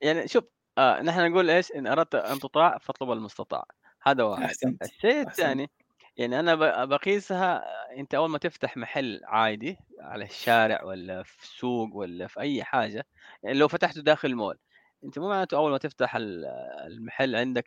يعني 0.00 0.28
شوف 0.28 0.44
آه 0.78 1.02
نحن 1.02 1.30
نقول 1.30 1.50
إيش؟ 1.50 1.72
إن 1.72 1.86
أردت 1.86 2.14
أن 2.14 2.38
تطاع 2.38 2.78
فاطلب 2.78 3.12
المستطاع. 3.12 3.64
هذا 4.02 4.22
واحد. 4.22 4.42
أحسنت. 4.42 4.82
الشيء 4.82 5.20
الثاني 5.20 5.70
يعني 6.16 6.40
أنا 6.40 6.84
بقيسها 6.84 7.64
أنت 7.96 8.14
أول 8.14 8.30
ما 8.30 8.38
تفتح 8.38 8.76
محل 8.76 9.20
عادي 9.24 9.76
على 10.00 10.24
الشارع 10.24 10.84
ولا 10.84 11.22
في 11.22 11.46
سوق 11.46 11.96
ولا 11.96 12.26
في 12.26 12.40
أي 12.40 12.64
حاجة 12.64 13.06
يعني 13.42 13.58
لو 13.58 13.68
فتحته 13.68 14.02
داخل 14.02 14.28
المول 14.28 14.58
أنت 15.04 15.18
مو 15.18 15.28
معناته 15.28 15.56
أول 15.56 15.70
ما 15.70 15.78
تفتح 15.78 16.16
ال- 16.16 16.44
المحل 16.86 17.36
عندك 17.36 17.64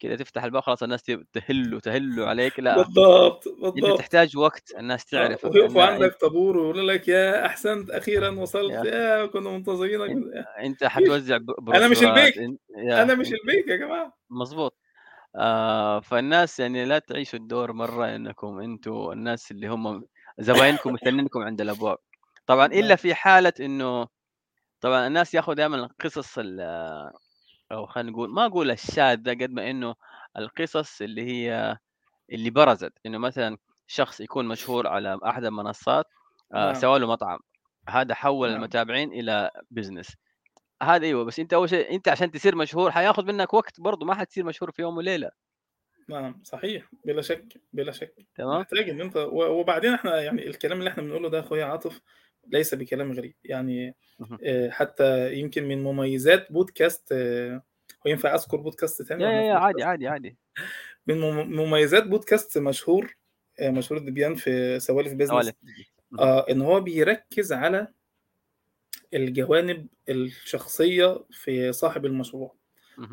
كذا 0.00 0.16
تفتح 0.16 0.44
الباب 0.44 0.62
خلاص 0.62 0.82
الناس 0.82 1.02
تهلوا 1.32 1.80
تهلوا 1.80 2.26
عليك 2.26 2.60
لا. 2.60 2.76
بالضبط 2.76 3.46
انت 3.48 3.74
بالضبط. 3.74 3.98
تحتاج 3.98 4.36
وقت 4.36 4.72
الناس 4.78 5.14
آه، 5.14 5.18
تعرفك 5.18 5.50
ويقفوا 5.54 5.82
عندك 5.82 6.14
طابور 6.20 6.56
ويقولوا 6.58 6.92
لك 6.92 7.08
يا 7.08 7.46
أحسنت 7.46 7.90
أخيرا 7.90 8.28
وصلت 8.30 8.72
يا- 8.72 8.84
يا 8.84 9.26
كنا 9.26 9.50
منتظرينك. 9.50 10.10
أنت 10.62 10.84
حتوزع 10.84 11.38
أنا 11.68 11.88
مش 11.88 12.02
البيك. 12.02 12.36
يا- 12.76 13.02
أنا 13.02 13.14
مش 13.14 13.26
البيك 13.32 13.68
يا 13.68 13.76
جماعة. 13.76 14.16
مظبوط 14.30 14.76
آه 15.36 16.00
فالناس 16.00 16.60
يعني 16.60 16.84
لا 16.84 16.98
تعيشوا 16.98 17.38
الدور 17.38 17.72
مرة 17.72 18.16
إنكم 18.16 18.58
أنتم 18.60 19.10
الناس 19.12 19.50
اللي 19.50 19.66
هم 19.68 20.04
زباينكم 20.38 20.92
مستنينكم 20.92 21.40
عند 21.40 21.60
الأبواب. 21.60 21.98
طبعا 22.46 22.66
إلا 22.66 22.88
نعم. 22.88 22.96
في 22.96 23.14
حالة 23.14 23.52
إنه 23.60 24.06
طبعا 24.80 25.06
الناس 25.06 25.34
ياخذوا 25.34 25.54
دائما 25.54 25.76
القصص 25.76 26.34
ال- 26.38 26.60
أو 27.72 27.86
خلينا 27.86 28.10
نقول 28.10 28.30
ما 28.30 28.46
أقول 28.46 28.70
الشاذه 28.70 29.30
قد 29.30 29.50
ما 29.50 29.70
إنه 29.70 29.94
القصص 30.36 31.02
اللي 31.02 31.22
هي 31.22 31.76
اللي 32.32 32.50
برزت. 32.50 32.92
إنه 33.06 33.18
مثلا 33.18 33.56
شخص 33.86 34.20
يكون 34.20 34.48
مشهور 34.48 34.86
على 34.86 35.18
أحد 35.24 35.44
المنصات 35.44 36.06
آه 36.54 36.64
نعم. 36.64 36.74
سوى 36.74 36.98
له 36.98 37.06
مطعم. 37.06 37.38
هذا 37.88 38.14
حول 38.14 38.48
نعم. 38.48 38.56
المتابعين 38.56 39.12
إلى 39.12 39.50
بزنس 39.70 40.16
هذا 40.82 41.06
أيوه 41.06 41.24
بس 41.24 41.40
أنت 41.40 41.52
أول 41.52 41.68
شيء 41.68 41.94
أنت 41.94 42.08
عشان 42.08 42.30
تصير 42.30 42.56
مشهور 42.56 42.90
حياخذ 42.90 43.26
منك 43.26 43.54
وقت 43.54 43.80
برضه 43.80 44.06
ما 44.06 44.14
حتصير 44.14 44.44
مشهور 44.44 44.70
في 44.70 44.82
يوم 44.82 44.96
وليلة. 44.96 45.30
نعم 46.08 46.40
صحيح 46.44 46.90
بلا 47.04 47.22
شك 47.22 47.60
بلا 47.72 47.92
شك. 47.92 48.14
تمام؟ 48.34 48.60
محتاج 48.60 48.90
إن 48.90 49.00
أنت 49.00 49.16
وبعدين 49.32 49.94
إحنا 49.94 50.20
يعني 50.20 50.46
الكلام 50.46 50.78
اللي 50.78 50.90
إحنا 50.90 51.02
بنقوله 51.02 51.28
ده 51.28 51.38
يا 51.38 51.42
أخويا 51.42 51.64
عاطف 51.64 52.00
ليس 52.52 52.74
بكلام 52.74 53.12
غريب 53.12 53.34
يعني. 53.44 53.94
آه، 54.44 54.70
حتى 54.70 55.34
يمكن 55.34 55.68
من 55.68 55.82
مميزات 55.82 56.52
بودكاست 56.52 57.08
آه، 57.12 57.62
وينفع 58.06 58.34
أذكر 58.34 58.56
بودكاست 58.56 59.02
تاني 59.02 59.24
يا 59.24 59.28
يا 59.30 59.54
عادي؟ 59.54 59.82
عادي 59.82 60.08
عادي 60.08 60.36
من 61.06 61.20
مم- 61.20 61.56
مميزات 61.60 62.06
بودكاست 62.06 62.58
مشهور 62.58 63.16
آه، 63.60 63.70
مشهور 63.70 64.00
الدبيان 64.00 64.34
في 64.34 64.80
سوالف 64.80 65.12
بيزنس. 65.12 65.32
آه 66.18 66.46
إن 66.50 66.60
هو 66.62 66.80
بيركز 66.80 67.52
على 67.52 67.88
الجوانب 69.14 69.86
الشخصية 70.08 71.24
في 71.30 71.72
صاحب 71.72 72.06
المشروع. 72.06 72.54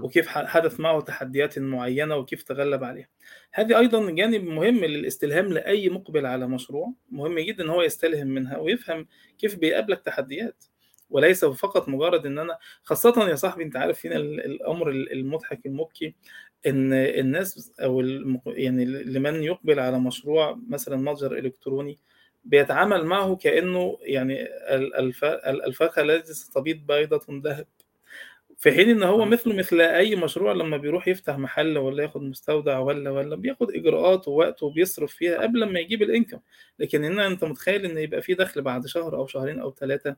وكيف 0.02 0.28
حدث 0.28 0.80
معه 0.80 1.02
تحديات 1.02 1.60
معينة 1.60 2.16
وكيف 2.16 2.44
تغلب 2.44 2.84
عليها. 2.84 3.08
هذه 3.54 3.80
أيضا 3.80 4.12
جانب 4.12 4.44
مهم 4.44 4.86
للاستلهام 4.86 5.46
لأي 5.46 5.90
مقبل 5.90 6.26
على 6.26 6.48
مشروع. 6.48 6.94
مهم 7.12 7.40
جدا 7.40 7.64
أن 7.64 7.70
هو 7.70 7.82
يستلهم 7.82 8.28
منها 8.28 8.58
ويفهم 8.58 9.08
كيف 9.38 9.56
بيقابلك 9.56 10.02
تحديات. 10.02 10.64
وليس 11.10 11.46
فقط 11.46 11.90
مجرد 11.90 12.26
إن 12.26 12.40
أنا 12.40 12.58
خاصة 12.84 13.30
يا 13.30 13.36
صاحبي 13.36 13.64
أنت 13.64 13.76
عارف 13.76 14.06
هنا 14.06 14.16
ال- 14.16 14.46
الأمر 14.46 14.90
ال- 14.90 15.12
المضحك 15.12 15.66
المبكي 15.66 16.16
إن 16.68 16.94
الناس 16.94 17.74
أو 17.80 18.02
يعني 18.48 18.86
لمن 18.86 19.44
يقبل 19.44 19.80
على 19.80 20.00
مشروع 20.00 20.60
مثلا 20.70 20.98
متجر 20.98 21.38
إلكتروني 21.38 21.98
بيتعامل 22.44 23.06
معه 23.06 23.36
كأنه 23.36 23.98
يعني 24.02 24.44
ال- 24.76 24.96
الف- 24.96 25.24
ال- 25.24 25.64
الفاكهه 25.66 26.02
التي 26.02 26.34
ستبيض 26.34 26.78
بيضة 26.78 27.26
ذهب. 27.44 27.68
في 28.60 28.72
حين 28.72 28.90
إن 28.90 29.04
هو. 29.04 29.26
مثله 29.26 29.54
مثل 29.56 29.82
أي 29.82 30.16
مشروع 30.16 30.52
لما 30.54 30.78
بيروح 30.78 31.08
يفتح 31.08 31.38
محل 31.38 31.78
ولا 31.78 32.04
ياخد 32.04 32.22
مستودع 32.22 32.80
ولا 32.80 33.10
ولا 33.12 33.36
بياخد 33.36 33.72
إجراءات 33.72 34.28
ووقت 34.28 34.64
وبيصرف 34.64 35.14
فيها 35.14 35.42
قبل 35.42 35.64
ما 35.74 35.80
يجيب 35.80 36.02
الإنكم. 36.02 36.40
لكن 36.80 37.04
هنا 37.04 37.28
أنت 37.28 37.44
متخيل 37.44 37.86
إن 37.86 37.98
يبقى 37.98 38.22
في 38.22 38.34
دخل 38.34 38.62
بعد 38.62 38.88
شهر 38.88 39.16
أو 39.16 39.28
شهرين 39.28 39.60
أو 39.60 39.72
ثلاثة 39.72 40.16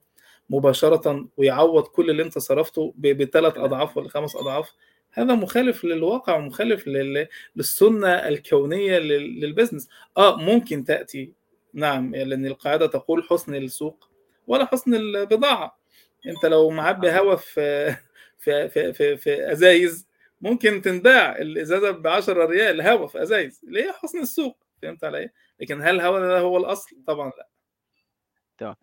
مباشرة 0.49 1.27
ويعوض 1.37 1.83
كل 1.83 2.09
اللي 2.09 2.23
أنت 2.23 2.37
صرفته 2.37 2.93
بثلاث. 2.97 3.57
أضعاف 3.57 3.97
ولا 3.97 4.09
خمس 4.09 4.35
أضعاف 4.35 4.71
هذا 5.11 5.35
مخالف 5.35 5.85
للواقع 5.85 6.35
ومخالف 6.35 6.87
لل- 6.87 7.27
للسنة 7.55 8.07
الكونية 8.13 8.99
لل- 8.99 9.39
للبزنس 9.39 9.89
آه 10.17 10.37
ممكن 10.37 10.83
تأتي. 10.83 11.31
نعم 11.73 12.15
لأن 12.15 12.45
القاعدة 12.45 12.87
تقول 12.87 13.23
حسن 13.23 13.55
السوق 13.55 14.09
ولا 14.47 14.65
حسن 14.65 14.93
البضاعة. 14.95 15.79
أنت 16.27 16.45
لو 16.45 16.69
معبي 16.69 17.11
هوا 17.11 17.35
في 17.35 17.95
في 18.39 18.69
في 18.69 18.93
في, 18.93 19.17
في 19.17 19.51
أزايز 19.51 20.07
ممكن 20.41 20.81
تنباع 20.81 21.35
الإزازة 21.35 21.91
ب 21.91 22.07
10 22.07 22.45
ريال 22.45 22.81
هوا 22.81 23.07
في 23.07 23.21
أزايز. 23.21 23.61
اللي 23.67 23.83
هي 23.83 23.91
حسن 23.93 24.19
السوق 24.19 24.63
فهمت 24.81 25.03
علي؟ 25.03 25.29
لكن 25.59 25.81
هل 25.81 25.95
الهوا 25.95 26.19
ده 26.19 26.39
هو 26.39 26.57
الأصل؟ 26.57 26.95
طبعا 27.07 27.31
لا. 27.37 28.75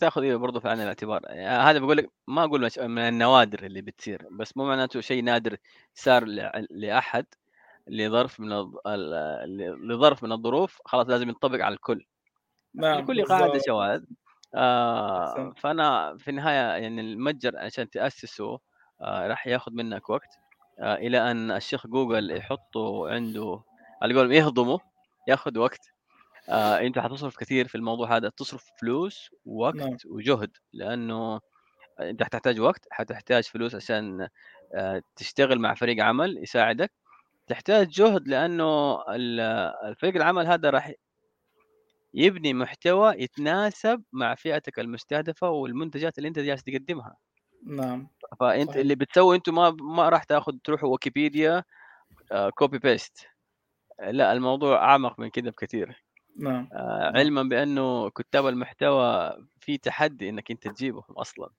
تاخذ 0.00 0.22
إيه 0.22 0.36
برضه 0.36 0.60
في 0.60 0.68
عين 0.68 0.80
الاعتبار؟ 0.80 1.20
يعني 1.24 1.70
هذا 1.70 1.78
بقول 1.78 1.96
لك 1.96 2.10
ما 2.28 2.44
أقول 2.44 2.70
من 2.78 2.98
النوادر 2.98 3.66
اللي 3.66 3.82
بتصير 3.82 4.26
بس 4.30 4.56
مو 4.56 4.64
معناته 4.64 5.00
شيء 5.00 5.22
نادر 5.22 5.56
صار 5.94 6.24
لأحد 6.70 7.26
لظرف 7.86 8.40
من 8.40 8.48
لظرف 9.88 10.24
من 10.24 10.32
الظروف 10.32 10.80
خلاص 10.84 11.08
لازم 11.08 11.28
ينطبق 11.28 11.64
على 11.64 11.74
الكل. 11.74 12.06
نعم 12.74 13.00
لكل 13.00 13.24
قاعدة 13.24 13.60
شواذ. 13.66 14.04
آه 14.54 15.52
فأنا 15.56 16.16
في 16.18 16.30
النهاية 16.30 16.82
يعني 16.82 17.00
المتجر 17.00 17.56
عشان 17.58 17.90
تأسسه 17.90 18.60
راح 19.02 19.46
ياخذ 19.46 19.72
منك 19.72 20.10
وقت 20.10 20.28
آه 20.80 20.94
إلى 20.96 21.30
أن 21.30 21.50
الشيخ 21.50 21.86
جوجل 21.86 22.30
يحطه 22.30 23.08
عنده 23.10 23.62
على 24.02 24.14
قولهم 24.14 24.32
يهضمه 24.32 24.80
ياخذ 25.28 25.58
وقت. 25.58 25.80
آه 26.50 26.80
أنت 26.80 26.98
حتصرف 26.98 27.36
كثير 27.38 27.68
في 27.68 27.74
الموضوع 27.76 28.16
هذا 28.16 28.28
تصرف 28.30 28.64
فلوس 28.80 29.30
نعم. 29.72 29.98
ووقت 29.98 30.06
وجهد 30.06 30.50
لأنه 30.72 31.40
أنت 32.00 32.22
حتحتاج 32.22 32.60
وقت 32.60 32.86
حتحتاج 32.92 33.44
فلوس 33.44 33.74
عشان 33.74 34.28
آه 34.74 35.02
تشتغل 35.16 35.58
مع 35.60 35.74
فريق 35.74 36.04
عمل 36.04 36.38
يساعدك. 36.44 36.92
تحتاج 37.48 37.88
جهد 37.90 38.28
لأنه 38.28 38.94
ال- 39.16 39.40
الفريق 39.90 40.16
العمل 40.16 40.46
هذا 40.46 40.70
راح 40.70 40.92
يبني 42.14 42.54
محتوى 42.54 43.14
يتناسب 43.18 44.02
مع 44.12 44.34
فئتك 44.34 44.78
المستهدفة 44.78 45.50
والمنتجات 45.50 46.18
اللي 46.18 46.28
أنت 46.28 46.38
جالس 46.38 46.62
تقدمها. 46.62 47.16
نعم. 47.66 48.08
فأنت 48.40 48.68
صحيح. 48.70 48.80
اللي 48.80 48.94
بتسوي 48.94 49.36
أنتم 49.36 49.54
ما 49.54 49.70
ما 49.70 50.08
راح 50.08 50.24
تاخذ 50.24 50.52
تروحوا 50.64 50.88
ويكيبيديا 50.88 51.64
copy 52.54 52.78
paste 52.78 53.26
لا 54.10 54.32
الموضوع 54.32 54.84
أعمق 54.84 55.20
من 55.20 55.30
كده 55.30 55.50
بكثير 55.50 56.02
نعم. 56.36 56.68
آه، 56.72 56.98
نعم. 57.02 57.16
علما 57.16 57.42
بأنه 57.42 58.10
كتاب 58.10 58.46
المحتوى 58.46 59.36
في 59.60 59.78
تحدي 59.78 60.28
إنك 60.28 60.50
أنت 60.50 60.68
تجيبهم 60.68 61.04
أصلا. 61.16 61.50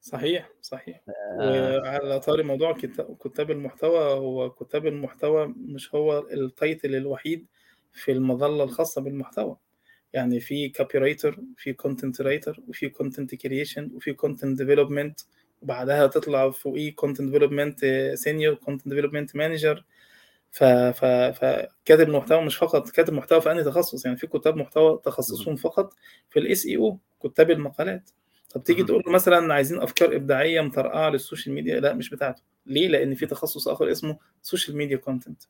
صحيح 0.00 0.50
صحيح. 0.62 1.00
آه، 1.40 1.78
وعلى 1.78 2.20
طاري 2.20 2.42
موضوع 2.42 2.72
كتا- 2.72 3.16
كتاب 3.24 3.50
المحتوى 3.50 3.98
هو 4.12 4.50
كتاب 4.50 4.86
المحتوى 4.86 5.54
مش 5.56 5.94
هو 5.94 6.18
ال 6.18 6.31
title 6.31 6.94
الوحيد 6.94 7.46
في 7.92 8.12
المظلة 8.12 8.64
الخاصة 8.64 9.00
بالمحتوى. 9.00 9.56
يعني 10.12 10.40
في 10.40 10.68
copywriter 10.68 11.40
في 11.56 11.72
content 11.72 12.20
writer 12.20 12.60
وفي 12.68 12.88
content 12.88 13.34
creation 13.34 13.90
وفي 13.94 14.12
content 14.12 14.62
development 14.62 15.20
وبعدها 15.66 16.06
تطلع 16.06 16.50
فوقيه 16.50 16.94
content 16.94 17.30
development 17.32 17.84
senior 18.14 18.54
content 18.54 18.88
development 18.88 19.36
manager 19.36 19.84
ف 20.50 20.64
ف 20.64 21.04
فكاتب 21.04 22.08
محتوى 22.08 22.42
مش 22.44 22.56
فقط 22.56 22.90
كاتب 22.90 23.12
محتوى 23.12 23.40
في 23.40 23.50
أنهي 23.52 23.64
تخصص؟ 23.64 24.04
يعني 24.06 24.16
في 24.16 24.26
كتاب 24.26 24.56
محتوى 24.56 25.00
تخصصهم 25.04 25.56
فقط 25.56 25.94
في 26.30 26.38
ال 26.38 26.66
SEO 26.66 26.98
كتاب 27.24 27.50
المقالات. 27.50 28.10
طب 28.50 28.62
تيجي. 28.64 28.84
تقول 28.84 29.02
له 29.06 29.12
مثلا 29.12 29.54
عايزين 29.54 29.80
أفكار 29.80 30.16
إبداعية 30.16 30.60
مطرقعه 30.60 31.10
لل 31.10 31.21
social 31.21 31.54
media؟ 31.54 31.80
لا 31.80 31.92
مش 31.94 32.10
بتاعته. 32.10 32.42
ليه؟ 32.66 32.88
لأن 32.88 33.14
في 33.14 33.26
تخصص 33.26 33.68
آخر 33.68 33.90
اسمه 33.90 34.18
social 34.42 34.76
media 34.76 34.96
content 34.96 35.42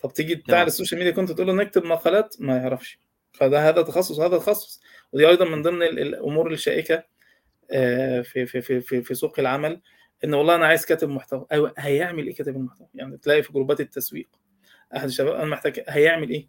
طب 0.00 0.12
تيجي 0.12 0.34
بتاع 0.34 0.54
تمام 0.54 0.66
ال 0.66 0.71
social 0.71 0.98
media 0.98 1.12
content 1.12 1.36
تقول 1.36 1.46
له 1.46 1.52
نكتب 1.54 1.84
مقالات؟ 1.84 2.36
ما 2.40 2.56
يعرفش. 2.56 2.98
فده 3.32 3.68
هذا 3.68 3.82
تخصص 3.82 4.18
وهذا 4.18 4.38
تخصص. 4.38 4.80
ودي 5.12 5.28
أيضا 5.28 5.44
من 5.44 5.62
ضمن 5.62 5.82
ال- 5.82 5.98
الأمور 5.98 6.52
الشائكة 6.52 7.04
في 7.68 8.46
في 8.46 8.60
في 8.60 8.80
في 8.80 9.02
في 9.02 9.14
سوق 9.14 9.40
العمل 9.40 9.80
إن 10.24 10.34
والله 10.34 10.54
أنا 10.54 10.66
عايز 10.66 10.86
كاتب 10.86 11.08
محتوى. 11.08 11.46
أيوه 11.52 11.74
هيعمل 11.78 12.26
إيه 12.26 12.34
كاتب 12.34 12.56
المحتوى؟ 12.56 12.86
يعني 12.94 13.18
تلاقي 13.18 13.42
في 13.42 13.52
جروبات 13.52 13.80
التسويق. 13.80 14.28
أحد 14.96 15.04
الشباب 15.04 15.34
أنا 15.34 15.44
محتاج 15.44 15.84
هيعمل 15.88 16.30
إيه؟ 16.30 16.48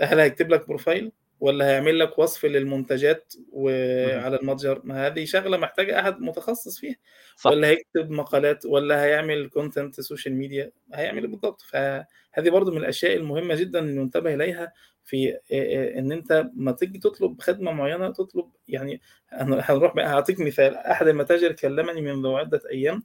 هل 0.00 0.20
هيكتب 0.20 0.48
لك 0.50 0.68
profile 0.68 1.12
ولا 1.40 1.66
هيعمل 1.68 1.98
لك 1.98 2.18
وصف 2.18 2.44
للمنتجات. 2.44 3.34
وعلى 3.52 4.36
المتجر؟ 4.40 4.80
ما 4.84 5.06
هذه 5.06 5.24
شغلة 5.24 5.56
محتاجة 5.56 6.00
أحد 6.00 6.20
متخصص 6.20 6.78
فيها. 6.78 6.96
صح. 7.36 7.50
ولا 7.50 7.68
هيكتب 7.68 8.10
مقالات 8.10 8.66
ولا 8.66 9.04
هيعمل 9.04 9.48
content 9.48 10.00
social 10.00 10.34
media 10.34 10.70
هيعمل 10.94 11.22
إيه 11.22 11.30
بالضبط؟ 11.30 11.60
فهذه 11.60 12.50
برضو 12.50 12.70
من 12.70 12.78
الأشياء 12.78 13.16
المهمة 13.16 13.54
جدا 13.54 13.78
ان 13.78 13.94
ننتبه 13.94 14.34
إليها 14.34 14.72
في 15.04 15.32
آه، 15.32 15.38
آه، 15.52 15.98
إن 15.98 16.12
أنت 16.12 16.50
ما 16.54 16.72
تيجي 16.72 16.98
تطلب 16.98 17.40
خدمة 17.40 17.72
معينة 17.72 18.12
تطلب 18.12 18.50
يعني 18.68 19.00
هن- 19.28 19.60
هنروح 19.70 19.94
بقى 19.94 20.06
هعطيك 20.06 20.40
مثال. 20.40 20.74
أحد 20.76 21.08
المتاجر 21.08 21.52
كلمني 21.52 22.00
منذ 22.00 22.28
عدة 22.28 22.60
أيام 22.70 23.02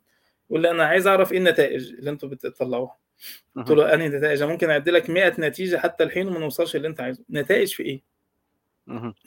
يقول 0.49 0.61
لي 0.61 0.71
أنا 0.71 0.83
عايز 0.85 1.07
أعرف 1.07 1.31
إيه 1.31 1.37
النتائج 1.37 1.89
اللي 1.93 2.09
أنتوا 2.09 2.29
بتطلعوها. 2.29 2.97
قلت. 3.55 3.71
له 3.71 3.93
أنهي 3.93 4.09
نتائج؟ 4.09 4.43
ممكن 4.43 4.69
اعد 4.69 4.89
لك 4.89 5.09
100 5.09 5.33
نتيجة 5.39 5.77
حتى 5.77 6.03
الحين 6.03 6.27
وما 6.27 6.39
نوصلش 6.39 6.75
اللي 6.75 6.87
أنت 6.87 7.01
عايزه. 7.01 7.23
نتائج 7.29 7.73
في 7.73 7.83
إيه؟ 7.83 8.01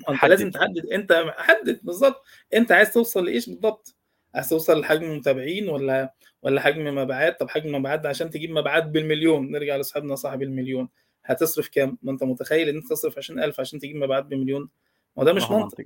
أنت 0.08 0.24
لازم 0.24 0.46
حدد 0.46 0.52
تحدد. 0.54 0.86
أنت 0.86 1.24
حدد 1.38 1.80
بالظبط. 1.82 2.22
أنت 2.54 2.72
عايز 2.72 2.92
توصل 2.92 3.24
لإيش 3.24 3.48
بالضبط؟ 3.48 3.96
عايز 4.34 4.48
توصل 4.48 4.80
لحجم 4.80 5.16
متابعين 5.16 5.68
ولا 5.68 6.14
ولا 6.42 6.60
حجم 6.60 6.94
مبيعات؟ 6.94 7.40
طب 7.40 7.48
حجم 7.50 7.74
مبيعات 7.74 8.06
عشان 8.06 8.30
تجيب 8.30 8.50
مبيعات 8.50 8.84
بالمليون. 8.84 9.50
نرجع 9.50 9.76
لأصحابنا 9.76 10.14
صاحب 10.14 10.42
المليون. 10.42 10.88
هتصرف 11.24 11.68
كام؟ 11.68 11.98
ما 12.02 12.12
انت 12.12 12.22
متخيل 12.22 12.68
ان 12.68 12.76
انت 12.76 12.90
تصرف 12.90 13.18
20000 13.18 13.60
عشان 13.60 13.78
تجيب 13.78 13.96
مبيعات 13.96 14.24
بمليون. 14.24 14.68
ما 15.16 15.24
ده 15.24 15.32
مش 15.32 15.42
منطق. 15.50 15.80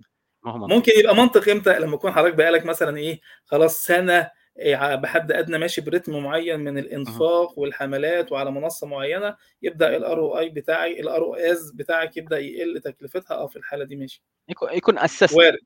منطق. 0.45 0.75
ممكن 0.75 0.93
يبقى 0.99 1.17
منطق 1.17 1.49
إمتى؟ 1.49 1.79
لما 1.79 1.95
يكون 1.95 2.13
حضرتك 2.13 2.35
بقالك 2.35 2.67
مثلا 2.67 2.97
إيه 2.97 3.21
خلاص 3.45 3.85
سنة 3.85 4.31
إيه 4.59 4.95
بحد 4.95 5.33
أدنى 5.33 5.59
ماشي 5.59 5.81
برتم 5.81 6.23
معين 6.23 6.61
من. 6.61 6.79
الإنفاق 6.79 7.59
والحملات 7.59 8.33
وعلى 8.33 8.51
منصة 8.51 8.87
معينة 8.87 9.37
يبدأ 9.63 9.97
ال 9.97 10.19
ROI 10.19 10.49
بتاعي 10.49 11.01
ال 11.01 11.23
ROAS 11.23 11.71
بتاعك 11.75 12.17
يبدأ 12.17 12.39
يقل 12.39 12.81
تكلفتها. 12.81 13.35
آه 13.35 13.47
في 13.47 13.57
الحالة 13.57 13.85
دي 13.85 13.97
ماشي. 13.97 14.23
يكون 14.49 14.69
يكون 14.73 14.99
أسست. 14.99 15.33
وارد. 15.37 15.59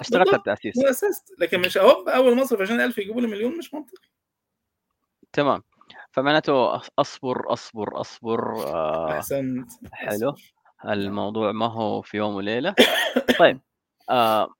اشتغلت 0.00 0.34
التاسيس 0.34 0.76
واسست 0.76 1.34
لكن 1.38 1.60
مش 1.60 1.76
أهو 1.78 1.90
أول 2.08 2.36
ما 2.36 2.42
أصرف 2.42 2.60
20000 2.60 2.98
يجيبوا 2.98 3.20
لي 3.20 3.26
مليون 3.26 3.58
مش 3.58 3.74
منطقي 3.74 4.08
تمام. 5.32 5.62
فمعناته 6.14 6.80
أصبر 6.98 7.52
أصبر 7.52 8.00
أصبر 8.00 8.66
آه 8.66 9.18
أحسنت 9.18 9.70
حلو. 9.92 10.34
نعم. 10.84 10.92
الموضوع 10.92 11.52
ما 11.52 11.66
هو 11.66 12.02
في 12.02 12.16
يوم 12.16 12.34
وليلة. 12.34 12.74
طيب 13.40 13.60
آه 14.10 14.54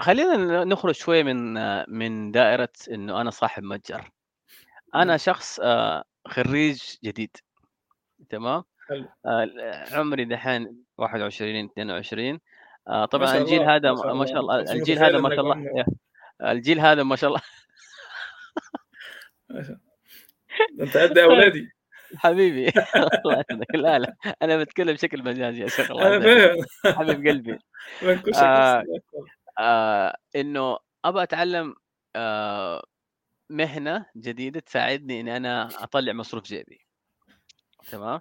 خلينا 0.00 0.64
نخرج 0.64 0.94
شوية 0.94 1.22
من 1.22 1.54
من 1.98 2.30
دائرة 2.30 2.72
إنه 2.90 3.20
أنا 3.20 3.30
صاحب 3.30 3.62
متجر. 3.62 4.10
أنا 4.94 5.04
نعم. 5.04 5.16
شخص 5.16 5.60
آه 5.62 6.04
خريج 6.28 6.82
جديد. 7.04 7.36
تمام؟ 8.28 8.64
آه 9.26 9.50
عمري 9.92 10.24
دحين 10.24 10.84
21 10.98 11.64
22 11.64 12.40
آه 12.88 13.04
طبعا 13.04 13.26
شاء 13.26 13.42
الجيل 13.42 13.62
هذا 13.62 13.92
ما 13.92 14.26
شاء 14.26 14.40
الله. 14.40 14.60
الجيل 14.60 14.98
هذا 14.98 15.18
ما 15.18 15.30
شاء 15.30 15.40
الله 15.40 15.84
الجيل 16.42 16.80
هذا 16.80 17.02
ما 17.02 17.16
شاء 17.16 17.30
الله. 17.30 17.42
انت 20.80 20.96
قد 20.96 21.18
أولادي؟ 21.18 21.68
حبيبي. 22.16 22.68
الله 23.24 23.44
يسعدك 23.50 23.74
لا 23.74 23.98
لا. 23.98 24.16
أنا 24.42 24.56
بتكلم 24.56 24.92
بشكل 24.92 25.22
مجازي 25.22 25.62
يا 25.62 25.68
شيخ 25.68 25.90
الله 25.90 26.16
أنا 26.16 26.20
فاهم. 26.20 26.94
حبيب 26.94 27.26
قلبي. 27.28 27.58
آه. 28.42 28.84
آه 29.58 30.16
إنه 30.36 30.78
ابى 31.04 31.22
أتعلم 31.22 31.74
آه 32.16 32.82
مهنة 33.50 34.06
جديدة 34.16 34.60
تساعدني 34.60 35.20
إني 35.20 35.36
أنا 35.36 35.68
أطلع 35.84 36.12
مصروف 36.12 36.44
جيبي. 36.44 36.80
تمام؟ 37.90 38.20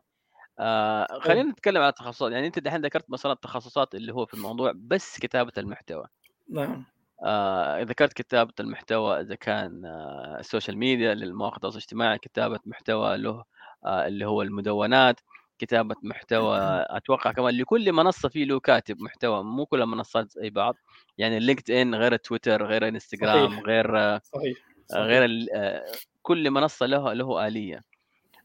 آه 0.59 1.19
خلينا 1.19 1.51
نتكلم 1.51 1.81
عن 1.81 1.89
التخصصات. 1.89 2.31
يعني 2.31 2.47
أنت 2.47 2.59
دحين 2.59 2.81
ذكرت 2.81 3.09
مثلا 3.09 3.31
التخصصات 3.31 3.95
اللي 3.95 4.13
هو 4.13 4.25
في 4.25 4.33
الموضوع 4.33 4.73
بس 4.75 5.19
كتابة 5.19 5.51
المحتوى. 5.57 6.05
نعم. 6.49 6.85
آه 7.24 7.82
ذكرت 7.82 8.13
كتابة 8.13 8.53
المحتوى 8.59 9.22
إذا 9.22 9.36
كان 9.36 9.86
آه 9.86 10.38
ال 10.39 10.45
social 10.45 10.78
media 10.78 11.13
للمواقع 11.13 11.55
التواصل 11.55 11.78
الاجتماعي 11.78 12.18
كتابة 12.18 12.59
محتوى 12.65 13.18
له 13.18 13.43
آه 13.86 14.07
اللي 14.07 14.26
هو 14.26 14.41
المدونات 14.41 15.20
كتابة 15.59 15.95
محتوى 16.03 16.59
أتوقع 16.89 17.32
كمان 17.32 17.53
لكل 17.57 17.91
منصة 17.91 18.30
في 18.30 18.45
له 18.45 18.59
كاتب 18.59 19.01
محتوى 19.01 19.43
مو 19.43 19.65
كل 19.65 19.82
المنصات 19.82 20.32
زي 20.32 20.49
بعض. 20.49 20.76
يعني 21.18 21.39
LinkedIn 21.39 21.95
غير 21.95 22.15
تويتر 22.15 22.65
غير 22.65 22.88
انستغرام 22.88 23.49
صحيح 23.49 23.63
غير 23.65 23.99
آه، 23.99 24.22
صحيح 24.24 24.57
غير 24.93 25.07
صحيح. 25.09 25.24
ال- 25.24 25.49
آه، 25.55 25.86
كل 26.22 26.51
منصة 26.51 26.86
له 26.86 27.13
له 27.13 27.47
آلية. 27.47 27.76
صحيح. 27.76 27.84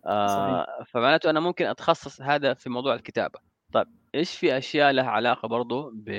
آه، 0.07 0.85
فمعناته 0.87 1.31
أنا 1.31 1.41
ممكن 1.41 1.67
أتخصص 1.67 2.21
هذا 2.21 2.55
في 2.55 2.71
موضوع 2.71 2.95
الكتابة. 2.95 3.39
طيب 3.73 3.87
إيش 4.15 4.37
في 4.37 4.59
أشياء 4.59 4.93
لها 4.93 5.11
علاقة 5.11 5.49
برضو 5.49 5.91
ب 5.95 6.11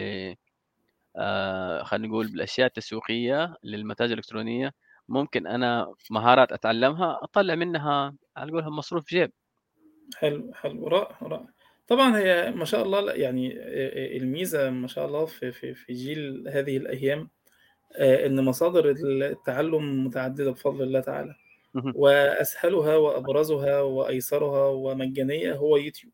خلينا 1.84 2.08
نقول 2.08 2.28
بالأشياء 2.28 2.68
التسويقية 2.68 3.56
للمتاجر 3.64 4.14
الإلكترونية 4.14 4.72
ممكن 5.10 5.48
أنا 5.48 5.94
مهارات 6.12 6.52
أتعلمها 6.52 7.20
أطلع 7.24 7.56
منها 7.56 8.16
على 8.38 8.52
قولها 8.52 8.70
مصروف 8.70 9.10
جيب. 9.10 9.32
حلو 10.18 10.54
حلو 10.54 10.88
رائع 10.88 11.18
رائع. 11.22 11.48
طبعا 11.88 12.18
هي 12.18 12.52
ما 12.52 12.66
شاء 12.66 12.84
الله 12.84 13.14
يعني 13.14 13.54
الميزة 14.18 14.70
ما 14.70 14.88
شاء 14.88 15.06
الله 15.06 15.26
في 15.26 15.52
في 15.52 15.74
في 15.74 15.94
جيل 15.94 16.50
هذه 16.50 16.78
الأيام 16.78 17.30
آه، 17.96 18.26
إن 18.26 18.46
مصادر 18.46 18.90
التعلم 18.90 20.06
متعددة 20.06 20.52
بفضل 20.52 20.84
الله 20.84 21.00
تعالى. 21.00 21.36
وأسهلها 21.96 22.96
وأبرزها 22.96 23.82
وأيسرها 23.82 24.68
ومجانية 24.68 25.54
هو 25.54 25.78
يوتيوب. 25.78 26.14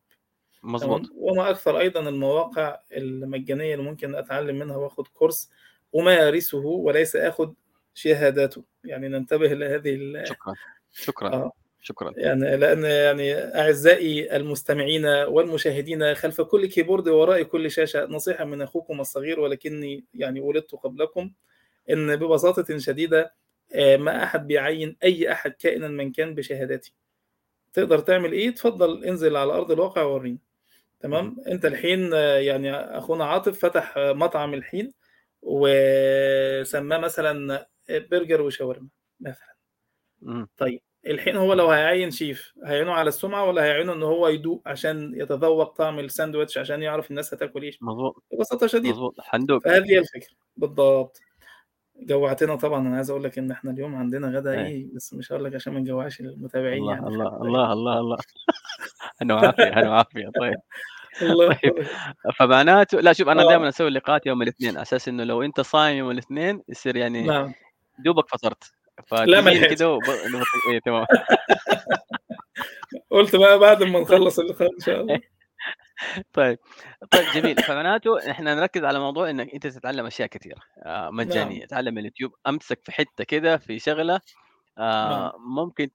مظبوط. 0.62 1.02
وما 1.16 1.50
أكثر 1.50 1.78
أيضا 1.78 2.00
المواقع 2.08 2.78
المجانية 2.92 3.74
اللي 3.74 3.84
ممكن 3.84 4.14
أتعلم 4.14 4.58
منها 4.58 4.76
وآخد 4.76 5.08
كورس 5.08 5.50
امارسه 5.96 6.58
وليس 6.58 7.16
آخد 7.16 7.54
شهاداته. 7.94 8.64
يعني 8.84 9.08
ننتبه 9.08 9.46
لهذه 9.46 9.94
ال- 9.94 10.28
شكرا. 10.28 10.54
شكرا. 10.92 11.28
آه. 11.32 11.52
شكرا. 11.82 12.12
يعني 12.16 12.56
لأن 12.56 12.84
يعني 12.84 13.34
أعزائي 13.34 14.36
المستمعين 14.36 15.06
والمشاهدين 15.06 16.14
خلف 16.14 16.40
كل 16.40 16.66
كيبورد 16.66 17.08
وراء 17.08 17.42
كل 17.42 17.70
شاشة 17.70 18.06
نصيحة 18.06 18.44
من 18.44 18.62
أخوكم 18.62 19.00
الصغير 19.00 19.40
ولكني 19.40 20.04
يعني 20.14 20.40
ولدت 20.40 20.74
قبلكم 20.74 21.30
إن 21.90 22.16
ببساطة 22.16 22.78
شديدة 22.78 23.34
آه، 23.74 23.96
ما 23.96 24.22
أحد 24.24 24.46
بيعين 24.46 24.96
أي 25.04 25.32
أحد 25.32 25.50
كائنا 25.52 25.88
من 25.88 26.12
كان 26.12 26.34
بشهاداتي. 26.34 26.92
تقدر 27.72 27.98
تعمل 27.98 28.32
إيه؟ 28.32 28.50
تفضل 28.50 29.04
انزل 29.04 29.36
على 29.36 29.52
أرض 29.52 29.70
الواقع 29.70 30.02
ووريني. 30.02 30.38
تمام؟ 31.00 31.36
انت 31.48 31.64
الحين 31.64 32.12
يعني 32.12 32.74
اخونا 32.74 33.24
عاطف 33.24 33.58
فتح 33.58 33.94
مطعم 33.98 34.54
الحين 34.54 34.92
وسماه 35.42 36.98
مثلا 36.98 37.66
برجر 37.88 38.42
وشاورما 38.42 38.88
مثلا. 39.20 39.56
طيب 40.56 40.80
الحين 41.06 41.36
هو 41.36 41.52
لو 41.52 41.70
هيعين 41.70 42.10
شيف 42.10 42.54
هيعينه 42.64 42.92
على 42.92 43.08
السمعة 43.08 43.44
ولا 43.44 43.64
هيعينه 43.64 43.92
إن 43.92 44.02
هو 44.02 44.28
يدوق 44.28 44.62
عشان 44.66 45.12
يتذوق 45.16 45.76
طعم 45.76 45.98
الساندوتش 45.98 46.58
عشان 46.58 46.82
يعرف 46.82 47.10
الناس 47.10 47.34
هتاكل 47.34 47.62
إيش 47.62 47.82
مظبوط. 47.82 48.24
ببساطة 48.32 48.66
شديدة. 48.66 48.90
مظبوط. 48.94 49.20
حندوق. 49.20 49.64
فهذه 49.64 49.90
هي 49.90 49.98
الفكرة. 49.98 50.34
بالضبط. 50.56 51.20
جوعتنا 51.96 52.56
طبعا. 52.56 52.80
أنا 52.80 52.96
عايز 52.96 53.10
أقول 53.10 53.24
لك 53.24 53.38
إن 53.38 53.50
إحنا 53.50 53.70
اليوم 53.70 53.94
عندنا 53.96 54.38
غدا 54.38 54.52
إيه. 54.52 54.66
إيه 54.66 54.86
بس 54.94 55.14
مش 55.14 55.32
هقول 55.32 55.44
لك 55.44 55.54
عشان 55.54 55.72
ما 55.72 55.80
نجوعش 55.80 56.20
المتابعين 56.20 56.82
الله 56.82 56.92
يعني. 56.94 57.06
الله 57.06 57.30
بالك 57.30 57.40
الله 57.42 57.72
الله 57.72 57.98
الله. 58.00 58.16
أنا 59.22 59.34
وعافيه 59.34 59.62
أنا 59.72 59.90
وعافيه 59.90 60.30
طيب. 60.40 60.42
الله 60.42 60.56
طيب. 61.62 61.86
فمعناته 62.38 63.00
لا 63.00 63.12
شوف 63.12 63.28
أنا 63.28 63.44
دائما 63.44 63.66
آه 63.66 63.68
أسوي 63.68 63.90
لقاءات 63.90 64.26
يوم 64.26 64.42
الاثنين. 64.42 64.70
على 64.70 64.82
أساس 64.82 65.08
إنه 65.08 65.24
لو 65.24 65.42
أنت 65.42 65.60
صايم 65.60 65.98
يوم 65.98 66.10
الاثنين 66.10 66.62
يصير 66.68 66.96
يعني 66.96 67.22
نعم. 67.22 67.54
دوبك 67.98 68.28
فطرت. 68.28 68.72
لا 69.12 69.40
ما 69.40 69.66
كده 69.66 69.90
وب... 69.90 70.02
إيه 70.70 70.80
تمام. 70.84 71.06
قلت 73.10 73.36
بقى 73.36 73.58
بعد 73.58 73.82
ما 73.82 74.00
نخلص 74.00 74.38
اللقاء 74.38 74.74
إن 74.74 74.80
شاء 74.80 75.00
الله. 75.00 75.20
طيب، 76.32 76.58
طيب 77.10 77.24
جميل، 77.34 77.56
فمعناته 77.56 78.30
إحنا 78.30 78.54
نركّز 78.54 78.84
على 78.84 78.98
موضوع 78.98 79.30
إنك 79.30 79.54
أنت 79.54 79.66
تتعلّم 79.66 80.06
أشياء 80.06 80.28
كثيرة. 80.28 80.60
آآ 80.78 81.10
مجانية، 81.10 81.58
نعم. 81.58 81.66
تتعلّم 81.66 81.94
من 81.94 81.98
اليوتيوب، 81.98 82.32
أمسك 82.46 82.80
في 82.84 82.92
حتّة 82.92 83.24
كده 83.24 83.56
في 83.56 83.78
شغلة. 83.78 84.20
نعم. 84.78 84.88
آآ 84.88 85.32
ممكن 85.38 85.90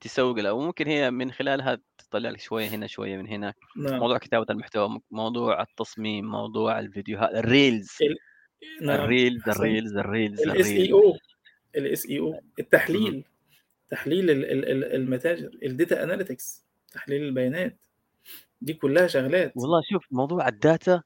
تسوّق 0.00 0.36
لها 0.38 0.50
وممكن 0.52 0.86
هي 0.88 1.10
من 1.10 1.32
خلالها 1.32 1.78
تطلّع 1.98 2.30
لك 2.30 2.40
شوية 2.40 2.68
هنا، 2.68 2.86
شوية 2.86 3.16
من 3.16 3.28
هنا، 3.28 3.54
نعم. 3.76 4.02
موضوع 4.02 4.18
كتابة 4.18 4.46
المحتوى، 4.50 5.00
موضوع 5.10 5.62
التصميم، 5.62 6.24
موضوع 6.30 6.78
الفيديوها 6.80 7.42
الreels 7.42 8.02
ال 8.02 8.16
نعم، 8.86 9.10
الreels، 9.10 9.44
أحسنت. 9.46 9.54
الreels، 9.54 9.92
الreels، 10.04 10.42
الreels 10.54 10.94
الSEO 10.96 11.18
الSEO 11.78 12.40
اهم. 12.94 13.16
التحليل، 13.16 13.24
تحليل 13.90 14.30
ال 14.30 14.44
ال 14.52 14.64
ال 14.70 14.84
المتاجر، 14.96 15.50
الdata 15.64 15.96
analytics 16.06 16.62
تحليل 16.92 17.22
البيانات، 17.24 17.78
دي 18.62 18.74
كلّها 18.74 19.06
شغلات. 19.06 19.54
والله 19.54 19.82
شوف 19.90 20.04
موضوع 20.10 20.48
الdata 20.48 21.00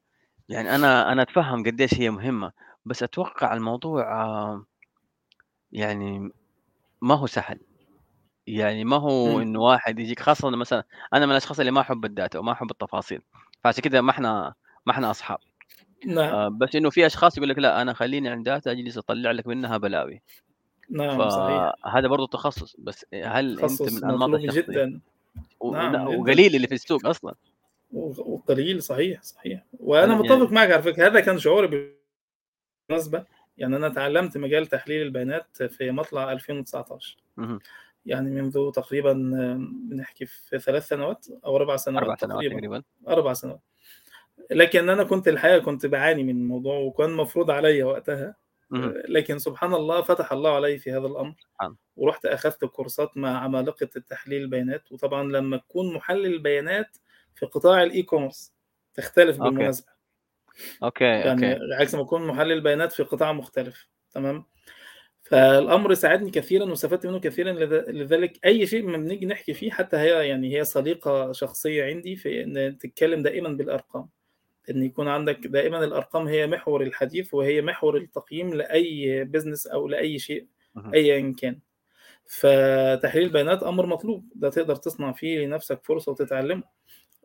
يعني 0.48 0.74
أنا 0.76 1.12
أنا 1.12 1.22
أتفهّم 1.22 1.64
قديش 1.64 1.94
هي 1.94 2.10
مهمة، 2.10 2.52
بس 2.86 3.02
أتوقع 3.02 3.54
الموضوع 3.54 4.22
آه، 4.24 4.66
يعني 5.72 6.30
ما 7.02 7.14
هو 7.16 7.26
سهل، 7.26 7.60
يعني 8.46 8.84
ما 8.84 8.96
هو. 8.96 9.40
إنه 9.40 9.60
واحد 9.60 9.98
يجيك 9.98 10.20
خاصةً 10.20 10.50
مثلًا 10.50 10.84
أنا 11.14 11.26
من 11.26 11.32
الأشخاص 11.32 11.58
اللي 11.60 11.70
ما 11.72 11.80
أحب 11.80 12.06
الdata 12.06 12.36
وما 12.36 12.52
أحب 12.52 12.70
التفاصيل، 12.70 13.22
فعشان 13.64 13.82
كده 13.82 14.00
ما 14.02 14.10
إحنا 14.10 14.54
ما 14.86 14.92
إحنا 14.92 15.10
أصحاب، 15.10 15.38
نعم، 16.06 16.32
آآ 16.34 16.48
بس 16.48 16.76
إنه 16.76 16.90
في 16.90 17.06
أشخاص 17.06 17.38
يقول 17.38 17.48
لك 17.50 17.58
لأ 17.58 17.82
أنا 17.82 17.92
خلّيني 17.94 18.28
عند 18.28 18.48
data 18.50 18.66
أجلس 18.68 18.98
أطلّع 18.98 19.30
لك 19.30 19.46
منها 19.46 19.76
بلاوي، 19.78 20.22
نعم 20.90 21.28
صحيح. 21.28 21.72
فهذا 21.84 22.08
برضه 22.08 22.26
تخصُّص، 22.26 22.76
بس 22.78 23.06
هل 23.24 23.56
تخصُّص 23.56 23.82
من 23.92 24.04
أنماط 24.04 24.30
مطلوب 24.30 24.48
الشخصية 24.48 24.72
جدًا. 24.72 25.00
و 25.60 25.72
نعم. 25.72 26.08
وقليل 26.08 26.56
اللي 26.56 26.68
في 26.68 26.74
السوق 26.74 27.06
أصلًا، 27.08 27.34
وق 27.92 28.20
وقليل 28.28 28.82
صحيح، 28.82 29.22
صحيح. 29.22 29.64
وأنا 29.80 30.04
أنا 30.04 30.24
يعني 30.24 30.36
متّفق 30.36 30.52
معاك 30.52 30.70
على 30.70 30.82
فكرة، 30.82 31.06
هذا 31.06 31.20
كان 31.20 31.38
شعوري 31.38 31.96
بالمناسبة، 32.88 33.24
يعني 33.58 33.76
أنا 33.76 33.86
اتعلّمت 33.86 34.38
مجال 34.38 34.66
تحليل 34.66 35.02
البيانات 35.02 35.62
في 35.62 35.90
مطلع 35.90 36.32
2019. 36.32 37.16
يعني 38.06 38.30
منذ 38.30 38.70
تقريبًا 38.72 39.12
بنحكي 39.90 40.26
في 40.26 40.58
3 40.58 40.84
سنوات 40.84 41.26
4 41.46 41.76
4 41.96 42.16
سنوات 42.16 42.20
سنوات 42.20 42.46
تقريبًا، 42.50 42.50
تقريبًا، 42.50 42.82
4 43.08 43.32
سنوات. 43.34 43.60
لكن 44.50 44.88
أنا 44.90 45.04
كنت 45.04 45.28
الحقيقة 45.28 45.58
كنت 45.58 45.86
باعاني 45.86 46.24
من 46.24 46.30
الموضوع 46.36 46.76
وكان 46.78 47.10
مفروض 47.12 47.50
عليّا 47.50 47.84
وقتها، 47.84 48.36
لكن 49.08 49.38
سبحان 49.38 49.74
الله 49.74 50.02
فتح 50.02 50.32
الله 50.32 50.56
عليّ 50.56 50.78
في 50.78 50.92
هذا 50.92 51.06
سبحان 51.40 51.76
ورُحت 51.96 52.26
أخدت 52.26 52.64
كورسات 52.64 53.16
مع 53.16 53.38
عمالقة 53.44 53.88
التحليل 53.96 54.42
البيانات، 54.42 54.92
وطبعًا 54.92 55.22
لمّا 55.24 55.56
تكون 55.56 55.94
محلل 55.94 56.38
بيانات 56.38 56.98
في 57.34 57.46
قطاع 57.46 57.88
الe-commerce 57.88 58.50
تختلف 58.94 59.38
okay، 59.40 59.44
بالمناسبة، 59.44 59.88
okay، 60.82 61.04
يعني 61.20 61.52
أوكي، 61.52 61.60
عكس 61.80 61.94
ما 61.94 62.02
أكون 62.02 62.26
محلل 62.26 62.60
بيانات 62.60 62.92
في 62.92 63.02
قطاع 63.02 63.32
مختلف، 63.32 63.88
تمام؟ 64.10 64.44
فالأمر 65.30 65.94
ساعدني 65.94 66.30
كثيرًا 66.30 66.64
واستفدت 66.64 67.06
منه 67.06 67.20
كثيرًا 67.20 67.52
لذ 67.52 67.90
لذلك 67.90 68.46
أي 68.46 68.66
شيء 68.66 68.84
أمّا 68.84 68.96
بنيجي 68.98 69.26
نحكي 69.26 69.54
فيه 69.54 69.70
حتى 69.70 69.96
هي 69.96 70.28
يعني 70.28 70.58
هي 70.58 70.64
صديقة 70.64 71.32
شخصية 71.32 71.84
عندي 71.84 72.16
في 72.16 72.42
إن 72.44 72.78
تتكلم 72.78 73.22
دائمًا 73.22 73.48
بالأرقام، 73.48 74.08
إن 74.70 74.84
يكون 74.84 75.08
عندك 75.08 75.46
دائمًا 75.46 75.84
الأرقام 75.84 76.28
هي 76.28 76.46
محور 76.46 76.82
الحديث 76.82 77.34
وهي 77.34 77.62
محور 77.62 77.96
التقييم 77.96 78.54
لأي 78.54 79.26
business 79.36 79.72
أو 79.72 79.88
لأي 79.88 80.18
شيء 80.18 80.48
اهم، 80.76 80.96
أيًا 80.96 81.34
كان. 81.38 81.60
فتحليل 82.26 83.24
البيانات 83.24 83.62
أمر 83.62 83.86
مطلوب، 83.86 84.32
ده 84.34 84.50
تقدر 84.50 84.76
تصنع 84.76 85.12
فيه 85.12 85.38
لنفسك 85.46 85.84
فرصة 85.84 86.12
وتتعلمه. 86.12 86.62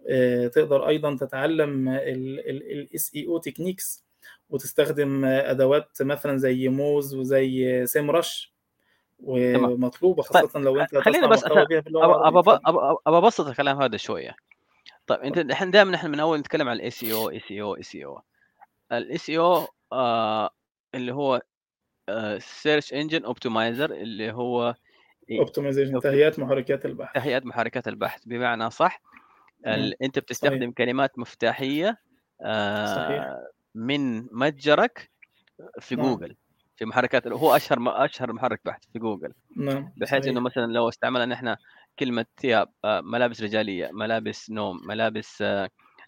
آآ 0.10 0.48
تقدر 0.48 0.88
أيضًا 0.88 1.18
تتعلم 1.18 1.90
ال 1.90 2.40
ال 2.50 2.90
الSEO 3.00 3.42
techniques 3.50 4.04
وتستخدم 4.50 5.26
أدوات 5.26 6.02
مثلًا 6.02 6.38
زي 6.38 6.70
موز 6.70 7.16
وزي 7.16 7.86
SEMrush 7.88 8.50
تمام. 9.54 9.72
ومطلوبة 9.72 10.24
طيب 10.34 10.44
خاصةً 10.44 10.60
لو 10.60 10.80
خ 10.80 10.82
أنت 10.82 10.96
خلّيني 11.06 11.28
تصنع 11.28 11.30
بس 11.30 11.44
أبى 13.08 13.18
أبسّط 13.18 13.48
الكلام 13.48 13.82
هذا 13.82 13.98
شوية. 13.98 14.36
طيب 15.08 15.24
اتفضل. 15.30 15.42
الحين 15.52 15.72
دايمًا 15.72 15.96
إحنا 15.96 16.10
من 16.10 16.20
أول 16.20 16.40
نتكلم 16.40 16.70
عن 16.70 16.80
الSEO، 16.80 17.34
SEO، 17.36 17.80
SEO. 17.82 18.22
الSEO 18.94 19.70
آآ 19.94 20.50
اللي 20.96 21.14
هو 21.14 21.42
آآ 22.10 22.40
search 22.40 22.88
engine 22.96 23.26
optimizer 23.28 23.92
اللي 23.92 24.34
هو 24.34 24.76
ي 25.30 25.42
optimization 25.44 25.96
opt 25.96 26.04
تهيئة 26.04 26.34
محركات 26.42 26.86
البحث. 26.86 27.16
تهيئة 27.16 27.42
محركات 27.46 27.88
البحث، 27.88 28.26
بمعنى 28.26 28.70
إمم، 29.68 29.92
ال 29.92 30.04
أنت 30.04 30.20
صحيح، 30.32 30.66
بتستخدم 30.66 30.72
كلمات 30.72 31.20
مفتاحية 31.20 31.98
صحيح، 32.84 33.26
آآ 33.26 33.52
من 33.76 34.28
متجرك 34.38 35.12
في 35.82 35.96
نعم، 35.96 36.22
جوجل، 36.22 36.36
في 36.78 36.86
محركات 36.86 37.28
هو 37.28 37.56
أشهر 37.56 37.80
م 37.80 37.88
أشهر 37.90 38.34
محرك 38.34 38.62
بحث 38.66 38.82
في 38.94 39.00
جوجل. 39.00 39.34
نعم، 39.58 39.94
بحيث 39.98 40.28
صحيح، 40.28 40.38
مثلًا 40.38 40.66
لو 40.74 40.90
استعملنا 40.90 41.36
إحنا 41.36 41.58
كلمة 42.00 42.26
ثياب، 42.42 42.70
آآ 42.86 43.02
ملابس 43.02 43.42
رجالية، 43.44 43.90
ملابس 43.94 44.52
نوم، 44.52 44.78
ملابس 44.88 45.44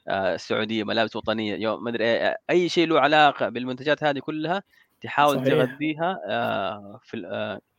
آآ 0.10 0.38
سعودية، 0.38 0.84
ملابس 0.84 1.16
وطنية، 1.16 1.56
يو 1.56 1.78
ما 1.80 1.90
أدري 1.90 2.06
إيه، 2.06 2.38
أي 2.50 2.70
شيء 2.70 2.88
له 2.88 3.00
علاقة 3.02 3.50
بالمنتجات 3.50 4.04
هذه 4.04 4.20
كلها 4.20 4.64
تحاول 5.02 5.42
صحيح، 5.42 5.42
تغذيها 5.42 6.18
في 7.04 7.18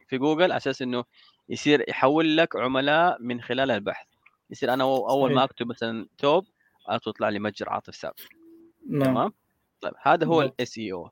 في 0.08 0.18
جوجل 0.18 0.42
على 0.44 0.56
أساس 0.56 0.82
إنه 0.82 1.04
يصير 1.48 1.84
يحوّل 1.90 2.36
لك 2.36 2.56
عملاء 2.56 3.16
من 3.22 3.40
خلال 3.42 3.70
البحث، 3.70 4.06
يصير 4.50 4.74
أنا 4.74 4.84
أو 4.84 5.10
أول 5.10 5.32
ما 5.32 5.44
صحيح، 5.44 5.44
أكتب 5.44 5.66
مثلًا 5.68 6.08
توب 6.18 6.46
تطلع 7.04 7.28
لي 7.28 7.38
متجر 7.38 7.68
عاطف 7.70 7.94
سابق، 7.96 8.16
نعم، 8.90 9.18
تمام؟ 9.18 9.32
طيب 9.84 9.94
هذا 10.02 10.26
هو 10.26 10.42
بالضبط، 10.42 10.62
الSEO 10.62 11.10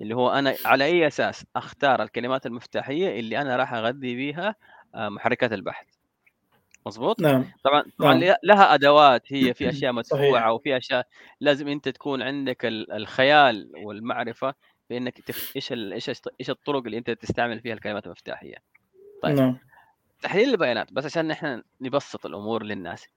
اللي 0.00 0.16
هو 0.16 0.30
أنا 0.30 0.56
على 0.66 0.84
أي 0.84 1.06
أساس 1.06 1.46
أختار 1.56 2.02
الكلمات 2.02 2.46
المفتاحية 2.46 3.20
اللي 3.20 3.42
أنا 3.42 3.56
راح 3.56 3.74
أغذي 3.74 4.16
بيها 4.16 4.56
آآ 4.94 5.08
محركات 5.08 5.52
البحث. 5.52 5.86
مضبوط؟ 6.86 7.16
نعم، 7.20 7.44
طبعًا 7.64 7.84
طبعًا 8.00 8.14
نعم، 8.14 8.34
لها 8.44 8.74
أدوات 8.74 9.32
هي 9.32 9.54
في 9.54 9.68
أشياء 9.70 9.92
صحيح، 10.02 10.32
مدفوعة 10.32 10.52
وفي 10.52 10.76
أشياء 10.76 11.06
لازم 11.40 11.68
أنت 11.68 11.88
تكون 11.88 12.22
عندك 12.22 12.66
ال 12.66 12.92
الخيال 12.92 13.72
والمعرفة 13.76 14.54
في 14.88 14.96
إنك 14.96 15.20
تخ 15.20 15.44
إيش 15.56 15.72
ال 15.72 15.92
إيش 15.92 16.10
الط 16.10 16.28
إيش 16.40 16.50
الطرق 16.50 16.82
اللي 16.84 16.98
أنت 16.98 17.10
تستعمل 17.10 17.60
فيها 17.60 17.74
الكلمات 17.74 18.06
المفتاحية. 18.06 18.56
طيب 19.22 19.36
نعم. 19.36 19.58
تحليل 20.22 20.50
البيانات 20.50 20.92
بس 20.92 21.04
عشان 21.04 21.30
إحنا 21.30 21.64
نبسّط 21.80 22.26
الأمور 22.26 22.62
للناس، 22.64 23.08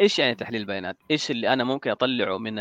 إيش 0.00 0.18
يعني 0.18 0.34
تحليل 0.34 0.60
البيانات؟ 0.60 0.96
إيش 1.10 1.30
اللي 1.30 1.52
أنا 1.52 1.64
ممكن 1.64 1.90
أطلّعه 1.90 2.38
من 2.38 2.54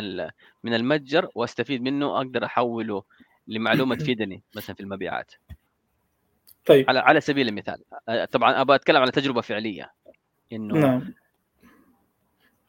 من 0.64 0.74
المتجر 0.74 1.30
وأستفيد 1.36 1.82
منه 1.82 2.18
أقدر 2.18 2.46
أحوّله 2.46 3.04
لمعلومة 3.48 3.96
تفيدني 3.96 4.44
مثلًا 4.56 4.76
في 4.76 4.82
المبيعات؟ 4.84 5.32
طيب، 6.66 6.86
على 6.90 7.00
على 7.00 7.22
سبيل 7.22 7.48
المثال، 7.48 7.84
طبعًا 8.32 8.62
أبغى 8.62 8.76
أتكلم 8.76 8.98
على 9.02 9.12
تجربة 9.12 9.42
فعلية، 9.42 9.92
إنه 10.54 10.76
نعم. 10.76 11.14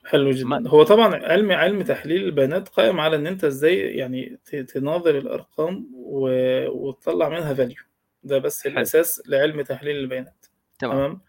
حلو 0.05 0.31
ما 0.31 0.59
جدًا. 0.59 0.71
هو 0.71 0.83
طبعًا 0.83 1.15
علم 1.27 1.53
علم 1.53 1.83
تحليل 1.83 2.25
البيانات 2.25 2.69
قائم 2.69 3.01
على 3.01 3.17
إن 3.17 3.27
أنت 3.27 3.45
إزاي 3.45 3.79
يعني 3.79 4.39
تناظر 4.75 5.19
الأرقام 5.19 5.87
و 5.95 6.29
وتطلّع 6.69 7.29
منها 7.29 7.55
value 7.55 7.85
ده 8.25 8.39
بس 8.39 8.65
حلو، 8.65 8.73
الأساس 8.75 9.23
لعلم 9.27 9.61
تحليل 9.63 9.97
البيانات، 9.97 10.47
تمام، 10.79 10.97
تمام؟ 10.97 11.21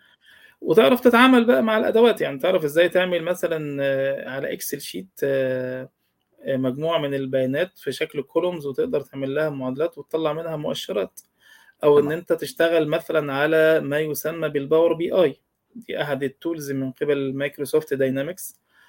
وتعرف 0.61 0.99
تتعامل 1.01 1.45
بقى 1.45 1.63
مع 1.63 1.77
الأدوات، 1.77 2.21
يعني 2.21 2.39
تعرف 2.39 2.63
إزاي 2.63 2.89
تعمل 2.89 3.23
مثلًا 3.23 3.77
آه، 3.83 4.29
على 4.29 4.57
excel 4.57 4.79
sheet 4.81 5.07
آآ 5.23 5.89
مجموعة 6.47 6.99
من 6.99 7.13
البيانات 7.13 7.79
في 7.79 7.91
شكل 7.91 8.23
columns 8.23 8.65
وتقدر 8.65 9.01
تعمل 9.01 9.35
لها 9.35 9.49
معادلات 9.49 9.97
وتطلّع 9.97 10.33
منها 10.33 10.55
مؤشرات، 10.55 11.21
إن 11.99 12.03
تمام، 12.03 12.13
أنت 12.13 12.33
تشتغل 12.33 12.87
مثلًا 12.87 13.33
على 13.33 13.79
ما 13.81 13.99
يسمى 13.99 14.49
بالpower 14.49 14.95
BI 14.97 15.35
دي 15.75 16.01
أحد 16.01 16.25
الtools 16.25 16.71
من 16.71 16.91
قبل 16.91 17.33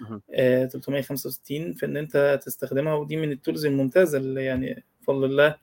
اهم. 0.00 0.22
آآ 0.34 0.66
365 0.66 1.72
في 1.72 1.86
إن 1.86 1.96
أنت 1.96 2.40
تستخدمها، 2.44 2.94
ودي 2.94 3.16
من 3.16 3.36
الtools 3.36 3.64
الممتازة 3.64 4.18
اللي 4.18 4.44
يعني 4.44 4.84
بفضل 5.02 5.24
الله 5.24 5.56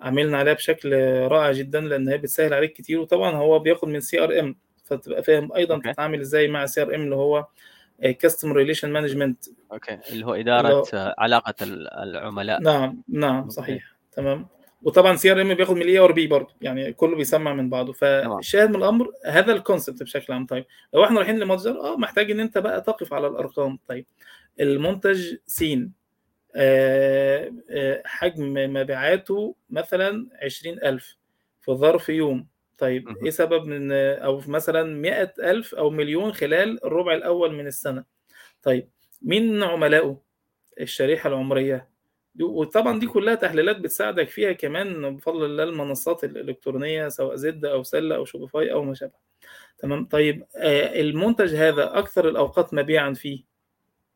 عاملنا 0.00 0.38
عليها 0.38 0.54
بشكل 0.54 0.94
رائع 1.28 1.52
جدًا، 1.52 1.80
لإن 1.80 2.08
هي 2.08 2.18
بتسهّل 2.18 2.54
عليك 2.54 2.72
كتير، 2.72 3.00
وطبعًا 3.00 3.36
هو 3.36 3.58
بياخد 3.58 3.88
من 3.88 4.00
CRM 4.00 4.54
فتبقى 4.86 5.22
فاهم 5.22 5.52
أيضًا 5.52 5.74
okay، 5.74 5.92
تتعامل 5.92 6.20
إزاي 6.20 6.48
مع 6.48 6.66
CRM 6.66 6.78
اللي 6.78 7.14
هو 7.16 7.46
Customer 8.04 8.54
Relation 8.54 8.88
Management. 8.88 9.50
okay، 9.72 9.98
اللي 10.10 10.26
هو 10.26 10.34
اللي 10.34 10.40
إدارة 10.40 10.72
هو 10.72 10.84
آه، 10.94 11.14
علاقة 11.18 11.54
ال 11.62 11.88
العملاء، 11.88 12.62
نعم، 12.62 13.02
نعم 13.08 13.48
صحيح، 13.48 13.96
تمام، 14.12 14.46
وطبعًا 14.82 15.16
CRM 15.16 15.52
بياخد 15.56 15.76
من 15.76 15.82
الERP 15.82 16.28
برضه، 16.28 16.54
يعني 16.60 16.92
كلّه 16.92 17.16
بيسمّع 17.16 17.54
من 17.54 17.70
بعضه، 17.70 17.92
فالشاهد 17.92 18.70
من 18.70 18.76
الأمر 18.76 19.12
هذا 19.26 19.58
الconcept 19.58 20.02
بشكل 20.02 20.32
عام. 20.32 20.46
طيب 20.46 20.64
لو 20.94 21.04
إحنا 21.04 21.18
رايحين 21.18 21.38
لمتجر، 21.38 21.80
آه 21.80 21.96
محتاج 21.96 22.30
إن 22.30 22.40
أنت 22.40 22.58
بقى 22.58 22.80
تقف 22.80 23.12
على 23.12 23.26
الأرقام، 23.26 23.78
طيب 23.88 24.06
المنتج 24.60 25.34
س 25.46 25.64
آآ 26.56 27.52
آآ 27.70 28.02
حجم 28.06 28.54
مبيعاته 28.72 29.56
مثلًا 29.70 30.28
20.000 30.42 31.16
في 31.60 31.72
ظرف 31.72 32.08
يوم، 32.08 32.46
طيب 32.78 33.08
اهم، 33.08 33.16
إيه 33.24 33.30
سبب 33.30 33.64
من 33.66 33.92
أو 33.92 34.42
مثلًا 34.46 34.82
100.000 34.82 35.74
أو 35.74 35.90
مليون 35.90 36.32
خلال 36.32 36.84
الربع 36.84 37.14
الأول 37.14 37.52
من 37.52 37.66
السنة، 37.66 38.04
طيب 38.62 38.88
مين 39.22 39.62
عملائه؟ 39.62 40.20
الشريحة 40.80 41.28
العمرية. 41.28 41.88
وطبعا 42.40 42.98
دي 43.00 43.06
كلها 43.06 43.34
تحليلات 43.34 43.76
بتساعدك 43.76 44.28
فيها 44.28 44.52
كمان 44.52 45.16
بفضل 45.16 45.44
الله 45.44 45.64
المنصات 45.64 46.24
الإلكترونية 46.24 47.08
سواء 47.08 47.36
زد 47.36 47.64
أو 47.64 47.82
سله 47.82 48.16
أو 48.16 48.24
شوبيفاي 48.24 48.72
أو 48.72 48.82
ما 48.82 48.94
شابه. 48.94 49.12
تمام؟ 49.78 50.06
طيب 50.06 50.44
المنتج 50.56 51.54
هذا 51.54 51.98
أكثر 51.98 52.28
الأوقات 52.28 52.74
مبيعا 52.74 53.12
فيه. 53.12 53.44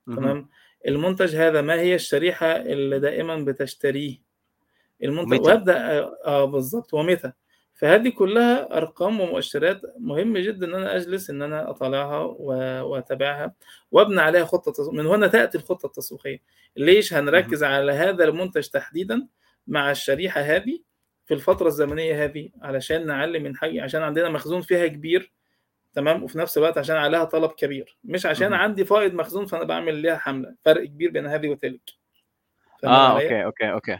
تمام؟ 0.06 0.48
المنتج 0.86 1.36
هذا 1.36 1.60
ما 1.62 1.80
هي 1.80 1.94
الشريحة 1.94 2.46
اللي 2.46 2.98
دائما 2.98 3.36
بتشتريه؟ 3.36 4.16
المنتج 5.02 5.40
وأبدأ 5.40 6.02
آه 6.26 6.44
بالظبط 6.44 6.94
ومتى 6.94 7.32
فهذه 7.80 8.08
كلها 8.08 8.76
أرقام 8.76 9.20
ومؤشرات 9.20 9.80
مهم 9.98 10.38
جدا 10.38 10.66
إن 10.66 10.74
أنا 10.74 10.96
أجلس 10.96 11.30
إن 11.30 11.42
أنا 11.42 11.70
اطالعها 11.70 12.18
وأتابعها 12.82 13.54
وابني 13.90 14.20
عليها 14.20 14.44
خطة. 14.44 14.92
من 14.92 15.06
هنا 15.06 15.26
تأتي 15.26 15.58
الخطة 15.58 15.86
التسويقية. 15.86 16.42
ليش 16.76 17.14
هنركز 17.14 17.64
على 17.64 17.92
هذا 17.92 18.24
المنتج 18.24 18.68
تحديدا 18.68 19.26
مع 19.66 19.90
الشريحة 19.90 20.40
هذه 20.40 20.80
في 21.26 21.34
الفترة 21.34 21.68
الزمنية 21.68 22.24
هذه 22.24 22.50
علشان 22.62 23.06
نعلي 23.06 23.38
من 23.38 23.56
حاجة 23.56 23.82
عشان 23.82 24.02
عندنا 24.02 24.28
مخزون 24.28 24.60
فيها 24.60 24.86
كبير 24.86 25.32
تمام؟ 25.94 26.22
وفي 26.22 26.38
نفس 26.38 26.58
الوقت 26.58 26.78
عشان 26.78 26.96
عليها 26.96 27.24
طلب 27.24 27.50
كبير. 27.50 27.96
مش 28.04 28.26
عشان 28.26 28.52
عندي 28.52 28.84
فائض 28.84 29.14
مخزون 29.14 29.46
فأنا 29.46 29.64
بعمل 29.64 29.94
ليها 29.94 30.16
حملة. 30.16 30.54
فرق 30.64 30.84
كبير 30.84 31.10
بين 31.10 31.26
هذه 31.26 31.48
وتلك. 31.48 31.90
آه 32.84 33.12
أوكي 33.12 33.44
أوكي 33.44 33.72
أوكي. 33.72 33.98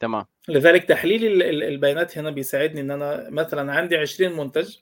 تمام 0.00 0.24
لذلك 0.48 0.84
تحليل 0.84 1.42
البيانات 1.42 2.18
هنا 2.18 2.30
بيساعدني 2.30 2.80
إن 2.80 2.90
أنا 2.90 3.30
مثلا 3.30 3.72
عندي 3.72 3.96
20 3.96 4.36
منتج 4.36 4.76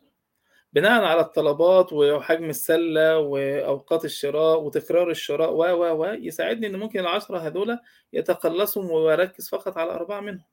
بناء 0.75 1.05
على 1.05 1.21
الطلبات 1.21 1.93
وحجم 1.93 2.51
السلة 2.51 3.19
وأوقات 3.19 4.05
الشراء 4.05 4.63
وتكرار 4.63 5.11
الشراء 5.11 5.53
و 5.53 5.63
و 5.63 6.03
و 6.03 6.05
يساعدني 6.05 6.67
إن 6.67 6.77
ممكن 6.77 7.01
العشرة 7.01 7.39
هذول 7.39 7.79
يتقلصوا 8.13 8.93
وأركز 8.93 9.49
فقط 9.49 9.79
على 9.79 9.91
أربعة 9.93 10.21
منهم. 10.21 10.45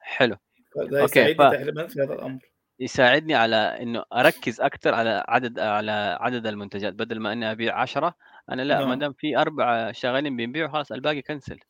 حلو. 0.00 0.36
ده 0.76 1.04
يساعدني 1.04 1.34
ف... 1.34 1.42
تقريبا 1.42 1.86
في 1.86 2.02
هذا 2.02 2.14
الأمر. 2.14 2.40
يساعدني 2.80 3.34
على 3.34 3.56
إنه 3.56 4.04
أركز 4.12 4.60
أكثر 4.60 4.94
على 4.94 5.24
عدد 5.28 5.58
على 5.58 6.18
عدد 6.20 6.46
المنتجات 6.46 6.94
بدل 6.94 7.20
ما 7.20 7.32
إني 7.32 7.50
أبيع 7.50 7.80
10 7.80 8.14
أنا 8.50 8.62
لا 8.62 8.86
ما 8.86 8.94
دام 8.94 9.12
في 9.12 9.36
أربعة 9.36 9.92
شغالين 9.92 10.36
بيبيعوا 10.36 10.72
خلاص 10.72 10.92
الباقي 10.92 11.22
كنسل. 11.22 11.60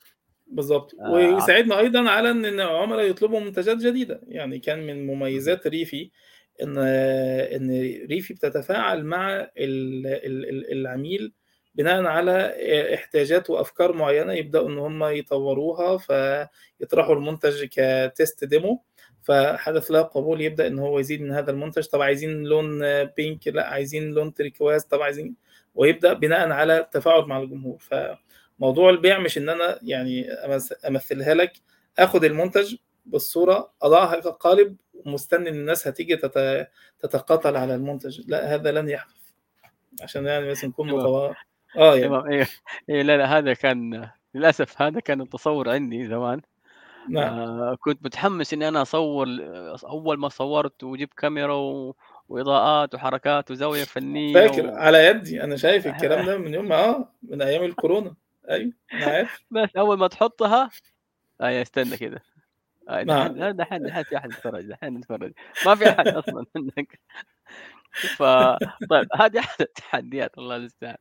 بالظبط. 0.51 0.95
آه. 1.01 1.13
ويساعدنا 1.13 1.79
أيضا 1.79 2.11
على 2.11 2.31
إن 2.31 2.45
العملاء 2.45 3.11
يطلبوا 3.11 3.41
منتجات 3.41 3.77
جديدة. 3.77 4.21
يعني 4.29 4.59
كان 4.59 4.87
من 4.87 5.07
مميزات 5.07 5.67
ريفي 5.67 6.11
إن 6.63 6.79
إن 6.79 7.71
ريفي 8.11 8.35
بتتفاعل 8.35 9.05
مع 9.05 9.51
العميل 10.73 11.33
بناء 11.75 12.05
على 12.05 12.55
إحتياجات 12.95 13.51
وأفكار 13.51 13.93
معينة 13.93 14.33
يبدأوا 14.33 14.69
إن 14.69 14.79
هم 14.79 15.05
يطوروها 15.05 15.97
فيطرحوا 15.99 17.15
المنتج 17.15 17.65
ك 17.71 17.86
test 17.86 18.45
demo 18.45 18.83
فحدث 19.23 19.91
له 19.91 20.03
قبول 20.03 20.41
يبدأ 20.41 20.67
إن 20.67 20.79
هو 20.79 20.99
يزيد 20.99 21.23
من 21.23 21.33
هذا 21.33 21.51
المنتج. 21.51 21.87
طب 21.87 22.03
عايزين 22.03 22.45
لون 22.45 22.81
pink 23.05 23.49
لا 23.49 23.67
عايزين 23.67 24.11
لون 24.11 24.35
turquoise 24.35 24.85
طب 24.85 25.03
عايزين 25.03 25.35
ويبدأ 25.75 26.13
بناء 26.13 26.51
على 26.51 26.79
التفاعل 26.79 27.23
مع 27.23 27.39
الجمهور. 27.39 27.79
ف 27.79 27.95
موضوع 28.61 28.91
البيع 28.91 29.19
مش 29.19 29.39
إن 29.39 29.49
أنا 29.49 29.79
يعني 29.83 30.31
أمثلها 30.89 31.35
لك 31.35 31.53
آخد 31.99 32.25
المنتج 32.25 32.77
بالصورة 33.07 33.73
أضعها 33.83 34.21
كقالب 34.21 34.77
ومستني 34.95 35.49
إن 35.49 35.55
الناس 35.55 35.89
هتيجي 35.89 36.17
تتقاتل 36.99 37.57
على 37.57 37.75
المنتج. 37.75 38.21
لا 38.29 38.55
هذا 38.55 38.73
لن 38.73 38.89
يحدث. 38.89 39.15
عشان 40.03 40.27
يعني 40.27 40.51
بس 40.51 40.65
نكون 40.65 40.87
متوا 40.93 41.33
آه 41.77 41.97
يعني. 41.97 42.35
إيه 42.35 42.49
إيه 42.89 43.03
لا 43.03 43.17
لا 43.17 43.39
هذا 43.39 43.55
كان 43.55 44.09
للأسف 44.35 44.83
هذا 44.83 45.01
كان 45.01 45.21
التصور 45.21 45.71
عندي 45.71 46.07
زمان. 46.07 46.41
نعم. 47.09 47.39
آه 47.39 47.77
كنت 47.81 48.05
متحمس 48.05 48.53
إني 48.53 48.69
أنا 48.69 48.83
أصور 48.83 49.27
أول 49.85 50.19
ما 50.19 50.29
صورت 50.29 50.85
وجيب 50.85 51.09
كاميرا 51.17 51.55
و... 51.55 51.97
وإضاءات 52.29 52.95
وحركات 52.95 53.51
وزاوية 53.51 53.85
فنية 53.85 54.35
فاكر 54.35 54.67
و... 54.67 54.75
على 54.75 55.07
يدي. 55.07 55.45
أنا 55.45 55.57
شايف 55.57 55.87
الكلام 55.87 56.27
ده 56.27 56.39
من 56.39 56.55
يوم 56.55 56.73
آه 56.73 57.13
من 57.23 57.43
أيام 57.43 57.65
الكورونا. 57.65 58.15
أيوه 58.51 58.73
عارف 58.93 59.45
بس 59.51 59.77
أول 59.77 59.99
ما 59.99 60.09
تحطها 60.09 60.71
اي 61.43 61.63
استنى 61.63 61.97
كده. 61.97 62.23
نعم 62.91 63.29
دحين 63.33 63.83
دحين 63.87 64.03
في 64.05 64.17
أحد 64.17 64.31
يتفرج 64.33 64.67
دحين 64.67 64.97
يتفرج 64.97 65.33
ما 65.67 65.75
في 65.75 65.89
أحد 65.91 66.09
أصلا 66.09 66.47
منك 66.57 67.01
ف 67.93 68.23
طيب 68.91 69.09
هذه 69.21 69.39
أحد 69.39 69.61
التحديات 69.61 70.39
الله 70.39 70.57
المستعان. 70.57 70.97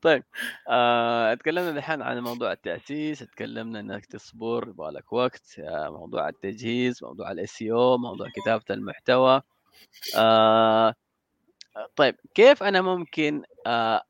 طيب 0.00 0.24
آه، 0.68 1.34
تكلمنا 1.34 1.70
دحين 1.72 2.02
عن 2.02 2.18
موضوع 2.20 2.52
التأسيس 2.52 3.18
تكلمنا 3.18 3.80
إنك 3.80 4.06
تصبر 4.06 4.68
يبغى 4.68 4.90
لك 4.92 5.12
وقت 5.12 5.58
آه، 5.58 5.88
موضوع 5.90 6.28
التجهيز 6.28 7.04
موضوع 7.04 7.30
الاس 7.32 7.62
أو 7.62 7.98
موضوع 7.98 8.28
كتابة 8.36 8.64
المحتوى. 8.70 9.42
آه، 10.16 10.94
طيب 11.96 12.16
كيف 12.34 12.62
أنا 12.62 12.80
ممكن 12.80 13.42
آه، 13.66 14.02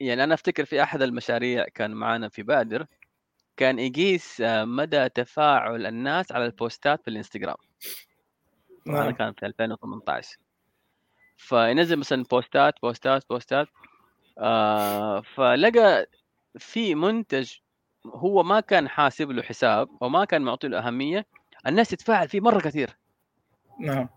يعني 0.00 0.24
أنا 0.24 0.34
أفتكر 0.34 0.64
في 0.64 0.82
أحد 0.82 1.02
المشاريع 1.02 1.64
كان 1.74 1.90
معنا 1.90 2.28
في 2.28 2.42
بادر 2.42 2.86
كان 3.56 3.78
يقيس 3.78 4.40
آه، 4.40 4.64
مدى 4.64 5.08
تفاعل 5.08 5.86
الناس 5.86 6.32
على 6.32 6.46
البوستات 6.46 7.02
في 7.02 7.08
الإنستغرام. 7.08 7.56
هذا 8.88 9.02
نعم. 9.02 9.10
كان 9.10 9.32
في 9.32 9.46
2018 9.46 10.38
فينزل 11.36 11.96
مثلا 11.96 12.24
بوستات 12.30 12.74
بوستات 12.82 13.24
بوستات 13.30 13.68
آه 14.38 15.20
فلقى 15.20 16.06
في 16.58 16.94
منتج 16.94 17.52
هو 18.06 18.42
ما 18.42 18.60
كان 18.60 18.88
حاسب 18.88 19.30
له 19.30 19.42
حساب 19.42 19.88
وما 20.00 20.24
كان 20.24 20.42
معطي 20.42 20.68
له 20.68 20.78
أهمية 20.78 21.26
الناس 21.66 21.88
تتفاعل 21.88 22.28
فيه 22.28 22.40
مرة 22.40 22.60
كثير. 22.60 22.96
نعم. 23.80 24.08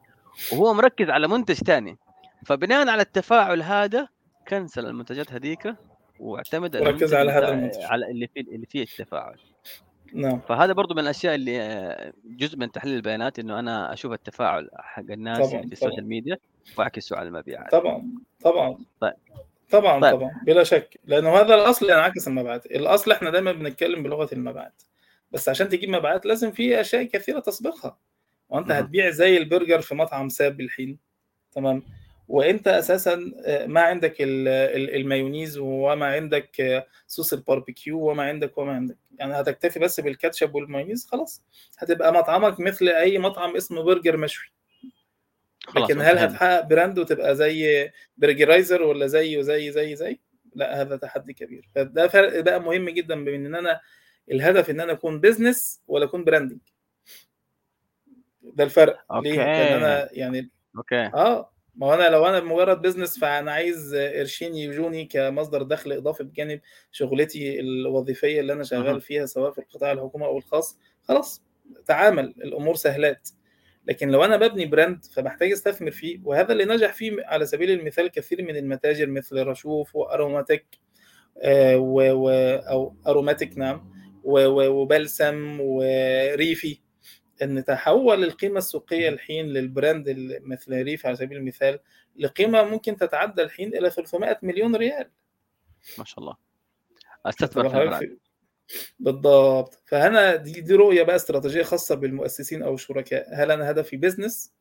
وهو 0.51 0.73
مركز 0.73 1.09
على 1.09 1.27
منتج 1.27 1.55
ثاني 1.55 1.97
فبناء 2.45 2.89
على 2.89 3.01
التفاعل 3.01 3.61
هذا 3.61 4.07
cancel 4.47 4.85
المنتجات 4.85 5.33
هذيك 5.33 5.75
واعتمد 6.19 6.75
وركز 6.75 7.13
على 7.13 7.31
هذا 7.31 7.49
المنتج. 7.49 7.81
على 7.81 8.11
اللي 8.11 8.27
فيه 8.27 8.41
اللي 8.41 8.65
فيه 8.65 8.81
التفاعل. 8.81 9.39
نعم. 10.13 10.39
فهذا 10.39 10.73
برضو 10.73 10.93
من 10.93 10.99
الأشياء 10.99 11.35
اللي 11.35 12.13
جزء 12.25 12.57
من 12.57 12.71
تحليل 12.71 12.95
البيانات 12.95 13.39
إنه 13.39 13.59
أنا 13.59 13.93
أشوف 13.93 14.13
التفاعل 14.13 14.69
حق 14.73 15.03
الناس 15.09 15.49
طبعا 15.49 15.61
في 15.61 15.71
ال 15.71 15.76
social 15.76 16.07
media 16.07 16.37
وأعكسه 16.77 17.17
على 17.17 17.27
المبيعات. 17.27 17.71
طبعا 17.71 18.09
طبعا. 18.41 18.77
طيب. 18.99 19.13
طبعا 19.71 20.01
طيب. 20.01 20.15
طبعا. 20.15 20.31
بلا 20.45 20.63
شك. 20.63 20.99
لأنه 21.05 21.29
هذا 21.29 21.55
الأصل 21.55 21.89
ينعكس 21.89 22.27
المبيعات. 22.27 22.65
الأصل 22.65 23.11
إحنا 23.11 23.29
دايما 23.29 23.51
بنتكلم 23.51 24.03
بلغة 24.03 24.29
المبيعات. 24.33 24.81
بس 25.31 25.49
عشان 25.49 25.69
تجيب 25.69 25.89
مبيعات 25.89 26.25
لازم 26.25 26.51
في 26.51 26.81
أشياء 26.81 27.03
كثيرة 27.03 27.39
تسبقها. 27.39 27.97
وأنت. 28.49 28.71
هتبيع 28.71 29.09
زي 29.09 29.37
البرجر 29.37 29.81
في 29.81 29.95
مطعم 29.95 30.29
ساب 30.29 30.57
بالحين 30.57 30.97
تمام؟ 31.51 31.83
وانت 32.33 32.67
أساسا 32.67 33.15
ما 33.67 33.81
عندك 33.81 34.21
ال- 34.21 34.47
ال- 34.47 34.95
المايونيز 34.95 35.57
وما 35.57 36.05
عندك 36.05 36.85
صوص 37.07 37.33
الباربيكيو 37.33 37.99
وما 37.99 38.23
عندك 38.23 38.57
وما 38.57 38.71
عندك. 38.71 38.97
يعني 39.19 39.33
هتكتفي 39.33 39.79
بس 39.79 39.99
بالكاتشب 39.99 40.55
والمايونيز 40.55 41.05
خلاص. 41.05 41.43
هتبقى 41.77 42.13
مطعمك 42.13 42.59
مثل 42.59 42.87
أي 42.87 43.17
مطعم 43.17 43.55
اسمه 43.55 43.81
برجر 43.81 44.17
مشوي. 44.17 44.51
لكن 45.75 46.01
هل 46.01 46.17
هتحقق 46.17 46.61
brand 46.61 46.99
وتبقى 46.99 47.35
زي 47.35 47.91
برجرايزر 48.17 48.81
ولا 48.83 49.07
زي 49.07 49.37
وزي 49.37 49.71
زي 49.71 49.95
زي؟ 49.95 50.19
لا 50.55 50.81
هذا 50.81 50.95
تحدي 50.95 51.33
كبير. 51.33 51.69
فده 51.75 52.07
فرق 52.07 52.39
بقى 52.39 52.61
مهم 52.61 52.89
جدا 52.89 53.23
بين 53.25 53.45
إن 53.45 53.55
أنا 53.55 53.81
الهدف 54.31 54.69
إن 54.69 54.79
أنا 54.79 54.91
أكون 54.91 55.19
business 55.19 55.81
ولا 55.87 56.05
أكون 56.05 56.23
branding 56.23 56.59
ده 58.41 58.63
الفرق. 58.63 58.97
ليه؟ 59.21 59.35
لأن 59.35 59.39
okay 59.49 59.75
أنا 59.75 60.09
يعني 60.11 60.49
okay. 60.77 60.95
آه. 61.05 61.52
ما 61.75 61.87
هو 61.87 61.93
أنا 61.93 62.09
لو 62.09 62.25
أنا 62.25 62.39
مجرد 62.39 62.81
business 62.81 63.19
فأنا 63.19 63.51
عايز 63.51 63.95
قرشين 63.95 64.55
يجوني 64.55 65.05
كمصدر 65.05 65.63
دخل 65.63 65.91
إضافي 65.91 66.23
بجانب 66.23 66.61
شغلتي 66.91 67.59
الوظيفية 67.59 68.39
اللي 68.39 68.53
أنا 68.53 68.63
شغال. 68.63 69.01
فيها 69.01 69.25
سواء 69.25 69.51
في 69.51 69.59
القطاع 69.59 69.91
الحكومي 69.91 70.25
أو 70.25 70.37
الخاص 70.37 70.77
خلاص 71.03 71.43
تعامل 71.85 72.25
الأمور 72.25 72.75
سهلات 72.75 73.29
لكن 73.87 74.09
لو 74.09 74.23
أنا 74.25 74.37
ببني 74.37 74.65
brand 74.65 75.05
فبحتاج 75.05 75.51
أستثمر 75.51 75.91
فيه 75.91 76.19
وهذا 76.23 76.51
اللي 76.51 76.65
نجح 76.65 76.93
فيه 76.93 77.25
على 77.25 77.45
سبيل 77.45 77.71
المثال 77.71 78.07
كثير 78.07 78.41
من 78.41 78.55
المتاجر 78.55 79.07
مثل 79.07 79.43
رشوف 79.47 79.95
واروماتيك 79.95 80.65
آه، 81.37 81.77
و 81.77 82.01
و 82.13 82.29
أو 82.59 82.95
اروماتيك 83.07 83.57
نعم 83.57 83.91
وبلسم 84.23 85.57
وريفي 85.61 86.79
إن 87.43 87.65
تحول 87.65 88.23
القيمة 88.23 88.57
السوقية 88.57 89.09
الحين 89.09 89.45
لل 89.45 89.71
brand 89.71 90.37
مثل 90.43 90.81
ريف 90.83 91.05
على 91.05 91.15
سبيل 91.15 91.37
المثال 91.37 91.79
لقيمه 92.15 92.63
ممكن 92.63 92.97
تتعدى 92.97 93.41
الحين 93.41 93.75
إلى 93.75 93.89
300 93.89 94.37
مليون 94.41 94.75
ريال. 94.75 95.09
ما 95.97 96.05
شاء 96.05 96.19
الله. 96.19 96.35
استثمر 97.25 97.69
في 97.69 97.75
ال 97.81 97.87
brand 97.87 98.17
بالضبط. 98.99 99.81
فهنا 99.85 100.35
دي 100.35 100.61
دي 100.61 100.73
رؤية 100.75 101.03
بقى 101.03 101.15
استراتيجية 101.15 101.63
خاصة 101.63 101.95
بالمؤسسين 101.95 102.63
أو 102.63 102.73
الشركاء. 102.73 103.27
هل 103.33 103.51
أنا 103.51 103.71
هدفي 103.71 103.97
business 103.97 104.53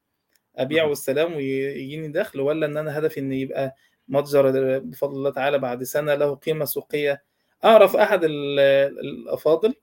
ابيع. 0.57 0.85
والسلام 0.85 1.35
ويجيني 1.35 2.09
دخل 2.09 2.41
ولا 2.41 2.67
إن 2.67 2.77
أنا 2.77 2.99
هدفي 2.99 3.21
إن 3.21 3.33
يبقى 3.33 3.75
متجر 4.09 4.79
بفضل 4.79 5.17
الله 5.17 5.31
تعالى 5.31 5.59
بعد 5.59 5.83
سنة 5.83 6.15
له 6.15 6.35
قيمة 6.35 6.65
سوقية؟ 6.65 7.23
أعرف 7.65 7.97
أحد 7.97 8.25
ال- 8.25 8.61
الأفاضل؟ 9.01 9.75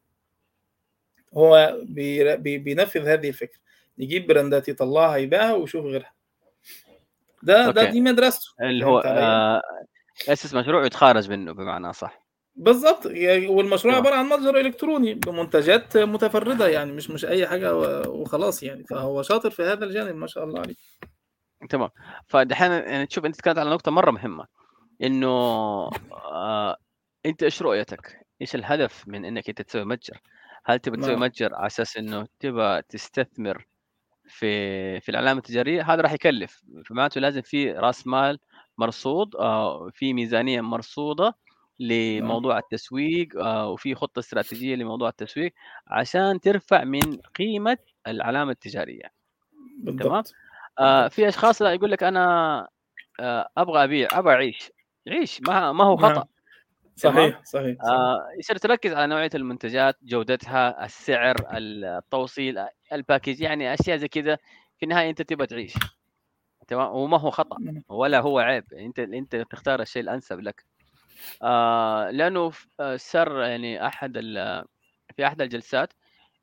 هو 1.34 1.78
بي- 1.84 2.38
بي- 2.38 2.58
بينفذ 2.58 3.08
هذه 3.08 3.28
الفكرة 3.30 3.60
يجيب 3.98 4.28
brandات 4.28 4.70
يطلعها 4.70 5.18
يبيعها 5.18 5.54
ويشوف 5.54 5.86
غيرها 5.86 6.14
ده 7.44 7.72
ده 7.72 7.82
okay. 7.82 7.92
دي 7.92 8.02
مدرسته 8.02 8.48
اللي 8.62 8.86
هو 8.86 9.02
فهمت 9.02 9.06
علي؟ 9.16 9.26
آه، 9.26 9.62
أسس 10.30 10.54
مشروع 10.54 10.82
ويتخارج 10.82 11.30
منه 11.30 11.52
بمعنى 11.52 11.94
صح 11.94 12.26
بالظبط 12.56 13.06
يعني 13.06 13.48
والمشروع. 13.48 13.96
عبارة 13.96 14.16
عن 14.16 14.26
متجر 14.26 14.60
إلكتروني 14.60 15.14
بمنتجات 15.14 15.98
متفردة 15.98 16.68
يعني 16.68 16.92
مش 16.92 17.10
مش 17.10 17.26
أي 17.26 17.48
حاجة 17.48 17.76
وخلاص 18.10 18.64
يعني 18.64 18.84
فهو 18.84 19.22
شاطر 19.22 19.50
في 19.50 19.64
هذا 19.64 19.86
الجانب 19.86 20.16
ما 20.16 20.28
شاء 20.28 20.44
الله 20.44 20.60
عليه 20.60 20.76
تمام 21.70 21.90
فدحين 22.28 22.72
يعني 22.72 23.06
تشوف 23.06 23.26
أنت 23.26 23.36
تكلمت 23.36 23.58
على 23.58 23.70
نقطة 23.70 23.92
مرة 23.92 24.12
مهمة 24.12 24.46
إنه 25.04 25.28
آه 26.12 26.78
أنت 27.26 27.44
إيش 27.44 27.62
رؤيتك؟ 27.62 28.26
إيش 28.42 28.56
الهدف 28.56 29.08
من 29.08 29.26
إنك 29.26 29.50
أنت 29.50 29.62
تسوي 29.62 29.86
متجر؟ 29.86 30.18
هل 30.66 30.80
تبغى 30.80 31.02
تسوي 31.02 31.14
نعم. 31.14 31.24
متجر 31.24 31.56
على 31.56 31.68
أساس 31.68 31.98
إنه 31.98 32.28
تبغى 32.40 32.82
تستثمر 32.82 33.66
في 34.28 35.00
في 35.00 35.10
العلامه 35.10 35.40
التجاريه 35.40 35.94
هذا 35.94 36.02
راح 36.02 36.14
يكلف. 36.14 36.62
فمعناته 36.86 37.22
لازم 37.22 37.42
في 37.42 37.72
رأس 37.72 38.08
مال 38.08 38.40
مرصود 38.78 39.36
آه 39.36 39.90
في 39.94 40.14
ميزانية 40.14 40.62
مرصودة 40.62 41.36
لموضوع 41.80 42.58
التسويق 42.58 43.38
آه 43.38 43.70
وفي 43.70 43.96
خطة 43.96 44.20
استراتيجية 44.20 44.76
لموضوع 44.76 45.10
التسويق 45.10 45.54
عشان 45.88 46.40
ترفع 46.40 46.84
من 46.84 47.18
قيمة 47.36 47.78
العلامه 48.08 48.52
التجاريه 48.52 49.12
بالضبط. 49.78 50.34
آه 50.80 51.08
في 51.08 51.28
أشخاص 51.28 51.62
لا 51.62 51.74
يقول 51.74 51.92
لك 51.92 52.04
أنا 52.04 52.68
آه 53.20 53.50
أبغى 53.58 53.84
أبيع 53.84 54.08
أبغى 54.12 54.34
أعيش. 54.34 54.72
عيش 55.08 55.42
ما 55.48 55.72
ما 55.72 55.84
هو 55.84 55.96
نعم. 56.00 56.14
خطأ. 56.14 56.28
صحيح 57.00 57.44
صحيح, 57.44 57.44
صحيح. 57.46 57.78
آه 57.84 58.28
يصير 58.40 58.58
تركز 58.58 58.94
على 58.94 59.08
نوعية 59.08 59.30
المنتجات 59.36 59.98
جودتها 60.04 60.86
السعر 60.86 61.36
التوصيل 61.54 62.66
الباكيج 62.94 63.42
يعني 63.42 63.74
أشياء 63.74 63.98
زي 63.98 64.08
كذا. 64.08 64.36
في 64.78 64.84
النهاية 64.84 65.10
أنت 65.10 65.22
تبغى 65.22 65.48
تعيش. 65.48 65.74
تمام؟ 66.68 66.92
وما 66.96 67.20
هو 67.20 67.30
خطأ 67.30 67.58
نعم. 67.60 67.84
ولا 67.90 68.20
هو 68.20 68.40
عيب. 68.40 68.74
أنت 68.74 69.00
أنت 69.00 69.36
تختار 69.36 69.82
الشيء 69.82 70.02
الأنسب 70.02 70.40
لك. 70.40 70.66
آه 71.44 72.10
لأنه 72.12 72.52
صار 72.96 73.42
يعني 73.42 73.88
أحد 73.88 74.14
في 75.16 75.28
أحد 75.28 75.42
الجلسات 75.42 75.94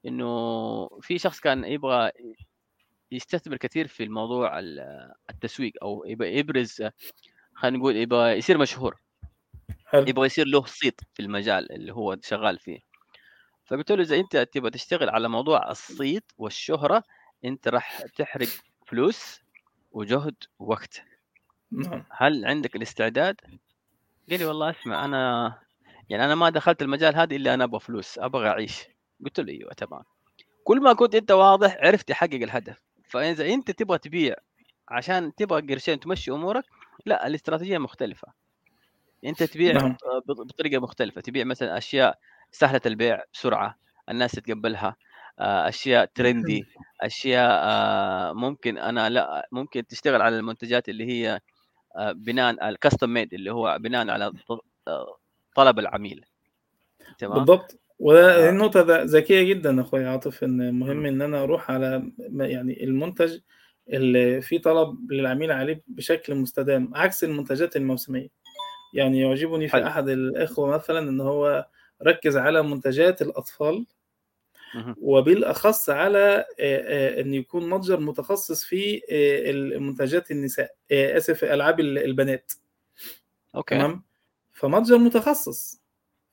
إنه 0.07 0.89
في 1.01 1.19
شخص 1.19 1.41
كان 1.41 1.65
يبغى 1.65 2.11
يستثمر 3.13 3.57
كثير 3.57 3.87
في 3.87 4.03
الموضوع 4.03 4.59
ال- 4.59 5.13
التسويق 5.31 5.73
أو 5.83 6.05
يبغى 6.07 6.39
يبرز 6.39 6.83
خلينا 7.55 7.79
نقول 7.79 7.97
يبغى 7.97 8.33
يصير 8.33 8.59
مشهور. 8.59 8.97
حلو. 9.87 10.05
يبغى 10.09 10.27
يصير 10.27 10.47
له 10.47 10.65
صيت 10.65 11.01
في 11.15 11.23
المجال 11.23 11.73
اللي 11.73 11.93
هو 11.93 12.17
شغال 12.23 12.59
فيه. 12.59 12.79
فقلت 13.67 13.93
له 13.93 14.03
إذا 14.03 14.17
أنت 14.17 14.37
تبغى 14.37 14.71
تشتغل 14.71 15.11
على 15.11 15.29
موضوع 15.29 15.71
الصيت 15.71 16.33
والشهرة 16.39 17.03
أنت 17.45 17.69
راح 17.69 18.03
تحرق 18.17 18.49
فلوس 18.87 19.41
وجهد 19.93 20.35
ووقت. 20.59 21.03
نعم. 21.73 22.05
هل 22.11 22.45
عندك 22.45 22.77
الاستعداد؟ 22.77 23.41
قال 24.31 24.39
لي 24.39 24.45
والله 24.45 24.71
اسمع 24.71 25.05
أنا 25.05 25.55
يعني 26.09 26.25
أنا 26.25 26.35
ما 26.35 26.51
دخلت 26.51 26.83
المجال 26.83 27.17
هذا 27.17 27.37
إلا 27.37 27.55
أنا 27.55 27.65
أبغى 27.65 27.81
فلوس 27.81 28.19
أبغى 28.19 28.49
أعيش. 28.49 28.85
قلت 29.25 29.41
له 29.41 29.53
أيوه 29.53 29.73
تمام. 29.73 30.03
كل 30.65 30.81
ما 30.81 30.93
كنت 30.93 31.15
أنت 31.15 31.31
واضح 31.31 31.77
عرفت 31.81 32.09
تحقق 32.09 32.35
الهدف. 32.35 32.83
فإذا 33.09 33.47
أنت 33.47 33.71
تبغى 33.71 33.99
تبيع 33.99 34.35
عشان 34.89 35.35
تبغى 35.35 35.75
قرشين 35.75 36.01
تمشي 36.01 36.31
أمورك 36.31 36.65
لا 37.07 37.27
الاستراتيجية 37.27 37.79
مختلفة. 37.79 38.46
أنت 39.27 39.43
تبيع 39.43 39.73
نعم. 39.73 39.97
بط- 40.27 40.41
بطريقة 40.41 40.81
مختلفة. 40.81 41.21
تبيع 41.21 41.45
مثلا 41.45 41.79
أشياء 41.79 42.19
سهلة 42.53 42.81
البيع 42.87 43.23
بسرعة 43.33 43.79
الناس 44.09 44.33
تتقبلها 44.33 44.97
آه، 45.39 45.69
أشياء 45.69 46.05
ترندي 46.15 46.65
أشياء 47.01 47.51
آه، 47.65 48.33
ممكن 48.33 48.79
أنا 48.79 49.11
لا 49.11 49.49
ممكن 49.53 49.87
تشتغل 49.87 50.23
على 50.23 50.39
المنتجات 50.39 50.89
اللي 50.89 51.05
هي 51.07 51.41
آه، 51.97 52.13
بناء 52.13 52.69
الكاستم 52.69 53.11
ميد 53.15 53.35
اللي 53.35 53.53
هو 53.53 53.79
بناء 53.81 54.11
على 54.11 54.33
آه، 54.89 55.17
طلب 55.55 55.79
العميل. 55.79 56.25
تمام؟ 57.19 57.35
بالضبط. 57.39 57.81
وده 57.99 58.47
آه. 58.47 58.51
النقطة 58.51 58.81
ذكية 59.03 59.43
جدا 59.43 59.81
أخويا 59.81 60.09
عاطف 60.09 60.45
إن 60.45 60.75
مهم 60.75 61.07
إن 61.07 61.23
أنا 61.23 61.43
أروح 61.43 61.71
على 61.71 62.11
يعني 62.39 62.85
المنتج 62.85 63.39
اللي 63.93 64.41
فيه 64.43 64.61
طلب 64.63 65.13
للعميل 65.13 65.53
عليه 65.53 65.83
بشكل 65.89 66.35
مستدام 66.35 66.91
عكس 66.95 67.25
المنتجات 67.25 67.77
الموسمية. 67.77 68.29
يعني 68.95 69.21
يعجبني 69.21 69.69
في 69.69 69.73
حلو. 69.73 69.87
أحد 69.87 70.09
الإخوة 70.09 70.69
مثلا 70.69 70.99
إن 70.99 71.21
هو 71.21 71.67
ركز 72.03 72.37
على 72.37 72.63
منتجات 72.63 73.23
الأطفال 73.23 73.87
مهم. 74.75 74.97
وبالأخص 75.01 75.91
على 75.91 76.45
إن 77.21 77.35
يكون 77.35 77.71
متجر 77.71 78.01
متخصص 78.01 78.65
في 78.65 79.03
المنتجات 79.51 80.31
النساء 80.31 80.75
آسف 80.93 81.45
ألعاب 81.45 81.81
البنات. 81.81 82.53
أوكي. 83.55 83.75
تمام؟ 83.75 84.03
فمتجر 84.53 84.99
متخصص. 84.99 85.81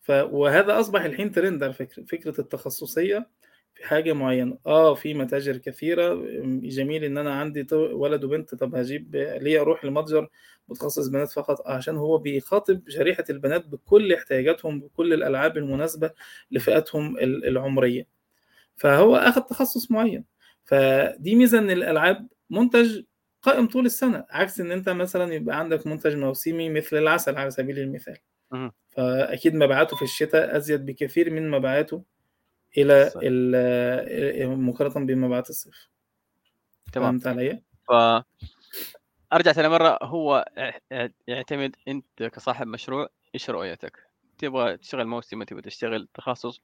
ف... 0.01 0.11
وهذا 0.11 0.79
أصبح 0.79 1.01
الحين 1.01 1.31
ترند 1.31 1.63
على 1.63 1.73
فكرة 1.73 2.03
فكرة 2.03 2.41
التخصصية. 2.41 3.27
في 3.76 3.84
حاجة 3.88 4.13
معينة. 4.13 4.57
آه 4.65 4.93
في 4.95 5.13
متاجر 5.13 5.57
كثيرة. 5.57 6.13
م- 6.15 6.61
جميل 6.63 7.03
إن 7.03 7.17
أنا 7.17 7.34
عندي 7.34 7.67
ولد 7.76 8.24
وبنت. 8.24 8.55
طب 8.55 8.76
هجيب 8.76 9.15
ليه 9.15 9.61
أروح 9.61 9.86
لمتجر 9.86 10.30
متخصص 10.69 11.07
بنات 11.07 11.32
فقط 11.32 11.61
آه، 11.61 11.71
عشان 11.74 11.97
هو 11.97 12.17
بيخاطب 12.17 12.89
شريحة 12.89 13.24
البنات 13.30 13.67
بكل 13.67 14.13
احتياجاتهم 14.13 14.80
بكل 14.80 15.13
الألعاب 15.13 15.57
المناسبة 15.57 16.11
لفئاتهم 16.51 17.17
ال- 17.17 17.45
العمرية. 17.47 18.07
فهو 18.76 19.15
أخذ 19.15 19.41
تخصص 19.41 19.91
معين. 19.91 20.26
فدي 20.63 21.36
ميزة 21.36 21.59
إن 21.59 21.71
الألعاب 21.71 22.28
منتج 22.49 23.01
قائم 23.41 23.67
طول 23.67 23.86
السنة 23.86 24.26
عكس 24.30 24.59
إن 24.59 24.71
أنت 24.71 24.89
مثلا 24.89 25.34
يبقى 25.34 25.59
عندك 25.59 25.88
منتج 25.88 26.15
موسمي 26.15 26.69
مثل 26.69 26.97
العسل 26.97 27.36
على 27.38 27.51
سبيل 27.51 27.80
المثال. 27.80 28.17
مهم. 28.51 28.71
فأكيد 28.89 29.55
مبيعاته 29.55 29.95
في 29.95 30.01
الشتاء 30.01 30.57
أزيد 30.57 30.86
بكثير 30.86 31.30
من 31.30 31.49
مبيعاته 31.51 32.03
إلى 32.78 33.11
مقارنة 34.45 35.05
بمبيعات 35.05 35.49
الصيف. 35.49 35.89
تمام. 36.93 37.19
فهمت 37.19 37.28
علي؟ 37.28 37.61
ف 37.88 37.91
أرجع 39.34 39.51
ثاني 39.51 39.69
مرة. 39.69 39.99
هو 40.01 40.45
يعتمد 41.28 41.76
أنت 41.88 42.24
كصاحب 42.24 42.67
مشروع 42.67 43.07
إيش 43.36 43.49
رؤيتك؟ 43.49 43.99
تبغى 44.38 44.78
تشتغل 44.78 45.07
موسم 45.07 45.43
تبغى 45.43 45.61
تشتغل 45.61 46.07
تخصص. 46.13 46.61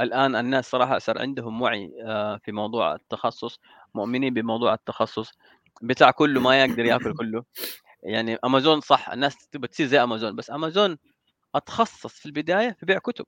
الآن 0.00 0.36
الناس 0.36 0.70
صراحة 0.70 0.98
صار 0.98 1.18
عندهم 1.18 1.62
وعي 1.62 1.92
آه، 2.04 2.36
في 2.36 2.52
موضوع 2.52 2.94
التخصص 2.94 3.60
مؤمنين 3.94 4.34
بموضوع 4.34 4.74
التخصص. 4.74 5.32
بتاع 5.82 6.10
كله 6.10 6.40
ما 6.40 6.64
يقدر 6.64 6.84
يأكل 6.84 7.14
كله. 7.14 7.44
يعني 8.02 8.38
امازون 8.44 8.80
صح 8.80 9.10
الناس 9.10 9.48
تبغى 9.48 9.68
تصير 9.68 9.86
زي 9.86 10.02
امازون 10.02 10.36
بس 10.36 10.50
امازون 10.50 10.98
أتخصص 11.54 12.14
في 12.14 12.26
البداية 12.26 12.76
في 12.80 12.86
بيع 12.86 12.98
كتب. 12.98 13.26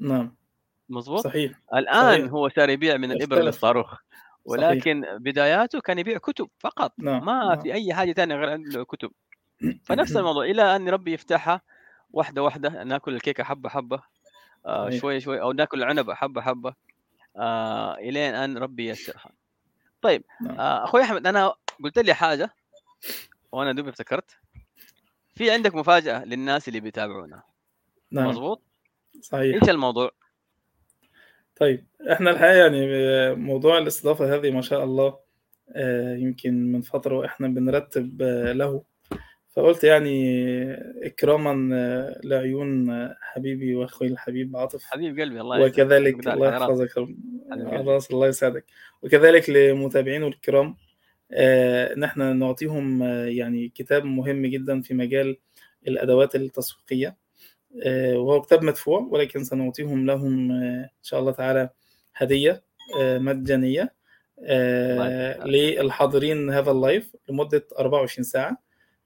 نعم. 0.00 0.36
مظبوط 0.92 1.24
صحيح 1.24 1.52
الآن 1.74 2.18
صحيح. 2.18 2.32
هو 2.32 2.48
صار 2.48 2.70
يبيع 2.70 2.96
من 2.96 3.12
الإبر. 3.12 3.42
للصاروخ 3.42 4.00
ولكن 4.44 5.04
بداياته 5.18 5.80
كان 5.80 5.98
يبيع 5.98 6.18
كتب 6.18 6.48
فقط 6.58 6.92
نعم 6.98 7.24
ما 7.24 7.44
نعم. 7.44 7.60
في 7.60 7.72
أي 7.72 7.94
حاجة 7.94 8.12
ثانية 8.12 8.34
غير 8.34 8.50
عنده 8.50 8.84
كتب 8.84 9.10
فنفس 9.86 10.16
الموضوع 10.16 10.44
إلى 10.44 10.76
أن 10.76 10.88
ربي 10.88 11.12
يفتحها 11.12 11.60
واحدة 12.10 12.42
واحدة 12.42 12.84
نأكل 12.84 13.14
الكيكة 13.14 13.44
حبة 13.44 13.68
حبة 13.68 14.02
آه 14.66 14.88
صحيح. 14.88 15.00
شوي 15.00 15.20
شوي 15.20 15.40
أو 15.40 15.52
نأكل 15.52 15.82
العنب 15.82 16.10
حبة 16.10 16.40
حبة 16.40 16.74
آه 17.36 17.94
الين 17.94 18.34
أن 18.34 18.58
ربي 18.58 18.86
ييسرها 18.88 19.30
طيب 20.02 20.24
نعم. 20.40 20.60
آه 20.60 20.84
أخوي 20.84 21.02
أحمد 21.02 21.26
أنا 21.26 21.54
قلت 21.84 21.98
لي 21.98 22.14
حاجة 22.14 22.54
وأنا 23.52 23.72
دوبي 23.72 23.90
افتكرت 23.90 24.38
في 25.34 25.50
عندك 25.50 25.74
مفاجأة 25.74 26.24
للناس 26.24 26.68
اللي 26.68 26.80
بيتابعونا 26.80 27.42
نعم 28.10 28.28
مظبوط 28.28 28.62
صحيح 29.20 29.54
إيش 29.62 29.70
الموضوع 29.70 30.10
طيب 31.56 31.86
إحنا 32.12 32.30
الحقيقة 32.30 32.54
يعني 32.54 32.86
موضوع 33.34 33.78
الاستضافة 33.78 34.34
هذه 34.34 34.50
ما 34.50 34.60
شاء 34.62 34.84
الله 34.84 35.18
آه، 35.76 36.16
يمكن 36.16 36.72
من 36.72 36.80
فترة 36.80 37.18
وإحنا 37.18 37.48
بنرتب 37.48 38.22
آه، 38.22 38.52
له 38.52 38.82
فقلت 39.50 39.84
يعني 39.84 40.74
إكراما 41.06 41.76
آه، 41.76 42.20
لعيون 42.24 42.90
آه، 42.90 43.16
حبيبي 43.20 43.74
وأخوي 43.74 44.08
الحبيب 44.08 44.56
عاطف 44.56 44.84
حبيب 44.84 45.20
قلبي 45.20 45.40
الله 45.40 45.58
يسعدك. 45.58 45.72
وكذلك 45.74 46.28
الله. 46.28 46.48
يحفظك. 46.48 46.88
خلاص 47.70 48.10
الله 48.10 48.26
يسعدك 48.28 48.64
وكذلك 49.02 49.50
لمتابعينه 49.50 50.26
الكرام 50.28 50.76
آه، 51.32 51.94
ان 51.94 52.04
إحنا 52.04 52.32
نعطيهم 52.32 53.02
آه، 53.02 53.24
يعني 53.26 53.68
كتاب 53.68 54.04
مهم 54.04 54.46
جدا 54.46 54.80
في 54.80 54.94
مجال 54.94 55.36
الأدوات 55.88 56.34
التسويقية 56.34 57.08
آه، 57.08 57.16
وهو 58.16 58.40
كتاب 58.40 58.62
مدفوع 58.64 59.00
ولكن 59.10 59.44
سنعطيهم 59.44 60.06
لهم 60.06 60.52
آه، 60.52 60.82
إن 60.84 61.02
شاء 61.02 61.20
الله 61.20 61.32
تعالى 61.32 61.68
هدية 62.16 62.62
آه، 63.00 63.18
آه، 64.40 65.34
يسعدك. 65.34 65.46
للحاضرين 65.46 66.50
هذا 66.50 66.70
ال 66.70 66.79
live 66.79 67.16
لمدة 67.28 67.66
24 67.78 68.24
ساعة 68.24 68.56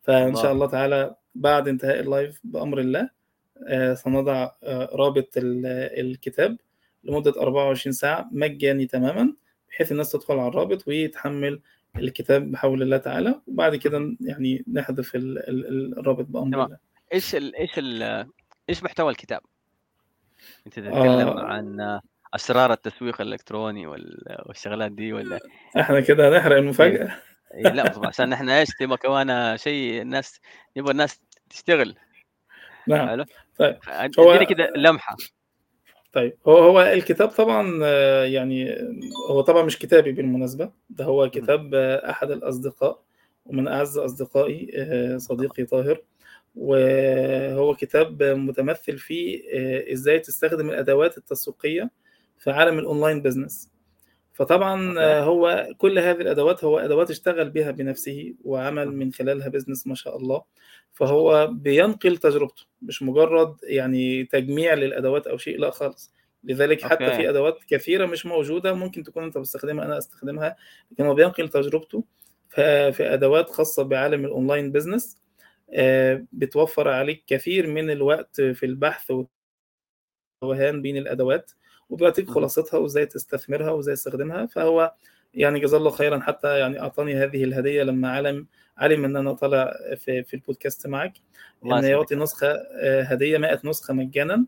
فإن 0.02 0.28
الله. 0.28 0.42
شاء 0.42 0.52
الله 0.52 0.66
تعالى 0.66 1.14
بعد 1.34 1.68
انتهاء 1.68 2.00
ال 2.00 2.08
live 2.08 2.40
بأمر 2.44 2.78
الله 2.80 3.10
آه، 3.68 3.94
سنضع 3.94 4.50
آه، 4.64 4.88
رابط 4.92 5.36
ال- 5.36 5.66
الكتاب 6.00 6.56
لمدة 7.04 7.30
24 7.40 7.92
ساعة 7.92 8.28
مجاني 8.32 8.86
تماما 8.86 9.34
بحيث 9.70 9.92
الناس 9.92 10.12
تدخل 10.12 10.38
على 10.38 10.48
الرابط 10.48 10.88
ويتحمل 10.88 11.60
الكتاب 11.96 12.50
بحول 12.50 12.82
الله 12.82 12.96
تعالى 12.96 13.40
وبعد 13.46 13.76
كده 13.76 14.16
يعني 14.20 14.64
نحذف 14.72 15.14
ال- 15.14 15.38
ال- 15.48 15.66
ال- 15.68 15.98
الرابط 15.98 16.24
بأمر 16.24 16.52
تمام. 16.52 16.64
الله 16.66 16.78
إيش 17.12 17.34
ال 17.34 17.56
إيش 17.56 17.78
ال 17.78 18.26
إيش 18.70 18.82
محتوى 18.82 19.10
الكتاب؟ 19.10 19.40
أنت 20.66 20.74
تتكلم 20.74 21.28
آه. 21.28 21.40
عن 21.44 22.00
أسرار 22.34 22.72
التسويق 22.72 23.20
الإلكتروني 23.20 23.86
وال- 23.86 24.42
والشغلات 24.46 24.92
دي 24.92 25.12
ولا؟ 25.12 25.40
إحنا 25.80 26.00
كده 26.00 26.28
هنحرق 26.28 26.56
المفاجأة. 26.56 27.16
إيه. 27.54 27.62
لا 27.72 27.88
طبعا 27.88 28.06
عشان 28.06 28.32
إحنا 28.32 28.60
إيش 28.60 28.68
تبغى 28.80 28.96
كمان 28.96 29.56
شيء 29.56 30.02
الناس 30.02 30.40
يبغى 30.76 30.90
الناس 30.92 31.20
تشتغل. 31.50 31.96
نعم. 32.88 33.08
حلو؟ 33.08 33.24
طيب 33.58 33.78
هو- 34.18 34.46
كده 34.50 34.72
لمحة. 34.76 35.16
طيب 36.12 36.38
هو 36.48 36.56
هو 36.58 36.80
الكتاب 36.82 37.28
طبعا 37.28 37.80
آه، 37.84 38.24
يعني 38.24 38.74
هو 39.30 39.40
طبعا 39.40 39.62
مش 39.62 39.78
كتابي 39.78 40.12
بالمناسبة. 40.12 40.70
ده 40.90 41.04
هو 41.04 41.30
كتاب 41.30 41.74
آه، 41.74 42.10
أحد 42.10 42.30
الأصدقاء 42.30 43.02
ومن 43.46 43.68
أعز 43.68 43.98
أصدقائي 43.98 44.70
آه، 44.76 45.16
صديقي 45.16 45.64
طاهر. 45.64 46.00
وهو 46.56 47.74
كتاب 47.74 48.22
متمثل 48.22 48.98
في 48.98 49.42
آه، 49.54 49.92
إزاي 49.92 50.18
تستخدم 50.18 50.70
الأدوات 50.70 51.18
التسويقية 51.18 51.90
في 52.38 52.50
عالم 52.50 52.78
ال 52.78 52.85
online 52.85 53.22
business 53.22 53.70
فطبعا. 54.32 54.98
آه، 54.98 55.22
هو 55.22 55.68
كل 55.78 55.98
هذه 55.98 56.20
الأدوات 56.20 56.64
هو 56.64 56.78
أدوات 56.78 57.10
اشتغل 57.10 57.50
بها 57.50 57.70
بنفسه 57.70 58.34
وعمل 58.44 58.96
من 58.96 59.12
خلالها 59.12 59.48
business 59.48 59.86
ما 59.86 59.94
شاء 59.94 60.16
الله 60.16 60.42
فهو 60.92 61.46
بينقل 61.46 62.16
تجربته 62.16 62.62
مش 62.82 63.02
مجرد 63.02 63.56
يعني 63.62 64.24
تجميع 64.24 64.74
للأدوات 64.74 65.26
أو 65.26 65.36
شيء 65.36 65.58
لا 65.58 65.70
خالص 65.70 66.12
لذلك 66.44 66.82
حتى 66.82 67.04
okay. 67.04 67.16
في 67.16 67.30
أدوات 67.30 67.58
كثيرة 67.68 68.06
مش 68.06 68.26
موجودة 68.26 68.72
ممكن 68.72 69.02
تكون 69.02 69.24
أنت 69.24 69.38
بتستخدمها 69.38 69.84
أنا 69.84 69.98
أستخدمها 69.98 70.56
لكن 70.92 71.04
هو 71.04 71.14
بينقل 71.14 71.48
تجربته 71.48 72.04
في 72.48 72.96
أدوات 73.00 73.50
خاصة 73.50 73.82
بعالم 73.82 74.24
ال 74.24 74.31
online 74.31 74.72
business 74.72 75.18
بتوفر 76.32 76.88
عليك 76.88 77.24
كثير 77.26 77.66
من 77.66 77.90
الوقت 77.90 78.40
في 78.40 78.66
البحث 78.66 79.10
والتوهان 80.42 80.82
بين 80.82 80.96
الأدوات 80.96 81.50
وبيعطيك 81.90 82.24
مهم. 82.24 82.34
خلاصتها 82.34 82.78
وإزاي 82.78 83.06
تستثمرها 83.06 83.70
وإزاي 83.70 83.94
تستخدمها 83.94 84.46
فهو 84.46 84.94
يعني 85.34 85.60
جزاه 85.60 85.78
الله 85.78 85.90
خيرا 85.90 86.20
حتى 86.20 86.58
يعني 86.58 86.80
أعطاني 86.80 87.14
هذه 87.14 87.44
الهدية 87.44 87.82
لما 87.82 88.10
علم 88.10 88.46
علم 88.78 89.04
إن 89.04 89.16
أنا 89.16 89.32
طالع 89.32 89.74
في 89.96 90.22
في 90.22 90.34
البودكاست 90.34 90.86
معك 90.86 91.12
إن. 91.64 91.84
يعطي 91.84 92.14
نسخة 92.14 92.48
آه، 92.80 93.02
هدية 93.02 93.38
100 93.38 93.60
نسخة 93.64 93.94
مجانا. 93.94 94.44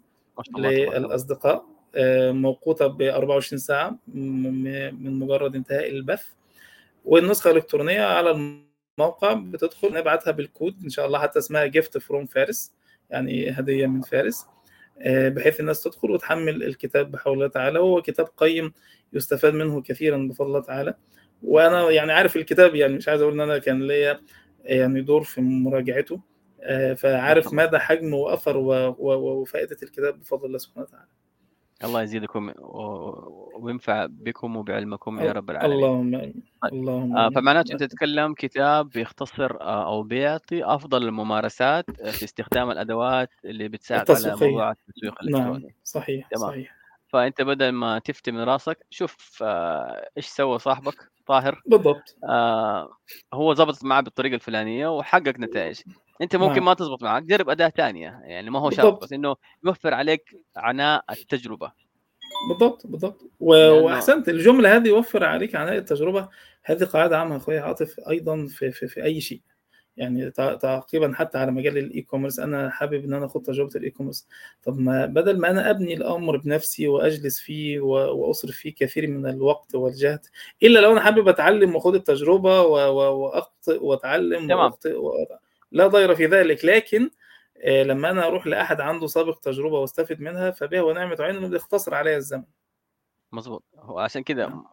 للأصدقاء 0.59 1.67
آه، 1.95 2.33
موقوتة 2.33 2.87
ب 2.87 3.03
24 3.03 3.59
ساعة 3.59 3.99
من 4.15 5.19
مجرد 5.19 5.55
انتهاء 5.57 5.89
البث 5.91 6.25
والنسخة 7.05 7.51
الإلكترونية 7.51 8.03
على 8.03 8.59
الموقع 8.99 9.33
بتدخل 9.33 9.95
نبعتها 9.95 10.31
بالكود 10.31 10.77
إن 10.85 10.89
شاء 10.89 11.07
الله 11.07 11.19
حتى 11.19 11.39
اسمها 11.39 11.67
gift 11.67 11.99
from 11.99 12.27
فارس 12.27 12.75
يعني 13.11 13.51
هدية 13.51 13.87
من 13.87 14.03
فارس 14.03 14.47
آه، 15.01 15.29
بحيث 15.29 15.61
الناس 15.61 15.83
تدخل 15.83 16.11
وتحمل 16.11 16.63
الكتاب 16.63 17.11
بحول 17.11 17.35
الله 17.35 17.47
تعالى 17.49 17.79
وهو 17.79 18.03
كتاب 18.03 18.27
قيم 18.37 18.73
يستفاد 19.13 19.55
منه 19.55 19.83
كثيرا 19.83 20.17
بفضل 20.17 20.47
الله 20.47 20.61
تعالى. 20.61 20.95
وأنا 21.43 21.91
يعني 21.91 22.13
عارف 22.13 22.37
الكتاب 22.37 22.75
يعني 22.75 22.93
مش 22.97 23.09
عايز 23.09 23.23
أقول 23.23 23.33
إن 23.35 23.41
أنا 23.41 23.59
كان 23.59 23.87
ليا 23.87 24.21
يعني 24.65 25.01
دور 25.03 25.23
في 25.23 25.41
مراجعته 25.41 26.21
آه، 26.63 26.95
فعارف 26.95 27.53
مدى 27.53 27.79
حجم 27.79 28.15
واثر 28.15 28.57
وفائدة 28.99 29.77
الكتاب 29.83 30.21
بفضل 30.21 30.47
الله 30.47 30.59
سبحانه 30.59 30.87
وتعالى. 30.87 31.09
الله 31.85 32.03
يزيدكم 32.03 32.53
وينفع 33.55 34.07
بكم 34.11 34.57
وبعلمكم 34.57 35.21
يا 35.21 35.33
رب 35.33 35.51
العالمين 35.51 35.79
اللهم 35.79 36.33
اللهم 36.65 37.17
آه،. 37.17 37.31
فمعناته 37.31 37.73
أنت 37.73 37.83
تتكلم 37.83 38.35
كتاب 38.35 38.91
بيختصر 38.91 39.61
آه، 39.61 39.87
أو 39.87 40.03
بيعطي 40.03 40.65
أفضل 40.65 41.09
الممارسات 41.09 42.01
آه، 42.01 42.11
في 42.11 42.25
استخدام 42.25 42.71
الأدوات 42.71 43.31
اللي 43.45 43.69
بتساعد 43.69 44.11
على. 44.11 44.37
موضوع 44.41 44.71
التسويق 44.71 45.25
نعم 45.25 45.41
الإلكتروني 45.43 45.75
صحيح 45.85 46.29
تمام. 46.29 46.51
صحيح 46.51 46.79
فأنت 47.09 47.43
بدل 47.43 47.69
ما 47.69 47.99
تفتي 47.99 48.33
من 48.33 48.41
راسك 48.41 48.87
شوف 48.91 49.43
آه، 49.43 50.11
إيش 50.17 50.27
سوى 50.27 50.59
صاحبك 50.59 51.11
طاهر 51.27 51.63
بالضبط 51.67 52.17
آه، 52.25 52.97
هو 53.35 53.55
ظبطت 53.55 53.85
معاه 53.85 54.01
بالطريقة 54.01 54.35
الفلانية 54.35 54.97
وحقق 54.97 55.39
نتائج 55.39 55.81
أنت 56.23 56.37
ممكن 56.37 56.55
نعم. 56.55 56.65
ما 56.65 56.75
تزبط 56.75 57.03
معك 57.03 57.23
جرب 57.23 57.49
أداة 57.49 57.69
ثانية 57.69 58.21
يعني 58.25 58.51
ما 58.51 58.59
هو 58.59 58.71
شرط. 58.71 59.03
بس 59.03 59.13
إنه 59.13 59.37
يوفر 59.65 59.95
عليك 59.95 60.37
عناء 60.57 61.05
التجربة 61.11 61.73
بالضبط 62.49 62.87
بالضبط 62.87 63.31
و... 63.41 63.53
لأنه- 63.55 63.83
وأحسنت 63.85 64.29
الجملة 64.29 64.77
هذه 64.77 64.89
يوفر 64.89 65.25
عليك 65.25 65.55
عناء 65.55 65.77
التجربة 65.77 66.29
هذه 66.65 66.85
قاعدة 66.85 67.19
عامة 67.19 67.37
أخويا 67.37 67.61
عاطف 67.61 68.01
أيضا 68.11 68.47
في, 68.47 68.71
في, 68.71 68.89
في 68.89 69.05
أي 69.05 69.21
شيء 69.21 69.41
يعني 69.97 70.31
تع- 70.31 70.55
تعقيبا 70.55 71.13
حتى 71.15 71.39
على 71.39 71.51
مجال 71.51 71.79
ال 71.79 72.03
e-commerce 72.03 72.39
أنا 72.41 72.71
حابب 72.71 73.05
إن 73.05 73.13
أنا 73.15 73.27
اخد 73.27 73.43
تجربة 73.43 73.71
ال 73.77 73.91
e-commerce 73.91 74.27
طب 74.63 74.79
ما 74.79 75.07
بدل 75.07 75.39
ما 75.41 75.51
أنا 75.51 75.71
أبني 75.71 75.95
الأمر 75.95 76.37
بنفسي 76.37 76.89
وأجلس 76.89 77.39
فيه. 77.41 77.81
وأصرف 77.81 78.51
فيه 78.55 78.75
كثير 78.75 79.07
من 79.07 79.27
الوقت 79.27 79.75
والجهد 79.75 80.21
إلا 80.63 80.79
لو 80.81 80.93
أنا 80.93 81.01
حابب 81.01 81.29
أتعلم 81.29 81.75
واخد 81.75 81.95
التجربة. 81.95 82.61
واخطئ 82.63 83.85
وأتعلم. 83.85 84.51
واخطئ. 84.51 84.95
لا 85.73 85.87
ضير 85.87 86.15
في 86.15 86.27
ذلك 86.27 86.65
لكن 86.65 87.11
آه، 87.65 87.83
لما 87.83 88.11
أنا 88.11 88.27
أروح 88.27 88.47
لأحد 88.47 88.81
عنده 88.81 89.07
سابق 89.07 89.39
تجربة 89.39 89.79
واستفد 89.79 90.21
منها 90.21 90.51
فبها 90.51 90.83
ونعمة 90.83 91.17
عين 91.21 91.37
انه 91.37 91.49
بيختصر 91.49 91.95
عليا 91.95 92.17
الزمن 92.17 92.45
مظبوط 93.33 93.65
هو 93.79 93.99
عشان 93.99 94.23
كذا 94.23 94.47
نعم. 94.47 94.65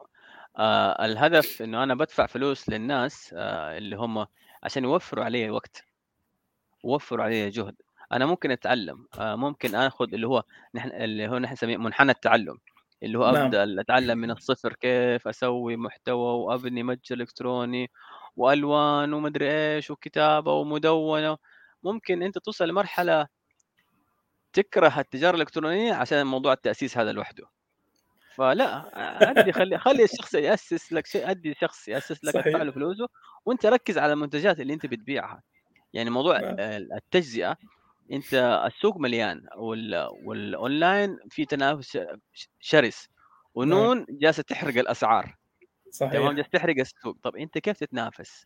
آه 0.57 1.05
الهدف 1.05 1.61
إنه 1.61 1.83
أنا 1.83 1.95
بدفع 1.95 2.25
فلوس 2.25 2.69
للناس 2.69 3.35
آه 3.37 3.77
اللي 3.77 3.95
هم 3.95 4.25
عشان 4.63 4.83
يوفروا 4.83 5.25
علي 5.25 5.49
وقت 5.49 5.83
يوفروا 6.85 7.25
علي 7.25 7.49
جهد 7.49 7.75
أنا 8.11 8.25
ممكن 8.25 8.51
أتعلم 8.51 9.07
آه 9.19 9.35
ممكن 9.35 9.75
آخذ 9.75 10.13
اللي 10.13 10.27
هو 10.27 10.43
نحن 10.75 10.89
اللي 10.89 11.27
هو 11.27 11.37
نحن 11.37 11.53
نسميه 11.53 11.77
منحنى 11.77 12.11
التعلم 12.11 12.57
اللي 13.03 13.17
هو 13.17 13.31
نعم. 13.31 13.45
أبدأ 13.45 13.81
أتعلم 13.81 14.17
من 14.17 14.31
الصفر 14.31 14.73
كيف 14.73 15.27
أسوي 15.27 15.77
محتوى 15.77 16.33
وأبني 16.33 16.83
متجر 16.83 17.15
إلكتروني 17.15 17.91
وألوان 18.35 19.13
ومدري 19.13 19.51
إيش 19.51 19.91
وكتابة 19.91 20.53
ومدونة. 20.53 21.37
ممكن 21.83 22.23
أنت 22.23 22.37
توصل 22.37 22.67
لمرحلة 22.67 23.27
تكره 24.53 24.99
التجارة 24.99 25.35
الإلكترونية 25.35 25.93
عشان 25.93 26.27
موضوع 26.27 26.53
التأسيس 26.53 26.97
هذا 26.97 27.11
لوحده. 27.11 27.45
فلا 28.35 28.91
أدي 29.31 29.51
خلي 29.51 29.77
خلي 29.77 30.03
الشخص 30.03 30.33
يأسس 30.33 30.93
لك 30.93 31.05
شيء 31.07 31.29
أدي 31.29 31.55
شخص 31.61 31.87
يأسس 31.87 32.25
لك 32.25 32.33
صحيح. 32.33 32.47
ادفع 32.47 32.63
له 32.63 32.71
فلوسه 32.71 33.07
وأنت 33.45 33.65
ركز 33.65 33.97
على 33.97 34.13
المنتجات 34.13 34.59
اللي 34.59 34.73
أنت 34.73 34.85
بتبيعها. 34.85 35.43
يعني 35.93 36.09
موضوع 36.09 36.39
نعم. 36.39 36.55
التجزئة 36.59 37.57
أنت 38.11 38.33
السوق 38.65 38.97
مليان 38.97 39.47
وال 39.57 40.09
والأونلاين 40.23 41.19
في 41.29 41.45
تنافس 41.45 41.99
شرس. 42.59 43.09
ونون 43.55 44.05
جالسة 44.09 44.43
تحرق 44.43 44.77
الأسعار. 44.77 45.35
تمام 45.99 46.11
صحيح. 46.11 46.31
جالسه 46.31 46.49
تحرق 46.49 46.75
السوق. 46.79 47.17
طب 47.23 47.35
أنت 47.35 47.57
كيف 47.57 47.77
تتنافس؟ 47.79 48.45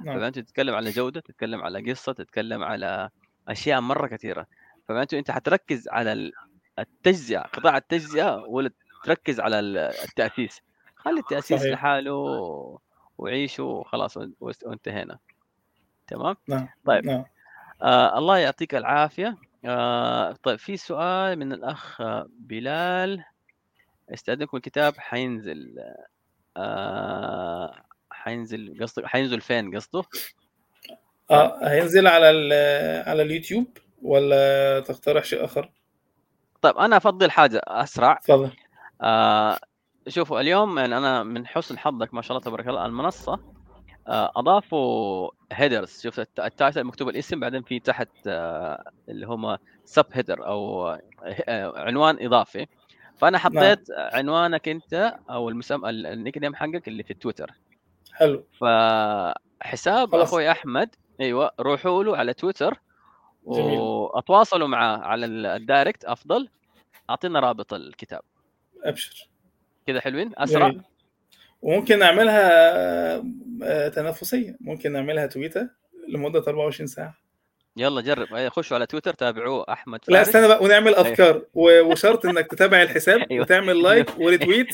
نعم. 0.00 0.20
فانت 0.20 0.38
تتكلم 0.38 0.74
على 0.74 0.90
جودة 0.90 1.20
تتكلم 1.20 1.62
على 1.62 1.90
قصة 1.90 2.12
تتكلم 2.12 2.62
على 2.64 3.10
أشياء 3.48 3.80
مرة 3.80 4.06
كثيرة. 4.06 4.46
فمعناته 4.88 5.18
أنت 5.18 5.30
حتركز 5.30 5.88
على 5.88 6.12
ال- 6.12 6.32
التجزئة 6.78 7.38
قطاع 7.40 7.76
التجزئة 7.76 8.36
ولا 8.48 8.70
تركز 9.04 9.40
على 9.40 9.58
ال- 9.58 9.78
التأسيس؟ 9.78 10.60
خلي 10.96 11.20
التأسيس 11.20 11.60
صحيح. 11.60 11.72
لحاله 11.72 12.78
وعيشه 13.18 13.62
وخلاص 13.62 14.16
وان- 14.16 14.34
وانتهينا. 14.40 15.18
تمام؟ 16.06 16.36
نعم 16.48 16.68
طيب. 16.84 17.06
نعم. 17.06 17.24
آه 17.82 18.18
الله 18.18 18.38
يعطيك 18.38 18.74
العافية. 18.74 19.36
آه 19.64 20.32
طيب 20.42 20.58
في 20.58 20.76
سؤال 20.76 21.38
من 21.38 21.52
الأخ 21.52 22.02
بلال. 22.38 23.24
استأذنكم 24.14 24.56
الكتاب 24.56 24.94
حينزل. 24.98 25.78
آه 26.56 27.74
حينزل 28.10 28.76
قصدك 28.82 29.06
حينزل 29.06 29.40
فين 29.40 29.76
قصده؟ 29.76 30.04
آه 31.30 31.68
هينزل 31.68 32.06
على 32.06 32.30
ال- 32.30 33.08
على 33.08 33.22
اليوتيوب 33.22 33.66
ولا 34.02 34.80
تقترح 34.80 35.24
شيء 35.24 35.44
آخر؟ 35.44 35.70
طيب 36.62 36.76
أنا 36.78 36.96
أفضل 36.96 37.30
حاجة 37.30 37.60
أسرع 37.66 38.14
تفضل 38.14 38.50
آه 39.02 39.58
شوفوا 40.08 40.40
اليوم 40.40 40.78
يعني 40.78 40.98
أنا 40.98 41.22
من 41.22 41.46
حسن 41.46 41.78
حظك 41.78 42.14
ما 42.14 42.22
شاء 42.22 42.36
الله 42.36 42.44
تبارك 42.50 42.68
الله 42.68 42.86
المنصة 42.86 43.40
آه 44.08 44.32
أضافوا 44.36 45.30
headers 45.52 46.00
شوف 46.02 46.20
الت- 46.20 46.40
ال 46.40 46.47
title 46.47 46.84
مكتوب 46.84 47.08
الاسم 47.08 47.40
بعدين 47.40 47.62
في 47.62 47.80
تحت 47.80 48.08
آه 48.26 48.84
اللي 49.08 49.26
هم 49.26 49.58
sub 49.84 50.06
header 50.12 50.46
أو 50.46 50.88
آه 51.48 51.72
عنوان 51.80 52.16
إضافي 52.26 52.66
فأنا 53.18 53.38
حطيت 53.38 53.86
عنوانك 53.90 54.68
أنت 54.68 55.14
أو 55.30 55.48
المسم 55.48 55.86
ال- 55.86 56.06
ال 56.06 56.38
nickname 56.38 56.54
حقك 56.54 56.88
اللي 56.88 57.02
في 57.02 57.14
تويتر. 57.14 57.50
حلو. 58.12 58.44
فحساب 58.60 60.12
خلاص. 60.12 60.28
أخوي 60.28 60.50
أحمد 60.50 60.94
أيوه 61.20 61.50
روحوا 61.60 62.04
له 62.04 62.16
على 62.16 62.34
تويتر 62.34 62.80
جميل. 63.46 63.78
وأتواصلوا 63.78 64.68
معاه 64.68 64.98
على 64.98 65.26
ال- 65.26 65.46
ال 65.46 65.54
direct 65.54 66.04
أفضل. 66.04 66.48
أعطينا 67.10 67.40
رابط 67.40 67.74
الكتاب. 67.74 68.20
أبشر. 68.82 69.28
كده 69.86 70.00
حلوين؟ 70.00 70.32
أسرع. 70.38 70.68
جميل. 70.68 70.82
وممكن 71.62 71.98
نعملها 71.98 72.76
آه، 73.62 73.88
تنافسية. 73.88 74.56
ممكن 74.60 74.92
نعملها 74.92 75.26
تويتر 75.26 75.66
لمدة 76.08 76.42
24 76.48 76.86
ساعة. 76.86 77.14
يلا 77.76 78.00
جرب. 78.00 78.34
أي، 78.34 78.50
خشوا 78.50 78.76
على 78.76 78.86
تويتر 78.86 79.14
تابعوه. 79.14 79.64
أحمد 79.68 80.00
لا 80.08 80.22
استنى 80.22 80.48
بقى 80.48 80.62
ونعمل 80.62 80.94
أفكار. 80.94 81.42
و- 81.54 81.80
وشرط 81.80 82.26
إنك 82.26 82.46
تتابع 82.46 82.82
الحساب 82.82 83.20
أيوة. 83.30 83.42
وتعمل 83.44 83.82
like 83.82 84.10
و 84.20 84.26
retweet 84.26 84.66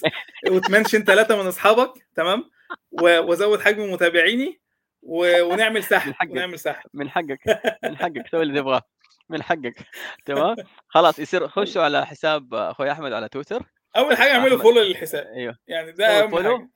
و 0.51 0.57
تmention 0.57 1.05
ثلاثة 1.05 1.42
من 1.42 1.46
أصحابك 1.46 1.92
تمام؟ 2.16 2.51
وازود 2.92 3.61
حجم 3.61 3.92
متابعيني 3.92 4.61
ونعمل 5.03 5.84
سحب. 5.84 6.14
ونعمل 6.30 6.59
سحب 6.59 6.90
من 6.94 7.11
حقك 7.11 7.38
من 7.84 7.96
حقك 7.96 8.26
سوي 8.30 8.42
اللي 8.42 8.61
تبغاه. 8.61 8.82
من 9.28 9.42
حقك 9.42 9.74
تمام؟ 10.26 10.57
خلاص 10.88 11.18
يصير 11.18 11.48
خشوا 11.48 11.82
على 11.82 12.07
حساب 12.07 12.55
أخوي 12.55 12.92
أحمد 12.92 13.12
على 13.12 13.28
تويتر. 13.28 13.62
أول 13.96 14.16
حاجة 14.16 14.32
اعملوا. 14.32 14.59
follow 14.59 14.80
للحساب. 14.82 15.26
أيوه. 15.26 15.57
يعني 15.66 15.92
ده 15.92 16.24
أهم. 16.24 16.36
حاجة. 16.36 16.68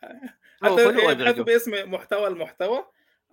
حتى 0.62 0.89
إيه، 0.89 1.33
باسم 1.43 1.93
محتوى 1.93 2.27
المحتوى 2.29 2.85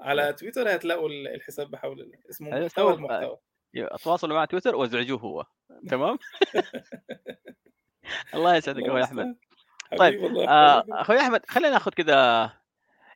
على 0.01 0.33
تويتر 0.33 0.75
هتلاقوا 0.75 1.09
الحساب 1.09 1.71
بحول 1.71 2.01
الله 2.01 2.17
اسمه 2.29 2.53
أيوة، 2.53 2.65
محتوى 2.65 2.93
المحتوى. 2.93 3.37
تواصلوا 4.03 4.35
مع 4.35 4.45
تويتر 4.45 4.75
وازعجوه 4.75 5.19
هو. 5.19 5.45
تمام؟ 5.89 6.17
الله 8.35 8.55
يسعدك 8.55 8.83
أخوي 8.83 9.03
أحمد. 9.03 9.35
طيب، 9.97 10.23
آه، 10.49 10.85
أخوي 10.89 11.19
أحمد 11.19 11.45
خلينا 11.49 11.69
ناخذ 11.69 11.91
كذا 11.91 12.49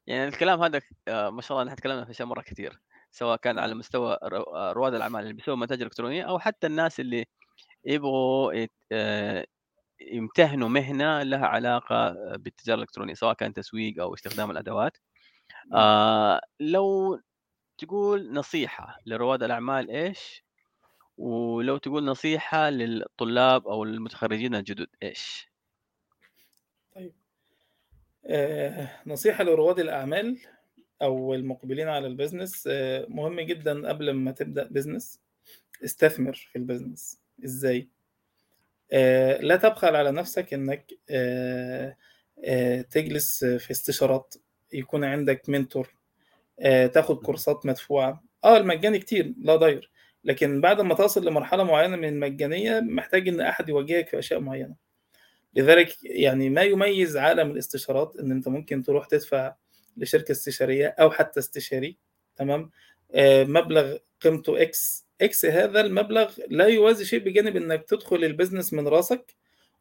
يعني 0.08 0.28
الكلام 0.28 0.64
هذا 0.64 0.82
آه، 1.08 1.30
ما 1.30 1.42
شاء 1.42 1.58
الله 1.58 1.68
نحن 1.68 1.76
تكلمنا 1.76 2.06
في 2.06 2.12
أشياء 2.12 2.28
مرة 2.28 2.42
كثير 2.42 2.80
سواء 3.12 3.38
كان 3.38 3.60
على 3.60 3.76
مستوى 3.76 4.18
آه، 4.24 4.72
رواد 4.72 4.94
الأعمال 4.94 5.22
اللي 5.22 5.34
بيسووا 5.34 5.56
منتج 5.58 5.82
إلكترونية 5.82 6.24
أو 6.24 6.40
حتى 6.40 6.68
الناس 6.68 7.00
اللي 7.00 7.26
يبغوا 7.86 8.54
يت- 8.54 8.72
آه، 8.92 9.46
يمتهنوا 10.02 10.70
مهنة 10.70 11.24
لها 11.24 11.46
علاقة 11.48 12.10
بالتجارة 12.36 12.76
الإلكترونية 12.78 13.14
سواء 13.14 13.34
كان 13.34 13.54
تسويق 13.54 14.02
أو 14.02 14.14
استخدام 14.14 14.52
الأدوات. 14.52 14.98
آه 15.74 16.42
لو 16.60 17.20
تقول 17.78 18.34
نصيحة 18.34 18.98
لرواد 19.06 19.44
الأعمال 19.44 19.90
إيش؟ 19.90 20.44
ولو 21.18 21.78
تقول 21.78 22.06
نصيحة 22.06 22.70
للطلاب 22.70 23.68
أو 23.68 23.84
المتخرجين 23.84 24.56
الجدد 24.56 24.88
إيش؟ 25.04 25.50
آه، 28.26 28.90
نصيحة 29.08 29.44
لرواد 29.44 29.80
الأعمال 29.80 30.40
أو 31.02 31.34
المقبلين 31.34 31.88
على 31.88 32.08
ال 32.08 32.14
business 32.14 32.68
آه، 32.72 33.06
مهم 33.10 33.42
جدا 33.42 33.88
قبل 33.90 34.12
ما 34.12 34.32
تبدأ 34.32 34.68
business 34.68 35.20
استثمر 35.84 36.34
في 36.34 36.56
البيزنس 36.56 37.22
إزاي؟ 37.46 37.90
آه، 38.92 39.38
لا 39.38 39.56
تبخل 39.56 39.96
على 39.96 40.12
نفسك 40.12 40.54
إنك 40.54 40.92
آه، 41.10 41.96
تجلس 42.92 43.46
في 43.46 43.72
استشارات 43.72 44.36
يكون 44.74 45.04
عندك 45.04 45.50
منتور 45.50 45.96
آه، 46.60 46.88
تاخد 46.88 47.18
كورسات 47.18 47.66
مدفوعة. 47.66 48.24
آه 48.44 48.58
المجاني 48.58 49.00
كتير 49.00 49.34
لا 49.42 49.56
ضير 49.56 49.92
لكن 50.24 50.62
بعد 50.62 50.82
ما 50.82 50.96
تصل 50.96 51.26
لمرحلة 51.26 51.64
معينة 51.64 51.96
من 51.96 52.08
المجانية 52.08 52.80
محتاج 52.80 53.28
إن 53.28 53.42
أحد 53.42 53.70
يوجهك 53.70 54.10
في 54.10 54.20
أشياء 54.20 54.40
معينة. 54.40 54.76
لذلك 55.56 55.96
يعني 56.04 56.50
ما 56.50 56.62
يميز 56.62 57.18
عالم 57.18 57.52
الاستشارات 57.52 58.16
إن 58.20 58.32
أنت 58.32 58.48
ممكن 58.48 58.84
تروح 58.84 59.06
تدفع 59.06 59.56
لشركة 59.98 60.32
استشارية 60.32 60.88
أو 60.88 61.12
حتى 61.12 61.40
استشاري 61.40 61.98
تمام؟ 62.36 62.72
آه، 63.12 63.44
مبلغ 63.44 63.98
قيمته 64.22 64.62
إكس 64.62 65.06
إكس 65.22 65.46
هذا 65.46 65.82
المبلغ 65.82 66.34
لا 66.48 66.66
يوازي 66.66 67.06
شيء 67.06 67.20
بجانب 67.20 67.56
إنك 67.56 67.84
تدخل 67.84 68.24
ال 68.24 68.29
business 68.29 68.74
من 68.74 68.88
راسك 68.88 69.36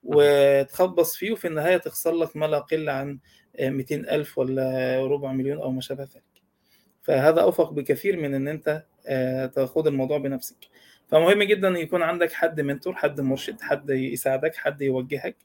وتخبص 0.04 1.16
فيه 1.16 1.32
وفي 1.32 1.46
النهاية 1.46 1.76
تخسر 1.76 2.12
لك 2.12 2.36
ما 2.36 2.46
لا 2.46 2.56
يقل 2.56 2.88
عن 2.88 3.18
200 3.60 3.94
ألف 3.94 4.38
ولا 4.38 4.98
ربع 5.06 5.32
مليون 5.32 5.58
أو 5.58 5.70
ما 5.70 5.80
شابه 5.80 6.02
ذلك. 6.02 6.42
فهذا 7.02 7.40
أوفق 7.40 7.72
بكثير 7.72 8.16
من 8.16 8.34
إن 8.34 8.48
أنت 8.48 8.82
آه، 9.06 9.46
تاخد 9.46 9.86
الموضوع 9.86 10.18
بنفسك. 10.18 10.56
فمهم 11.08 11.42
جدا 11.42 11.68
يكون 11.68 12.02
عندك 12.02 12.32
حد 12.32 12.60
mentor 12.60 12.94
حد 12.94 13.20
مرشد 13.20 13.60
حد 13.60 13.90
يساعدك 13.90 14.56
حد 14.56 14.82
يوجهك 14.82 15.36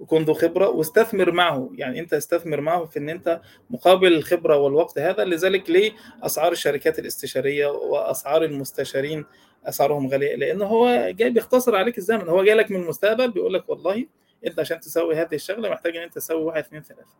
يكون 0.00 0.22
ذو 0.22 0.34
خبرة 0.34 0.68
واستثمر 0.68 1.32
معه. 1.32 1.70
يعني 1.74 2.00
أنت 2.00 2.14
استثمر 2.14 2.60
معه 2.60 2.84
في 2.84 2.98
إن 2.98 3.08
أنت 3.08 3.40
مقابل 3.70 4.12
الخبرة 4.12 4.56
والوقت 4.56 4.98
هذا 4.98 5.24
لذلك 5.24 5.70
ليه 5.70 5.92
اسعار 6.22 6.52
الشركات 6.52 6.98
الاستشارية 6.98 7.66
وأسعار 7.66 8.44
المستشارين 8.44 9.24
أسعارهم 9.66 10.08
غالية 10.08 10.34
لأن 10.36 10.62
هو 10.62 11.10
جاي 11.10 11.30
بيختصر 11.30 11.76
عليك 11.76 11.98
الزمن 11.98 12.28
هو 12.28 12.44
جاي 12.44 12.54
لك 12.54 12.70
من 12.70 12.82
المستقبل 12.82 13.30
بيقول 13.30 13.54
لك 13.54 13.68
والله 13.68 14.06
أنت 14.46 14.60
عشان 14.60 14.80
تسوي 14.80 15.14
هذه 15.14 15.34
الشغلة 15.34 15.70
محتاج 15.70 15.96
إن 15.96 16.02
أنت 16.02 16.14
تسوي 16.14 16.42
واحد 16.42 16.64
اثنين 16.64 16.82
ثلاثة 16.82 17.14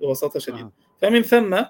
ببساطة 0.00 0.40
شديدة 0.40 0.60
أها. 0.62 0.72
فمن 1.02 1.22
ثم 1.22 1.64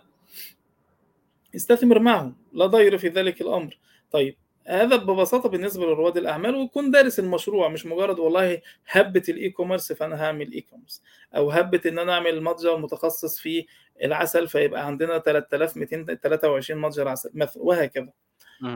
استثمر 1.55 1.99
معه 1.99 2.33
لا 2.53 2.67
ضير 2.67 2.99
في 2.99 3.09
ذلك 3.09 3.41
الأمر 3.41 3.79
طيب 4.11 4.37
هذا 4.67 4.97
ببساطة 4.97 5.49
بالنسبة 5.49 5.87
لرواد 5.87 6.17
الأعمال 6.17 6.55
ويكون 6.55 6.91
دارس 6.91 7.19
المشروع 7.19 7.69
مش 7.69 7.87
مجرد 7.87 8.19
والله 8.19 8.61
هبة 8.91 9.23
ال 9.29 9.51
e-commerce 9.51 9.93
فأنا 9.93 10.25
هعمل 10.25 10.53
e-commerce 10.53 11.03
أو 11.37 11.51
هبة 11.51 11.81
إن 11.87 11.99
أنا 11.99 12.13
أعمل 12.13 12.43
متجر 12.43 12.77
متخصص 12.77 13.39
في 13.39 13.67
العسل 14.05 14.49
فيبقى 14.49 14.87
عندنا 14.87 15.19
3223 15.19 16.81
متجر 16.81 17.09
عسل 17.09 17.31
وهكذا. 17.57 18.13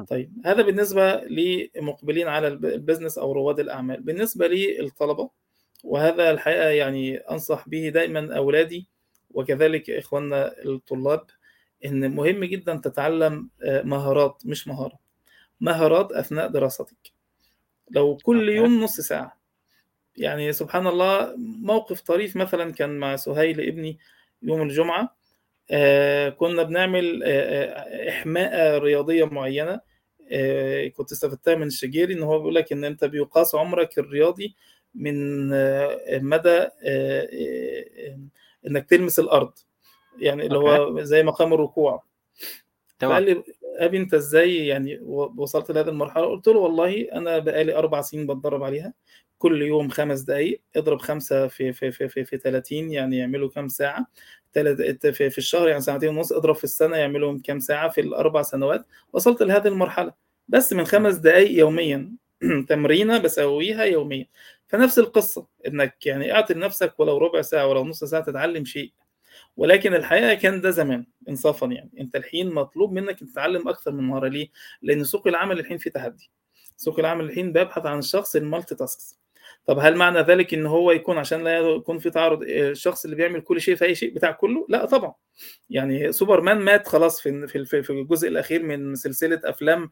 طيب 0.09 0.33
هذا 0.45 0.62
بالنسبة 0.62 1.14
لمقبلين 1.24 2.28
على 2.28 2.49
الب- 2.49 2.64
البزنس 2.64 3.18
أو 3.18 3.33
رواد 3.33 3.61
الأعمال. 3.61 4.03
بالنسبة 4.03 4.49
للطلبة 4.49 5.30
وهذا 5.85 6.30
الحقيقة 6.30 6.68
يعني 6.68 7.16
أنصح 7.16 7.68
به 7.68 7.89
دائما 7.89 8.37
أولادي 8.37 8.87
وكذلك 9.30 9.91
إخواننا 9.91 10.62
الطلاب 10.64 11.24
إن 11.85 12.11
مهم 12.14 12.45
جدا 12.45 12.74
تتعلم 12.76 13.49
آه، 13.62 13.83
مهارات 13.83 14.43
مش 14.45 14.68
مهارة. 14.68 14.99
مهارات 15.61 16.12
أثناء 16.12 16.49
دراستك. 16.49 16.97
لو 17.91 18.16
كل. 18.16 18.49
يوم 18.49 18.80
نص 18.85 19.01
ساعة. 19.01 19.39
يعني 20.16 20.53
سبحان 20.53 20.87
الله 20.87 21.35
موقف 21.62 22.01
طريف 22.01 22.37
مثلا 22.37 22.72
كان 22.72 22.99
مع 22.99 23.16
سهيل 23.16 23.61
ابني 23.61 23.99
يوم 24.43 24.62
الجمعة 24.62 25.16
كنا 26.31 26.62
بنعمل 26.62 27.23
آه، 27.25 27.29
آه، 27.29 28.09
إحماء 28.09 28.79
رياضية 28.79 29.25
معينة 29.25 29.81
آه، 30.33 30.89
كنت 30.89 31.12
استفدتها 31.12 31.55
من 31.55 31.66
الشجيري 31.66 32.15
إن 32.15 32.23
هو 32.23 32.39
بيقول 32.39 32.55
لك 32.55 32.73
إن 32.73 32.85
أنت 32.85 33.05
بيقاس 33.05 33.55
عمرك 33.55 33.99
الرياضي 33.99 34.57
من 34.94 35.51
آه، 35.53 36.19
مدى 36.19 36.49
آه، 36.51 36.70
آه، 36.85 38.19
إنك 38.66 38.89
تلمس 38.90 39.19
الأرض 39.19 39.53
يعني 40.19 40.47
اللي 40.47 40.59
هو 40.59 41.03
زي 41.03 41.23
مقام 41.23 41.53
الركوع. 41.55 42.05
فقال 43.01 43.24
تمام 43.24 43.24
لي 43.24 43.43
ابي 43.78 43.99
أنت 43.99 44.15
إزاي 44.15 44.66
يعني 44.66 44.99
وصلت 45.36 45.70
لهذه 45.70 45.89
المرحلة؟ 45.89 46.27
قلت 46.27 46.49
له 46.49 46.59
والله 46.59 47.09
أنا 47.12 47.39
بقالي 47.39 47.77
أربع 47.77 48.01
سنين 48.01 48.27
بتدرب 48.27 48.62
عليها 48.62 48.94
كل 49.39 49.62
يوم 49.62 49.89
خمس 49.89 50.20
دقائق 50.20 50.61
اضرب 50.77 50.99
خمسة 51.01 51.47
في 51.49 51.73
في 51.73 51.90
في 51.90 52.09
في, 52.09 52.24
في 52.24 52.36
30 52.36 52.90
يعني 52.93 53.19
يعملوا 53.19 53.49
كام 53.49 53.69
ساعة. 53.69 54.07
تلات- 54.53 55.07
في, 55.07 55.39
الشهر 55.39 55.69
يعني 55.69 55.81
ساعتين 55.81 56.09
ونص 56.09 56.33
اضرب 56.33 56.55
في 56.55 56.65
السنة 56.65 56.97
يعملوا 56.97 57.39
كام 57.45 57.59
ساعة 57.61 57.89
في 57.89 58.01
الأربع 58.01 58.43
سنوات 58.43 58.87
وصلت 59.12 59.43
لهذه 59.43 59.69
المرحلة. 59.69 60.12
بس 60.49 60.73
من 60.73 60.85
خمس 60.85 61.15
دقائق 61.15 61.59
يوميا 61.59 62.12
تمرينة 62.69 63.19
بسويها 63.19 63.85
يوميا. 63.85 64.27
فنفس 64.69 64.99
القصة 64.99 65.47
إنك 65.66 66.07
يعني 66.07 66.33
اعطي 66.33 66.55
لنفسك 66.55 67.01
ولو 67.01 67.19
ربع 67.19 67.43
ساعة 67.43 67.66
ولو 67.66 67.85
نص 67.85 68.05
ساعة 68.05 68.23
تتعلم 68.23 68.65
شيء. 68.65 68.93
ولكن 69.57 69.95
الحقيقة 69.95 70.35
كان 70.35 70.61
ده 70.61 70.70
زمان 70.70 71.07
انصافا 71.29 71.66
يعني. 71.66 71.91
أنت 72.01 72.16
الحين 72.16 72.55
مطلوب 72.55 72.93
منك 72.93 73.19
تتعلم 73.20 73.69
أكثر 73.69 73.93
من 73.93 74.05
مهاره 74.05 74.29
ليه؟ 74.29 74.49
لأن 74.83 75.05
سوق 75.05 75.27
العمل 75.27 75.61
الحين 75.61 75.79
فيه 75.79 75.91
تحدي. 75.91 76.31
سوق 76.77 76.99
العمل 76.99 77.24
الحين 77.24 77.53
بيبحث 77.53 77.87
عن 77.87 77.99
الشخص 77.99 78.37
ال 78.36 78.74
multitasks. 78.74 79.22
طب 79.66 79.78
هل 79.78 79.97
معنى 79.97 80.18
ذلك 80.20 80.55
إن 80.55 80.66
هو 80.66 80.90
يكون 80.93 81.18
عشان 81.18 81.44
لا 81.44 81.59
يكون 81.59 81.98
في 81.98 82.10
تعارض 82.10 82.43
آه، 82.43 82.70
الشخص 82.70 83.05
اللي 83.05 83.16
بيعمل 83.16 83.40
كل 83.40 83.60
شيء 83.60 83.74
في 83.74 83.84
أي 83.84 83.94
شيء 83.94 84.14
بتاع 84.14 84.30
كله؟ 84.30 84.66
لا 84.68 84.84
طبعا. 84.84 85.14
يعني 85.70 86.12
سوبرمان 86.12 86.59
مات 86.59 86.89
خلاص 86.89 87.20
في 87.20 87.47
في 87.47 87.82
في- 87.82 87.90
الجزء 87.90 88.28
الأخير 88.28 88.62
من 88.62 88.94
سلسلة 88.94 89.40
أفلام 89.44 89.90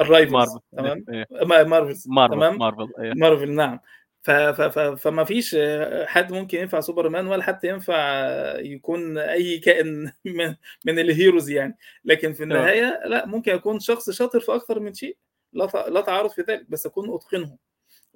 ال 0.00 0.05
rivals 0.05 0.32
Marvel 0.32 0.60
تمام. 0.76 1.04
ما- 1.48 1.62
Marvels 1.64 2.04
Marvel 2.08 2.34
تمام؟ 2.34 2.58
مارفل. 2.58 2.88
مارفل 3.16 3.50
نعم. 3.52 3.80
ف 4.22 4.30
ف 4.30 4.60
ف 4.62 4.78
فما 4.78 5.24
فيش 5.24 5.54
آه، 5.58 6.06
حد 6.06 6.32
ممكن 6.32 6.58
ينفع 6.58 6.80
سوبرمان 6.80 7.26
ولا 7.26 7.42
حتى 7.42 7.68
ينفع 7.68 7.94
آه، 7.98 8.58
يكون 8.58 9.18
أي 9.18 9.58
كائن 9.58 10.12
من 10.24 10.54
من 10.86 10.98
ال 10.98 11.05
heroes 11.05 11.50
يعني. 11.50 11.76
لكن 12.04 12.32
في. 12.32 12.42
النهاية 12.42 13.00
لا 13.06 13.26
ممكن 13.26 13.52
اكون 13.52 13.80
شخص 13.80 14.10
شاطر 14.10 14.40
في 14.40 14.54
أكثر 14.54 14.80
من 14.80 14.94
شيء 14.94 15.16
لا 15.52 15.68
لا 15.88 16.00
تعارض 16.00 16.30
في 16.30 16.42
ذلك 16.42 16.66
بس 16.70 16.86
أكون 16.86 17.14
أتقنه. 17.14 17.56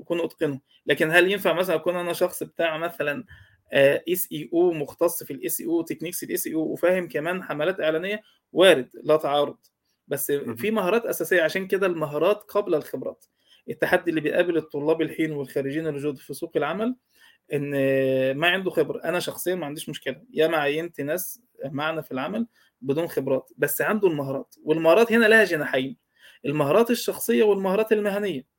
اكون 0.01 0.21
أتقنه. 0.21 0.61
لكن 0.87 1.11
هل 1.11 1.33
ينفع 1.33 1.53
مثلا 1.53 1.77
أكون 1.77 1.97
أنا 1.97 2.13
شخص 2.13 2.43
بتاع 2.43 2.79
مثلا 2.79 3.25
SEO 3.73 4.73
مختص 4.73 5.23
في 5.23 5.33
ال 5.33 5.61
SEO 5.61 5.83
techniques 5.83 6.23
ال 6.23 6.47
SEO 6.47 6.61
وفاهم 6.61 7.09
كمان 7.09 7.43
حملات 7.43 7.81
إعلانية؟ 7.81 8.23
وارد 8.53 8.89
لا 9.05 9.17
تعارض. 9.17 9.57
بس 10.09 10.33
في 10.33 10.71
مهارات 10.71 11.07
أساسية 11.07 11.43
عشان 11.43 11.67
كده 11.67 11.87
المهارات 11.87 12.43
قبل 12.43 12.75
الخبرات. 12.75 13.25
التحدي 13.69 14.11
اللي 14.11 14.21
بيقابل 14.21 14.57
الطلاب 14.57 15.03
الحين 15.03 15.33
والخارجين 15.33 15.87
الجدد 15.87 16.17
في 16.17 16.35
سوق 16.35 16.53
العمل 16.57 16.97
إن 17.53 17.71
ما 18.37 18.49
عنده 18.49 18.71
خبرة. 18.71 19.05
أنا 19.05 19.21
شخصيا 19.21 19.55
ما 19.55 19.67
عنديش 19.67 19.89
مشكلة. 19.89 20.23
ياما 20.31 20.57
عينت 20.57 21.01
ناس 21.01 21.43
معنا 21.65 22.03
في 22.03 22.13
العمل 22.13 22.47
بدون 22.81 23.07
خبرات 23.09 23.51
بس 23.57 23.83
عنده 23.83 24.09
المهارات. 24.09 24.55
والمهارات 24.63 25.13
هنا 25.13 25.27
لها 25.27 25.45
جناحين. 25.45 25.97
المهارات 26.45 26.91
الشخصية 26.91 27.43
والمهارات 27.45 27.93
المهنية. 27.93 28.54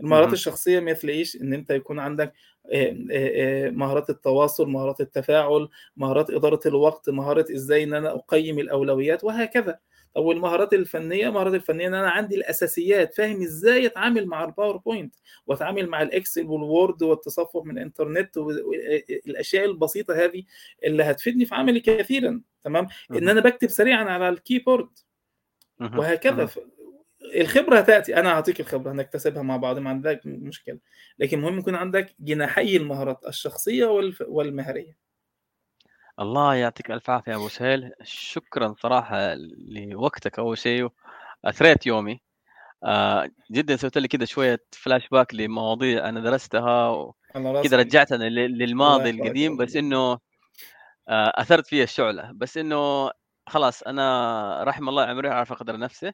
المهارات 0.00 0.32
الشخصية 0.32 0.80
مثل 0.80 1.08
إيش 1.08 1.36
إن 1.36 1.54
أنت 1.54 1.70
يكون 1.70 1.98
عندك 1.98 2.32
مهارات 3.72 4.10
التواصل 4.10 4.68
مهارات 4.68 5.00
التفاعل 5.00 5.68
مهارات 5.96 6.30
إدارة 6.30 6.60
الوقت 6.66 7.10
مهارة 7.10 7.46
إزاي 7.52 7.84
إن 7.84 7.94
أنا 7.94 8.14
أقيم 8.14 8.58
الأولويات 8.58 9.24
وهكذا. 9.24 9.78
طب 10.14 10.24
والمهارات 10.24 10.74
الفنية؟ 10.74 11.28
المهارات 11.28 11.54
الفنية 11.54 11.86
إن 11.86 11.94
أنا 11.94 12.10
عندي 12.10 12.34
الأساسيات 12.36 13.14
فاهم 13.14 13.42
إزاي 13.42 13.86
أتعامل 13.86 14.26
مع 14.26 14.44
ال 14.44 14.50
PowerPoint 14.50 15.14
وأتعامل 15.46 15.86
مع 15.88 16.02
ال 16.02 16.09
Excel 16.09 16.46
وال 16.46 16.65
Word 16.65 17.02
والتصفح 17.02 17.60
من 17.64 17.78
الإنترنت 17.78 18.36
والاشياء 18.36 19.64
البسيطة 19.64 20.24
هذه 20.24 20.42
اللي 20.84 21.02
هتفيدني 21.02 21.44
في 21.44 21.54
عملي 21.54 21.80
كثيرا 21.80 22.40
تمام؟ 22.64 22.86
إن 23.10 23.28
أنا 23.28 23.40
بكتب 23.40 23.68
سريعا 23.68 24.04
على 24.04 24.28
ال 24.28 24.35
keyboard 24.35 24.88
وهكذا 25.98 26.46
الخبرة 27.34 27.78
هتاتي 27.78 28.16
أنا 28.16 28.32
هعطيك 28.32 28.60
الخبرة 28.60 28.92
هنكتسبها 28.92 29.42
مع 29.42 29.56
بعض 29.56 29.78
ما 29.78 29.90
عندك 29.90 30.20
مشكلة. 30.24 30.78
لكن 31.18 31.40
مهم 31.40 31.58
يكون 31.58 31.74
عندك 31.74 32.14
جناحي 32.20 32.76
المهارات 32.76 33.26
الشخصية 33.26 33.86
والمهنية. 34.28 34.96
الله 36.20 36.54
يعطيك 36.54 36.90
ألف 36.90 37.10
عافية 37.10 37.34
أبو 37.34 37.48
سهيل. 37.48 37.92
شكرا 38.02 38.74
صراحة 38.82 39.34
لوقتك 39.68 40.38
أول 40.38 40.58
شيء 40.58 40.88
اثريت 41.44 41.86
يومي. 41.86 42.20
آه 42.84 43.30
جدا 43.50 43.76
سويت 43.76 43.98
لي 43.98 44.08
كده 44.08 44.24
شوية 44.24 44.64
فلاش 44.72 45.08
باك 45.08 45.34
لمواضيع 45.34 46.08
أنا 46.08 46.20
درستها 46.20 47.12
كده 47.64 47.76
رجعتنا 47.76 48.24
للماضي 48.28 49.10
القديم. 49.10 49.56
بس 49.56 49.76
إنه 49.76 50.18
آه 51.08 51.32
أثرت 51.34 51.66
فيها 51.66 51.84
الشعلة. 51.84 52.32
بس 52.34 52.56
إنه 52.58 53.10
خلاص 53.46 53.82
أنا 53.82 54.64
رحم 54.64 54.88
الله 54.88 55.02
امرئ 55.04 55.28
عرف 55.28 55.52
قدر 55.52 55.78
نفسه. 55.78 56.12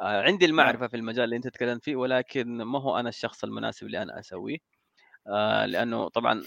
عندي 0.00 0.44
المعرفة 0.44 0.86
في 0.86 0.96
المجال 0.96 1.24
اللي 1.24 1.36
أنت 1.36 1.48
تكلمت 1.48 1.84
فيه 1.84 1.96
ولكن 1.96 2.62
ما 2.62 2.80
هو 2.80 2.98
أنا 2.98 3.08
الشخص 3.08 3.44
المناسب 3.44 3.86
اللي 3.86 4.02
أنا 4.02 4.18
أسويه؟ 4.18 4.58
آه 5.28 5.66
لأنه 5.66 6.08
طبعا 6.08 6.42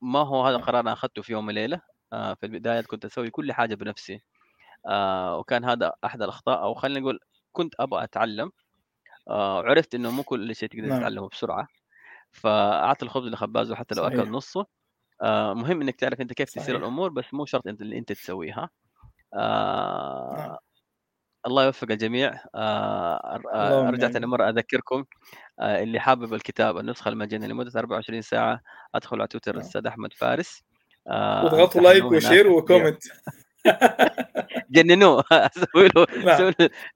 ما 0.00 0.18
هو 0.18 0.46
هذا 0.46 0.56
قرار 0.56 0.80
أنا 0.80 0.92
أخذته 0.92 1.22
في 1.22 1.32
يوم 1.32 1.46
وليلة. 1.46 1.80
آه 2.12 2.34
في 2.34 2.46
البداية 2.46 2.80
كنت 2.80 3.04
أسوي 3.04 3.30
كل 3.30 3.52
حاجة 3.52 3.74
بنفسي. 3.74 4.20
آه 4.86 5.38
وكان 5.38 5.64
هذا 5.64 5.92
أحد 6.04 6.22
الأخطاء 6.22 6.62
أو 6.62 6.74
خلينا 6.74 7.00
نقول 7.00 7.18
كنت 7.52 7.74
أبغى 7.80 8.04
أتعلم. 8.04 8.50
آه 9.28 9.56
وعرفت 9.56 9.94
إنه 9.94 10.10
مو 10.10 10.22
كل 10.22 10.56
شيء 10.56 10.68
تقدر 10.68 10.98
تتعلمه 10.98 11.28
بسرعة. 11.28 11.68
فاعطي 12.32 13.04
الخبز 13.04 13.26
لخبازه 13.26 13.74
حتى 13.74 13.94
لو 13.94 14.06
أكل 14.06 14.30
نصه. 14.30 14.66
آه 15.22 15.54
مهم 15.54 15.80
إنك 15.80 15.96
تعرف 15.96 16.20
أنت 16.20 16.32
كيف. 16.32 16.50
تسير 16.50 16.76
الأمور 16.76 17.10
بس 17.10 17.34
مو 17.34 17.44
شرط 17.46 17.66
أنت 17.66 17.82
اللي 17.82 17.98
أنت 17.98 18.12
تسويها. 18.12 18.70
آه 19.34 20.34
نعم. 20.36 20.56
الله 21.46 21.64
يوفق 21.64 21.90
الجميع. 21.90 22.34
آه 22.54 23.40
أرجع 23.88 24.08
ثاني 24.08 24.26
مرة 24.26 24.48
أذكركم 24.48 25.04
آه 25.60 25.82
اللي 25.82 26.00
حابب 26.00 26.34
الكتاب 26.34 26.78
النسخة 26.78 27.08
المجانية 27.08 27.46
لمدة 27.46 27.80
24 27.80 28.22
ساعة 28.22 28.60
أدخل 28.94 29.16
على 29.16 29.28
تويتر 29.28 29.54
الاستاذ 29.54 29.86
أحمد 29.86 30.12
فارس. 30.12 30.62
آه 31.08 31.44
واضغطوا 31.44 31.80
like 31.80 32.04
و 32.04 32.11
share 32.11 32.48
و 32.50 32.56
comment. 32.56 33.02
جننوه. 34.70 35.24
سووا 35.74 35.88
له 35.96 36.06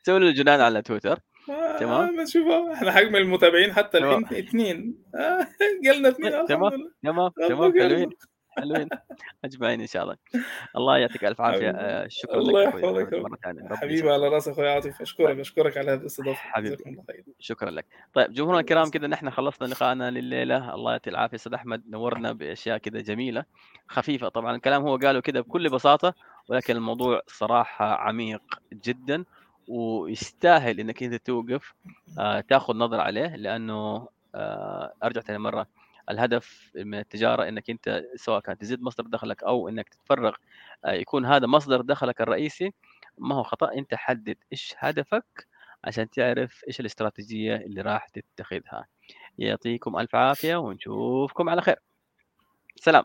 سووا 0.02 0.18
له 0.18 0.28
الجنان 0.28 0.60
على 0.60 0.82
تويتر. 0.82 1.18
تمام. 1.80 2.20
نشوف 2.20 2.46
إحنا 2.72 2.92
حجم 2.92 3.16
المتابعين 3.16 3.72
حتى 3.72 3.98
الحين 3.98 4.38
اثنين. 4.38 4.98
قلنا 5.86 6.08
اثنين 6.08 6.46
تمام. 6.46 6.70
تمام. 7.02 7.30
تمام. 7.48 7.72
حلوين. 7.72 8.10
حلوين. 8.58 8.88
أجمعين 9.44 9.80
إن 9.80 9.86
شاء 9.86 10.02
الله. 10.02 10.16
الله 10.76 10.98
يعطيك 10.98 11.24
ألف 11.24 11.40
عافية. 11.40 12.08
شكرا 12.08 12.38
الله 12.38 12.62
يحفظك 12.62 13.14
مرة 13.14 13.38
ثانية. 13.44 13.68
حبيبي 13.76 14.10
على 14.10 14.28
راسي 14.28 14.50
أخوي 14.50 14.68
عاطف 14.68 15.00
اشكرك 15.00 15.38
أشكرك 15.38 15.76
على 15.76 15.90
هذه 15.90 16.00
الاستضافة. 16.00 16.38
حبيبي. 16.38 16.94
شكرا 17.38 17.70
لك. 17.70 17.86
طيب 18.14 18.32
جمهورنا 18.32 18.60
الكرام 18.60 18.90
كذا 18.90 19.06
نحن 19.06 19.30
خلصنا 19.30 19.66
لقائنا 19.66 20.10
لليلة. 20.10 20.74
الله 20.74 20.92
يعطي 20.92 21.10
العافية. 21.10 21.36
أستاذ 21.36 21.54
أحمد 21.54 21.82
نورنا 21.90 22.32
بأشياء 22.32 22.78
كذا 22.78 23.00
جميلة. 23.00 23.44
خفيفة 23.88 24.28
طبعا. 24.28 24.56
الكلام 24.56 24.82
هو 24.82 24.96
قاله 24.96 25.20
كذا 25.20 25.40
بكل 25.40 25.68
بساطة 25.68 26.14
ولكن 26.48 26.76
الموضوع 26.76 27.20
صراحة 27.26 27.94
عميق 27.94 28.42
جدا 28.72 29.24
ويستاهل 29.68 30.80
إنك 30.80 31.02
أنت 31.02 31.14
توقف 31.14 31.74
آه 32.18 32.40
تأخذ 32.40 32.76
نظره 32.76 33.02
عليه 33.02 33.36
لأنه 33.36 34.08
آه 34.34 34.92
أرجع 35.04 35.20
ثاني 35.20 35.38
مرة 35.38 35.66
الهدف 36.10 36.72
من 36.76 36.98
التجارة 36.98 37.48
إنك 37.48 37.70
أنت 37.70 38.04
سواء 38.16 38.40
كانت 38.40 38.60
تزيد 38.60 38.82
مصدر 38.82 39.04
دخلك 39.06 39.42
أو 39.44 39.68
إنك 39.68 39.88
تتفرغ 39.88 40.34
آه 40.84 40.92
يكون 40.92 41.26
هذا 41.26 41.46
مصدر 41.46 41.80
دخلك 41.80 42.20
الرئيسي 42.20 42.72
ما 43.18 43.34
هو 43.34 43.42
خطأ؟ 43.42 43.72
أنت 43.74 43.94
حدد 43.94 44.36
إيش 44.52 44.74
هدفك 44.78 45.46
عشان 45.84 46.10
تعرف 46.10 46.64
إيش 46.68 46.80
الاستراتيجية 46.80 47.56
اللي 47.56 47.80
راح 47.82 48.08
تتخذها. 48.08 48.86
يعطيكم 49.38 49.98
ألف 49.98 50.14
عافية 50.16 50.56
ونشوفكم 50.56 51.48
على 51.48 51.62
خير. 51.62 51.76
سلام. 52.76 53.04